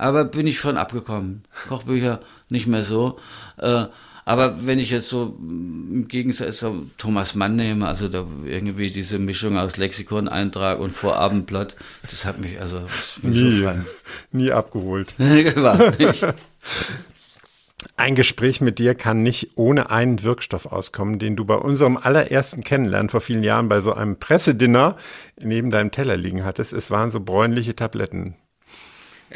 aber 0.00 0.24
bin 0.24 0.46
ich 0.46 0.58
von 0.58 0.78
abgekommen. 0.78 1.42
Kochbücher 1.68 2.20
nicht 2.48 2.66
mehr 2.66 2.84
so. 2.84 3.18
Äh, 3.58 3.84
aber 4.24 4.66
wenn 4.66 4.78
ich 4.78 4.90
jetzt 4.90 5.08
so 5.08 5.36
im 5.38 6.08
Gegensatz 6.08 6.60
zu 6.60 6.90
Thomas 6.96 7.34
Mann 7.34 7.56
nehme, 7.56 7.86
also 7.86 8.08
da 8.08 8.24
irgendwie 8.46 8.90
diese 8.90 9.18
Mischung 9.18 9.58
aus 9.58 9.76
Lexikon-Eintrag 9.76 10.78
und 10.78 10.92
Vorabendblatt, 10.92 11.76
das 12.10 12.24
hat 12.24 12.40
mich 12.40 12.58
also 12.58 12.80
nie, 13.22 13.58
so 13.58 13.72
nie 14.32 14.52
abgeholt. 14.52 15.16
Überhaupt 15.18 15.98
nicht. 15.98 16.24
Ein 18.00 18.14
Gespräch 18.14 18.62
mit 18.62 18.78
dir 18.78 18.94
kann 18.94 19.22
nicht 19.22 19.50
ohne 19.56 19.90
einen 19.90 20.22
Wirkstoff 20.22 20.64
auskommen, 20.64 21.18
den 21.18 21.36
du 21.36 21.44
bei 21.44 21.56
unserem 21.56 21.98
allerersten 21.98 22.64
Kennenlernen 22.64 23.10
vor 23.10 23.20
vielen 23.20 23.44
Jahren 23.44 23.68
bei 23.68 23.82
so 23.82 23.92
einem 23.92 24.18
Pressedinner 24.18 24.96
neben 25.38 25.70
deinem 25.70 25.90
Teller 25.90 26.16
liegen 26.16 26.42
hattest. 26.46 26.72
Es 26.72 26.90
waren 26.90 27.10
so 27.10 27.20
bräunliche 27.20 27.76
Tabletten. 27.76 28.36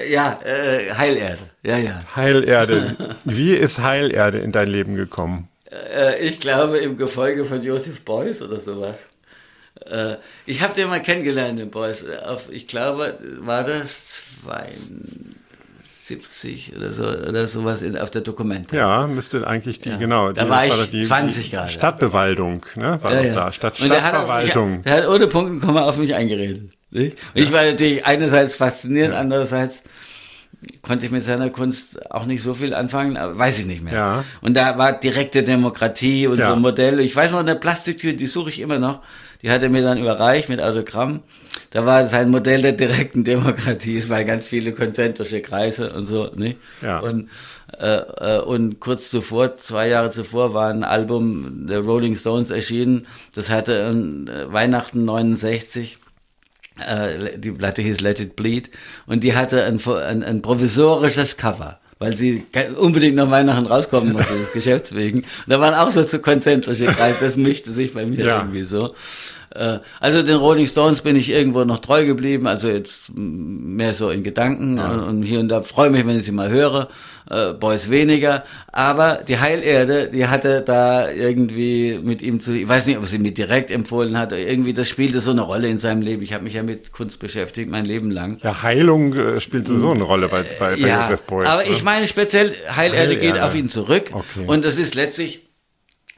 Ja, 0.09 0.41
äh, 0.43 0.95
Heilerde. 0.95 1.51
Ja, 1.63 1.77
ja. 1.77 2.01
Heilerde. 2.17 2.97
Wie 3.25 3.55
ist 3.55 3.81
Heilerde 3.81 4.39
in 4.39 4.51
dein 4.51 4.69
Leben 4.69 4.95
gekommen? 4.95 5.51
Äh, 5.71 6.25
ich 6.25 6.41
glaube 6.41 6.79
im 6.79 6.97
Gefolge 6.97 7.45
von 7.45 7.63
Josef 7.63 8.01
Beuys 8.01 8.41
oder 8.41 8.59
sowas. 8.59 9.09
Äh, 9.85 10.15
ich 10.47 10.63
habe 10.63 10.73
den 10.73 10.89
mal 10.89 11.03
kennengelernt, 11.03 11.59
den 11.59 11.71
Beuys. 11.71 12.03
Auf, 12.27 12.51
ich 12.51 12.67
glaube, 12.67 13.19
war 13.41 13.63
das 13.63 14.25
72 16.05 16.75
oder 16.77 16.93
so 16.93 17.05
oder 17.05 17.47
sowas 17.47 17.81
in, 17.81 17.97
auf 17.97 18.11
der 18.11 18.21
Dokumente. 18.21 18.77
Ja, 18.77 19.07
müsste 19.07 19.47
eigentlich 19.47 19.81
die, 19.81 19.91
ja. 19.91 19.97
genau. 19.97 20.33
Da 20.33 20.49
war 20.49 20.67
ich 20.67 20.71
war 20.71 20.87
die, 20.87 21.03
20 21.03 21.53
Grad. 21.53 21.71
Stadtbewaldung, 21.71 22.67
ne? 22.77 22.99
War 23.03 23.15
ja, 23.15 23.23
ja. 23.23 23.35
da. 23.35 23.53
Stadt, 23.53 23.77
Stadtverwaltung. 23.77 24.83
Der 24.83 24.93
hat, 24.93 25.01
der 25.01 25.09
hat 25.09 25.15
ohne 25.15 25.27
Punkt 25.29 25.51
und 25.51 25.61
Komma 25.61 25.83
auf 25.85 25.97
mich 25.97 26.15
eingeredet. 26.15 26.71
Nicht? 26.91 27.17
Und 27.35 27.43
ich 27.43 27.53
war 27.53 27.65
natürlich 27.65 28.05
einerseits 28.05 28.55
fasziniert, 28.55 29.15
andererseits 29.15 29.83
konnte 30.83 31.07
ich 31.07 31.13
mit 31.13 31.25
seiner 31.25 31.51
Kunst 31.51 32.11
auch 32.11 32.27
nicht 32.27 32.43
so 32.43 32.55
viel 32.55 32.75
anfangen, 32.75 33.17
aber 33.17 33.37
weiß 33.39 33.59
ich 33.59 33.67
nicht 33.67 33.83
mehr. 33.83 33.95
Ja. 33.95 34.25
Und 34.41 34.57
da 34.57 34.79
war 34.79 34.93
direkte 34.93 35.43
Demokratie 35.43 36.27
und 36.27 36.39
ja. 36.39 36.49
so 36.49 36.53
ein 36.53 36.61
Modell. 36.61 37.01
Ich 37.01 37.15
weiß 37.17 37.33
noch, 37.33 37.41
eine 37.41 37.57
Plastiktür, 37.57 38.13
die 38.13 38.27
suche 38.27 38.51
ich 38.51 38.61
immer 38.61 38.79
noch. 38.79 39.03
Die 39.43 39.51
hat 39.51 39.63
er 39.63 39.69
mir 39.69 39.83
dann 39.83 39.99
überreicht 39.99 40.49
mit 40.49 40.61
Autogramm. 40.61 41.23
Da 41.71 41.85
war 41.85 42.07
sein 42.07 42.31
Modell 42.31 42.63
der 42.63 42.73
direkten 42.73 43.25
Demokratie. 43.25 43.97
Es 43.97 44.09
waren 44.09 44.27
ganz 44.27 44.47
viele 44.47 44.73
konzentrische 44.73 45.41
Kreise 45.41 45.93
und 45.93 46.07
so. 46.07 46.31
Ne? 46.35 46.57
Ja. 46.83 47.01
Und, 47.01 47.31
äh, 47.79 47.97
äh, 47.97 48.41
und 48.41 48.81
kurz 48.81 49.11
zuvor, 49.11 49.57
zwei 49.57 49.89
Jahre 49.89 50.13
zuvor, 50.13 50.55
war 50.55 50.71
ein 50.71 50.85
Album 50.85 51.67
der 51.67 51.81
Rolling 51.81 52.15
Stones 52.15 52.51
erschienen. 52.51 53.07
Das 53.35 53.51
hatte 53.51 53.75
äh, 53.75 54.53
Weihnachten 54.53 55.05
69 55.05 55.99
äh, 56.79 57.39
die 57.39 57.53
Platte 57.53 57.83
hieß 57.83 58.01
Let 58.01 58.21
It 58.21 58.37
Bleed 58.37 58.71
und 59.07 59.23
die 59.23 59.35
hatte 59.35 59.65
ein, 59.65 59.81
ein, 59.87 60.25
ein 60.25 60.43
provisorisches 60.43 61.37
Cover. 61.37 61.79
weil 61.99 62.17
sie 62.17 62.45
unbedingt 62.77 63.15
nach 63.15 63.31
Weihnachten 63.31 63.67
rauskommen 63.67 64.13
musste, 64.13 64.37
des 64.37 64.53
Geschäfts 64.53 64.95
wegen. 64.95 65.21
Und 65.21 65.27
da 65.47 65.61
waren 65.61 65.75
auch 65.75 65.91
so 65.91 66.05
zu 66.05 66.19
konzentrische 66.19 66.87
Kreise, 66.87 67.19
das 67.21 67.37
mischte 67.37 67.71
sich 67.71 67.95
bei 67.95 68.05
mir 68.05 68.25
ja. 68.25 68.39
irgendwie 68.39 68.65
so. 68.65 68.95
Äh, 69.55 69.79
also 70.01 70.23
den 70.23 70.37
Rolling 70.37 70.67
Stones 70.67 71.03
bin 71.03 71.17
ich 71.17 71.31
irgendwo 71.31 71.65
noch 71.65 71.79
treu 71.79 72.05
geblieben, 72.05 72.47
also 72.47 72.69
jetzt 72.69 73.11
mehr 73.15 73.95
so 73.95 74.11
in 74.11 74.23
Gedanken 74.23 74.79
ja. 74.79 74.89
und 74.89 75.23
hier 75.23 75.41
und 75.41 75.49
da 75.49 75.63
freue 75.63 75.91
mich, 75.91 76.07
wenn 76.07 76.17
ich 76.17 76.25
sie 76.25 76.33
mal 76.33 76.51
höre. 76.51 76.89
Äh, 77.31 77.55
Boys 77.55 77.89
weniger, 77.89 78.45
aber 78.71 79.21
die 79.27 79.39
Heilerde, 79.39 80.11
die 80.13 80.27
hatte 80.27 80.61
da 80.61 81.11
irgendwie 81.11 81.99
mit 82.03 82.21
ihm 82.21 82.39
zu, 82.39 82.53
ich 82.53 82.69
weiß 82.69 82.87
nicht, 82.87 82.99
ob 82.99 83.07
sie 83.07 83.19
mir 83.19 83.33
direkt 83.33 83.71
empfohlen 83.71 84.19
hat, 84.19 84.33
irgendwie 84.33 84.75
das 84.75 84.91
spielte 84.91 85.23
so 85.23 85.31
eine 85.31 85.41
Rolle 85.41 85.69
in 85.69 85.79
seinem 85.79 86.03
Leben. 86.03 86.23
Ich 86.23 86.35
habe 86.35 86.45
mich 86.45 86.53
ja 86.53 86.63
mit 86.63 86.93
Kunst 86.93 87.21
beschäftigt, 87.21 87.71
mein 87.71 87.87
Leben 87.87 88.11
lang. 88.11 88.39
Ja, 88.43 88.63
Heilung 88.63 89.15
äh, 89.15 89.41
spielt 89.41 89.67
sowieso 89.67 89.93
eine 89.93 90.03
Rolle 90.03 90.29
bei, 90.29 90.45
bei, 90.59 90.77
bei 90.77 90.87
ja, 90.87 91.03
Joseph 91.03 91.23
Beuys. 91.23 91.49
Aber 91.49 91.63
ne? 91.63 91.69
ich 91.71 91.83
meine 91.83 92.09
speziell, 92.09 92.53
Heilerde, 92.77 92.77
Heilerde 92.77 93.17
geht 93.17 93.41
auf 93.41 93.55
ihn 93.55 93.71
zurück 93.71 94.11
okay. 94.13 94.45
und 94.47 94.67
das 94.67 94.77
ist 94.77 94.95
letztlich 94.95 95.44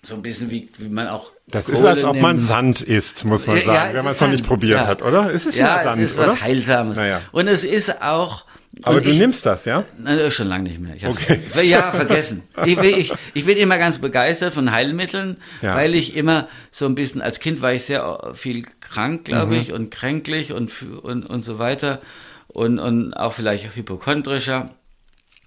so 0.07 0.15
ein 0.15 0.23
bisschen 0.23 0.51
wie, 0.51 0.69
wie 0.79 0.89
man 0.89 1.09
auch. 1.09 1.33
Das 1.49 1.67
Kohle 1.67 1.79
ist, 1.79 1.85
als 1.85 2.05
ob 2.05 2.21
man 2.21 2.39
Sand 2.39 2.81
isst, 2.81 3.25
muss 3.25 3.47
man 3.47 3.59
sagen, 3.59 3.73
ja, 3.73 3.95
wenn 3.95 4.05
man 4.05 4.13
es 4.13 4.21
noch 4.21 4.29
nicht 4.29 4.47
probiert 4.47 4.81
ja. 4.81 4.87
hat, 4.87 5.03
oder? 5.03 5.33
Es 5.33 5.47
ist 5.47 5.59
ja, 5.59 5.79
ja 5.79 5.83
Sand, 5.83 6.03
es 6.03 6.13
ist 6.13 6.19
oder? 6.19 6.29
was 6.29 6.41
Heilsames. 6.41 6.97
Naja. 6.97 7.21
Und 7.33 7.49
es 7.49 7.65
ist 7.65 8.03
auch. 8.03 8.45
Aber 8.83 9.01
du 9.01 9.09
ich, 9.09 9.19
nimmst 9.19 9.47
das, 9.47 9.65
ja? 9.65 9.85
Nein, 9.99 10.31
schon 10.31 10.49
lange 10.49 10.65
nicht 10.65 10.81
mehr. 10.81 10.95
Ich 10.95 11.07
okay. 11.07 11.41
Ja, 11.63 11.93
vergessen. 11.93 12.43
ich, 12.67 12.79
ich, 12.79 13.13
ich 13.33 13.47
bin 13.47 13.57
immer 13.57 13.79
ganz 13.79 13.99
begeistert 13.99 14.53
von 14.53 14.71
Heilmitteln, 14.71 15.39
ja. 15.63 15.75
weil 15.75 15.95
ich 15.95 16.15
immer 16.15 16.47
so 16.71 16.85
ein 16.85 16.95
bisschen, 16.95 17.23
als 17.23 17.41
Kind 17.41 17.63
war 17.63 17.73
ich 17.73 17.85
sehr 17.85 18.33
viel 18.35 18.65
krank, 18.81 19.25
glaube 19.25 19.55
mhm. 19.55 19.61
ich, 19.63 19.73
und 19.73 19.91
kränklich 19.91 20.53
und, 20.53 20.71
und, 21.03 21.25
und 21.25 21.43
so 21.43 21.59
weiter. 21.59 22.01
Und, 22.49 22.79
und 22.79 23.15
auch 23.15 23.33
vielleicht 23.33 23.75
hypochondrischer. 23.75 24.71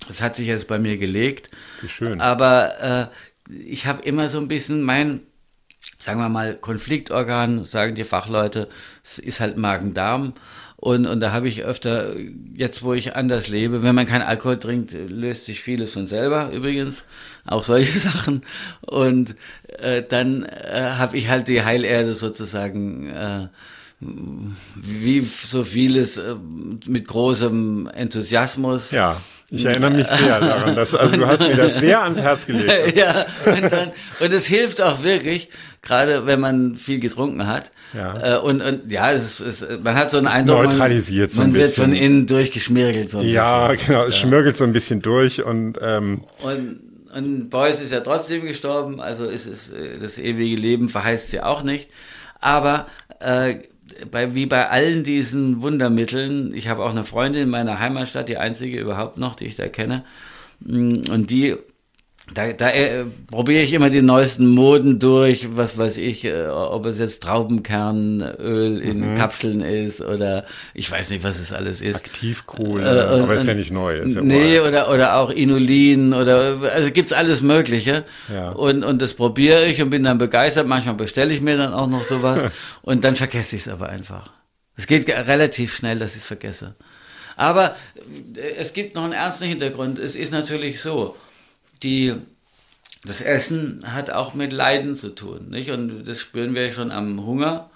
Das 0.08 0.22
hat 0.22 0.36
sich 0.36 0.48
jetzt 0.48 0.68
bei 0.68 0.80
mir 0.80 0.98
gelegt. 0.98 1.52
Wie 1.82 1.90
schön. 1.90 2.22
Aber 2.22 3.10
äh, 3.12 3.16
ich 3.50 3.86
habe 3.86 4.04
immer 4.04 4.30
so 4.30 4.40
ein 4.40 4.48
bisschen 4.48 4.82
mein, 4.84 5.22
sagen 5.98 6.20
wir 6.20 6.30
mal, 6.30 6.56
Konfliktorgan, 6.56 7.66
sagen 7.66 7.96
die 7.96 8.04
Fachleute, 8.04 8.70
es 9.04 9.20
ist 9.20 9.40
halt 9.40 9.58
Magen-Darm. 9.58 10.34
Und, 10.76 11.08
und 11.08 11.20
da 11.20 11.34
habe 11.34 11.50
ich 11.50 11.66
öfter, 11.66 12.16
jetzt 12.56 12.84
wo 12.84 12.94
ich 12.94 13.18
anders 13.18 13.50
lebe, 13.50 13.84
wenn 13.84 13.96
man 13.96 14.06
keinen 14.06 14.22
Alkohol 14.22 14.58
trinkt, 14.58 14.94
löst 14.94 15.46
sich 15.46 15.60
vieles 15.60 15.92
von 15.92 16.08
selber 16.08 16.52
übrigens, 16.54 17.04
auch 17.46 17.64
solche 17.64 18.00
Sachen. 18.00 18.44
Und 18.82 19.36
äh, 19.80 20.04
dann 20.08 20.44
äh, 20.44 20.92
habe 20.98 21.18
ich 21.18 21.28
halt 21.28 21.50
die 21.50 21.64
Heilerde 21.64 22.14
sozusagen, 22.14 23.10
äh, 23.10 23.48
wie 24.00 25.22
so 25.22 25.64
vieles 25.64 26.16
äh, 26.16 26.36
mit 26.88 27.10
großem 27.10 27.90
Enthusiasmus. 27.94 28.92
Ja 28.92 29.18
ich 29.52 29.66
erinnere 29.66 29.92
mich 29.92 30.08
sehr 30.08 30.40
daran, 30.40 30.76
dass, 30.76 30.94
also 30.94 31.16
du 31.16 31.26
hast 31.26 31.40
mir 31.40 31.56
das 31.56 31.80
sehr 31.80 32.04
ans 32.04 32.22
Herz 32.22 32.46
gelegt. 32.46 32.96
ja, 32.96 33.26
und, 33.46 33.72
dann, 33.72 33.92
und 34.20 34.34
es 34.34 34.46
hilft 34.46 34.82
auch 34.82 35.04
wirklich, 35.04 35.50
gerade 35.82 36.26
wenn 36.26 36.40
man 36.40 36.76
viel 36.76 37.00
getrunken 37.00 37.48
hat. 37.48 37.72
Ja. 37.94 38.36
Äh, 38.36 38.40
und, 38.40 38.62
und 38.62 38.92
ja, 38.92 39.12
es, 39.12 39.40
es, 39.40 39.66
man 39.84 39.96
hat 39.96 40.12
so 40.12 40.18
einen 40.18 40.28
Eindruck, 40.28 40.66
neutralisiert 40.66 41.30
man, 41.30 41.36
so 41.36 41.42
ein 41.42 41.52
man 41.52 41.60
wird 41.60 41.74
von 41.74 41.94
innen 41.94 42.28
durchgeschmirgelt. 42.28 43.10
So 43.10 43.22
ja, 43.22 43.70
bisschen. 43.70 43.88
genau, 43.88 44.06
es 44.06 44.16
ja. 44.16 44.22
schmirgelt 44.22 44.56
so 44.56 44.64
ein 44.64 44.74
bisschen 44.74 45.02
durch 45.02 45.44
und 45.44 45.80
ähm, 45.82 46.24
und 46.44 46.82
und 47.16 47.50
Beuys 47.50 47.82
ist 47.82 47.92
ja 47.92 48.02
trotzdem 48.02 48.46
gestorben, 48.46 49.02
also 49.02 49.26
ist 49.26 49.48
es 49.48 49.72
das 50.00 50.20
ewige 50.20 50.56
Leben 50.56 50.90
verheißt 50.90 51.32
sie 51.32 51.42
auch 51.42 51.64
nicht. 51.64 51.90
Aber 52.40 52.86
äh, 53.20 53.56
bei, 54.12 54.36
wie 54.36 54.46
bei 54.46 54.70
allen 54.70 55.04
diesen 55.04 55.62
Wundermitteln, 55.62 56.54
ich 56.54 56.68
habe 56.68 56.84
auch 56.84 56.92
eine 56.92 57.04
Freundin 57.04 57.44
in 57.44 57.50
meiner 57.50 57.80
Heimatstadt, 57.80 58.30
die 58.30 58.38
einzige 58.38 58.80
überhaupt 58.80 59.18
noch, 59.18 59.36
die 59.36 59.46
ich 59.46 59.56
da 59.56 59.68
kenne, 59.68 60.04
mm, 60.62 61.10
und 61.12 61.30
die 61.30 61.56
da, 62.34 62.54
da 62.54 62.70
äh, 62.70 63.06
probiere 63.30 63.64
ich 63.64 63.74
immer 63.74 63.90
die 63.90 64.02
neuesten 64.02 64.48
Moden 64.48 65.00
durch, 65.00 65.56
was 65.56 65.78
weiß 65.78 65.98
ich, 65.98 66.26
äh, 66.26 66.48
ob 66.48 66.86
es 66.86 67.00
jetzt 67.00 67.24
Traubenkernöl 67.24 68.80
in 68.82 69.12
mhm. 69.12 69.16
Kapseln 69.16 69.62
ist 69.62 70.02
oder 70.02 70.46
ich 70.74 70.90
weiß 70.92 71.10
nicht, 71.10 71.24
was 71.24 71.40
es 71.40 71.54
alles 71.54 71.82
ist. 71.82 71.98
Aktivkohle, 71.98 73.10
äh, 73.10 73.14
und, 73.16 73.24
aber 73.24 73.36
ist 73.36 73.48
ja 73.48 73.54
nicht 73.54 73.72
neu. 73.72 74.00
Ist 74.00 74.16
ja 74.16 74.22
nee, 74.22 74.60
oder, 74.60 74.92
oder 74.92 75.16
auch 75.18 75.32
Inulin 75.32 76.14
oder 76.14 76.58
also 76.74 76.92
gibt's 76.92 77.14
alles 77.14 77.42
Mögliche. 77.42 78.06
Ja. 78.34 78.50
Und, 78.52 78.84
und 78.84 79.02
das 79.02 79.14
probiere 79.14 79.66
ich 79.66 79.82
und 79.82 79.90
bin 79.90 80.04
dann 80.04 80.18
begeistert. 80.18 80.68
Manchmal 80.68 80.96
bestelle 80.96 81.34
ich 81.34 81.42
mir 81.42 81.58
dann 81.58 81.74
auch 81.74 81.88
noch 81.88 82.04
sowas 82.04 82.46
und 82.82 83.04
dann 83.04 83.16
vergesse 83.16 83.56
ich 83.56 83.64
es 83.64 83.68
aber 83.68 83.90
einfach. 83.90 84.32
Es 84.76 84.88
geht 84.88 85.10
relativ 85.10 85.76
schnell, 85.76 86.00
dass 86.00 86.16
ich 86.16 86.22
es 86.22 86.28
vergesse. 86.28 86.76
Aber 87.36 87.76
äh, 88.36 88.56
es 88.58 88.74
gibt 88.74 88.96
noch 88.96 89.04
einen 89.04 89.14
ernsten 89.14 89.46
Hintergrund. 89.46 89.98
Es 90.00 90.16
ist 90.16 90.32
natürlich 90.32 90.82
so, 90.82 91.16
die, 91.84 92.16
das 93.04 93.22
Essen 93.22 93.94
hat 93.94 94.10
auch 94.10 94.34
mit 94.34 94.54
Leiden 94.54 94.96
zu 94.96 95.10
tun, 95.10 95.50
nicht? 95.50 95.72
Und 95.72 96.06
das 96.06 96.20
spüren 96.20 96.56
wir 96.56 96.72
schon 96.72 96.92
am 96.92 97.26
Hunger, 97.26 97.70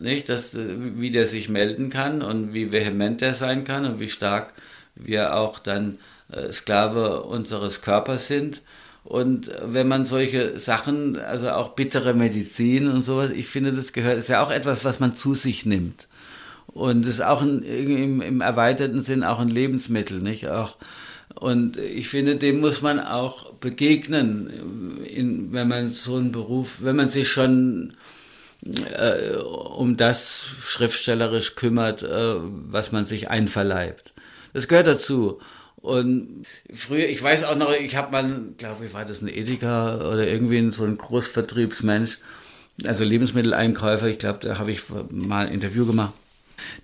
nicht? 0.00 0.28
Dass, 0.28 0.50
wie 0.54 1.10
der 1.10 1.26
sich 1.26 1.48
melden 1.48 1.90
kann 1.90 2.22
und 2.22 2.54
wie 2.54 2.72
vehement 2.72 3.20
der 3.20 3.34
sein 3.34 3.64
kann 3.64 3.84
und 3.84 4.00
wie 4.00 4.10
stark 4.10 4.52
wir 4.94 5.34
auch 5.36 5.58
dann 5.58 5.98
äh, 6.30 6.52
Sklave 6.52 7.22
unseres 7.22 7.82
Körpers 7.82 8.28
sind. 8.28 8.62
Und 9.04 9.50
wenn 9.64 9.88
man 9.88 10.06
solche 10.06 10.58
Sachen, 10.58 11.18
also 11.18 11.50
auch 11.50 11.70
bittere 11.70 12.14
Medizin 12.14 12.86
und 12.86 13.02
sowas, 13.02 13.30
ich 13.30 13.48
finde, 13.48 13.72
das 13.72 13.92
gehört, 13.92 14.18
ist 14.18 14.28
ja 14.28 14.44
auch 14.44 14.50
etwas, 14.50 14.84
was 14.84 15.00
man 15.00 15.14
zu 15.14 15.34
sich 15.34 15.66
nimmt. 15.66 16.06
Und 16.68 17.04
ist 17.06 17.22
auch 17.22 17.42
ein, 17.42 17.62
im, 17.62 18.22
im 18.22 18.40
erweiterten 18.40 19.02
Sinn 19.02 19.24
auch 19.24 19.40
ein 19.40 19.48
Lebensmittel, 19.48 20.22
nicht? 20.22 20.48
Auch 20.48 20.76
und 21.42 21.76
ich 21.76 22.08
finde, 22.08 22.36
dem 22.36 22.60
muss 22.60 22.82
man 22.82 23.00
auch 23.00 23.54
begegnen, 23.54 25.02
in, 25.04 25.52
wenn 25.52 25.66
man 25.66 25.88
so 25.88 26.14
einen 26.14 26.30
Beruf, 26.30 26.76
wenn 26.82 26.94
man 26.94 27.08
sich 27.08 27.32
schon 27.32 27.94
äh, 28.64 29.34
um 29.38 29.96
das 29.96 30.46
schriftstellerisch 30.62 31.56
kümmert, 31.56 32.04
äh, 32.04 32.36
was 32.36 32.92
man 32.92 33.06
sich 33.06 33.28
einverleibt. 33.28 34.14
Das 34.52 34.68
gehört 34.68 34.86
dazu. 34.86 35.40
Und 35.74 36.46
früher, 36.72 37.08
ich 37.08 37.20
weiß 37.20 37.42
auch 37.42 37.56
noch, 37.56 37.74
ich 37.74 37.96
habe 37.96 38.12
mal, 38.12 38.42
glaube 38.56 38.86
ich, 38.86 38.94
war 38.94 39.04
das 39.04 39.20
ein 39.20 39.26
Ethiker 39.26 40.12
oder 40.12 40.28
irgendwie 40.28 40.70
so 40.70 40.84
ein 40.84 40.96
Großvertriebsmensch, 40.96 42.18
also 42.84 43.02
Lebensmitteleinkäufer, 43.02 44.06
ich 44.06 44.18
glaube, 44.18 44.38
da 44.42 44.58
habe 44.58 44.70
ich 44.70 44.82
mal 45.10 45.48
ein 45.48 45.52
Interview 45.52 45.86
gemacht. 45.86 46.14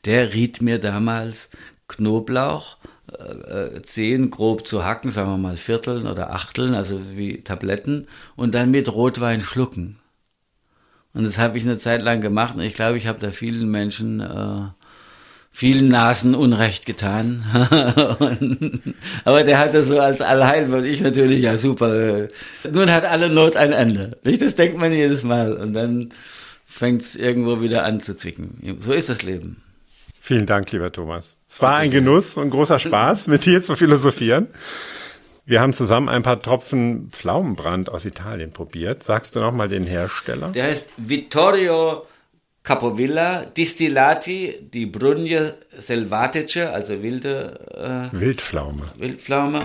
Der 0.05 0.35
riet 0.35 0.63
mir 0.63 0.81
damals 0.81 1.49
Knoblauch 1.87 2.77
äh, 3.13 3.83
Zehen 3.83 4.31
grob 4.31 4.67
zu 4.67 4.85
hacken, 4.85 5.11
sagen 5.11 5.31
wir 5.31 5.39
mal 5.39 5.57
Vierteln 5.57 6.07
oder 6.07 6.33
Achteln, 6.33 6.75
also 6.75 7.01
wie 7.15 7.43
Tabletten, 7.43 8.07
und 8.37 8.55
dann 8.55 8.71
mit 8.71 8.93
Rotwein 8.93 9.41
schlucken. 9.41 9.99
Und 11.15 11.25
das 11.25 11.39
habe 11.39 11.59
ich 11.59 11.65
eine 11.65 11.79
Zeit 11.79 12.03
lang 12.03 12.21
gemacht 12.21 12.55
und 12.55 12.63
ich 12.63 12.75
glaube, 12.75 12.99
ich 12.99 13.07
habe 13.07 13.19
da 13.19 13.31
vielen 13.33 13.71
Menschen, 13.71 14.21
äh, 14.21 14.69
vielen 15.51 15.89
Nasen 15.89 16.35
Unrecht 16.35 16.87
getan. 16.87 17.45
und, 18.19 18.95
aber 19.25 19.43
der 19.43 19.59
hat 19.59 19.75
das 19.75 19.87
so 19.87 19.99
als 19.99 20.21
Allheil 20.21 20.73
und 20.73 20.85
ich 20.85 21.01
natürlich, 21.01 21.43
ja 21.43 21.57
super. 21.57 22.29
Nun 22.71 22.93
hat 22.93 23.05
alle 23.05 23.31
Not 23.31 23.57
ein 23.57 23.73
Ende. 23.73 24.19
Nicht? 24.23 24.43
Das 24.43 24.55
denkt 24.55 24.79
man 24.79 24.93
jedes 24.93 25.25
Mal 25.25 25.55
und 25.55 25.73
dann 25.73 26.11
fängt 26.67 27.03
es 27.03 27.17
irgendwo 27.17 27.61
wieder 27.63 27.85
an 27.85 28.01
zu 28.01 28.17
zwicken. 28.17 28.79
So 28.81 28.93
ist 28.93 29.09
das 29.09 29.23
Leben. 29.23 29.63
Vielen 30.21 30.47
Dank, 30.47 30.71
lieber 30.73 30.93
Thomas. 30.93 31.37
Es 31.49 31.62
war 31.62 31.77
ein 31.77 31.91
Genuss 31.91 32.37
und 32.37 32.51
großer 32.51 32.79
Spaß, 32.79 33.29
mit 33.29 33.47
dir 33.47 33.62
zu 33.62 33.77
philosophieren. 33.77 34.49
Wir 35.47 35.62
haben 35.62 35.73
zusammen 35.73 36.11
ein 36.11 36.23
paar 36.23 36.43
Tropfen 36.43 37.09
Pflaumenbrand 37.11 37.89
aus 37.89 38.05
Italien 38.05 38.53
probiert. 38.53 39.03
Sagst 39.03 39.35
du 39.35 39.41
nochmal 39.41 39.69
den 39.69 39.85
Hersteller? 39.85 40.49
Der 40.49 40.64
heißt 40.64 40.89
Vittorio 40.99 42.07
Capovilla 42.62 43.47
Distillati 43.47 44.69
di 44.71 44.85
Brugne 44.85 45.55
Selvatice, 45.71 46.71
also 46.71 47.03
wilde 47.03 48.11
äh, 48.12 48.21
Wildpflaume. 48.21 48.83
Wildpflaume. 48.99 49.62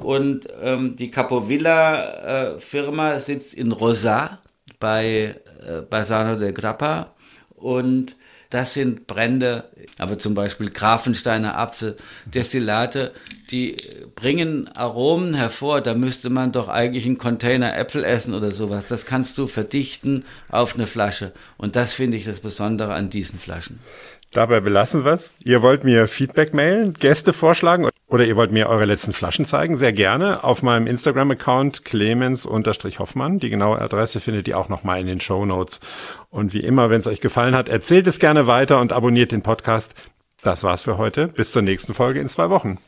Und 0.00 0.46
ähm, 0.62 0.94
die 0.94 1.10
Capovilla 1.10 2.52
äh, 2.54 2.60
Firma 2.60 3.18
sitzt 3.18 3.54
in 3.54 3.72
Rosa 3.72 4.38
bei 4.78 5.34
äh, 5.66 5.80
Bassano 5.80 6.36
del 6.36 6.52
Grappa 6.52 7.12
und 7.56 8.14
das 8.54 8.72
sind 8.72 9.08
Brände, 9.08 9.64
aber 9.98 10.16
zum 10.16 10.36
Beispiel 10.36 10.70
Grafensteiner 10.70 11.58
Apfel, 11.58 11.96
Destillate, 12.24 13.10
die 13.50 13.76
bringen 14.14 14.68
Aromen 14.68 15.34
hervor. 15.34 15.80
Da 15.80 15.94
müsste 15.94 16.30
man 16.30 16.52
doch 16.52 16.68
eigentlich 16.68 17.04
einen 17.04 17.18
Container 17.18 17.76
Äpfel 17.76 18.04
essen 18.04 18.32
oder 18.32 18.52
sowas. 18.52 18.86
Das 18.86 19.06
kannst 19.06 19.38
du 19.38 19.48
verdichten 19.48 20.24
auf 20.50 20.76
eine 20.76 20.86
Flasche. 20.86 21.32
Und 21.56 21.74
das 21.74 21.94
finde 21.94 22.16
ich 22.16 22.24
das 22.24 22.38
Besondere 22.38 22.94
an 22.94 23.10
diesen 23.10 23.40
Flaschen. 23.40 23.80
Dabei 24.30 24.60
belassen 24.60 25.04
wir 25.04 25.14
es. 25.14 25.32
Ihr 25.42 25.60
wollt 25.60 25.82
mir 25.82 26.06
Feedback 26.06 26.54
mailen, 26.54 26.94
Gäste 26.94 27.32
vorschlagen 27.32 27.88
oder 28.06 28.26
ihr 28.26 28.36
wollt 28.36 28.52
mir 28.52 28.68
eure 28.68 28.84
letzten 28.84 29.12
Flaschen 29.12 29.44
zeigen, 29.44 29.76
sehr 29.76 29.92
gerne. 29.92 30.44
Auf 30.44 30.62
meinem 30.62 30.86
Instagram-Account 30.86 31.84
clemens-hoffmann. 31.84 33.38
Die 33.38 33.50
genaue 33.50 33.80
Adresse 33.80 34.20
findet 34.20 34.46
ihr 34.46 34.58
auch 34.58 34.68
nochmal 34.68 35.00
in 35.00 35.06
den 35.06 35.20
Show 35.20 35.46
Notes. 35.46 35.80
Und 36.28 36.52
wie 36.52 36.60
immer, 36.60 36.90
wenn 36.90 37.00
es 37.00 37.06
euch 37.06 37.20
gefallen 37.20 37.54
hat, 37.54 37.68
erzählt 37.68 38.06
es 38.06 38.18
gerne 38.18 38.46
weiter 38.46 38.80
und 38.80 38.92
abonniert 38.92 39.32
den 39.32 39.42
Podcast. 39.42 39.94
Das 40.42 40.62
war's 40.62 40.82
für 40.82 40.98
heute. 40.98 41.28
Bis 41.28 41.52
zur 41.52 41.62
nächsten 41.62 41.94
Folge 41.94 42.20
in 42.20 42.28
zwei 42.28 42.50
Wochen. 42.50 42.78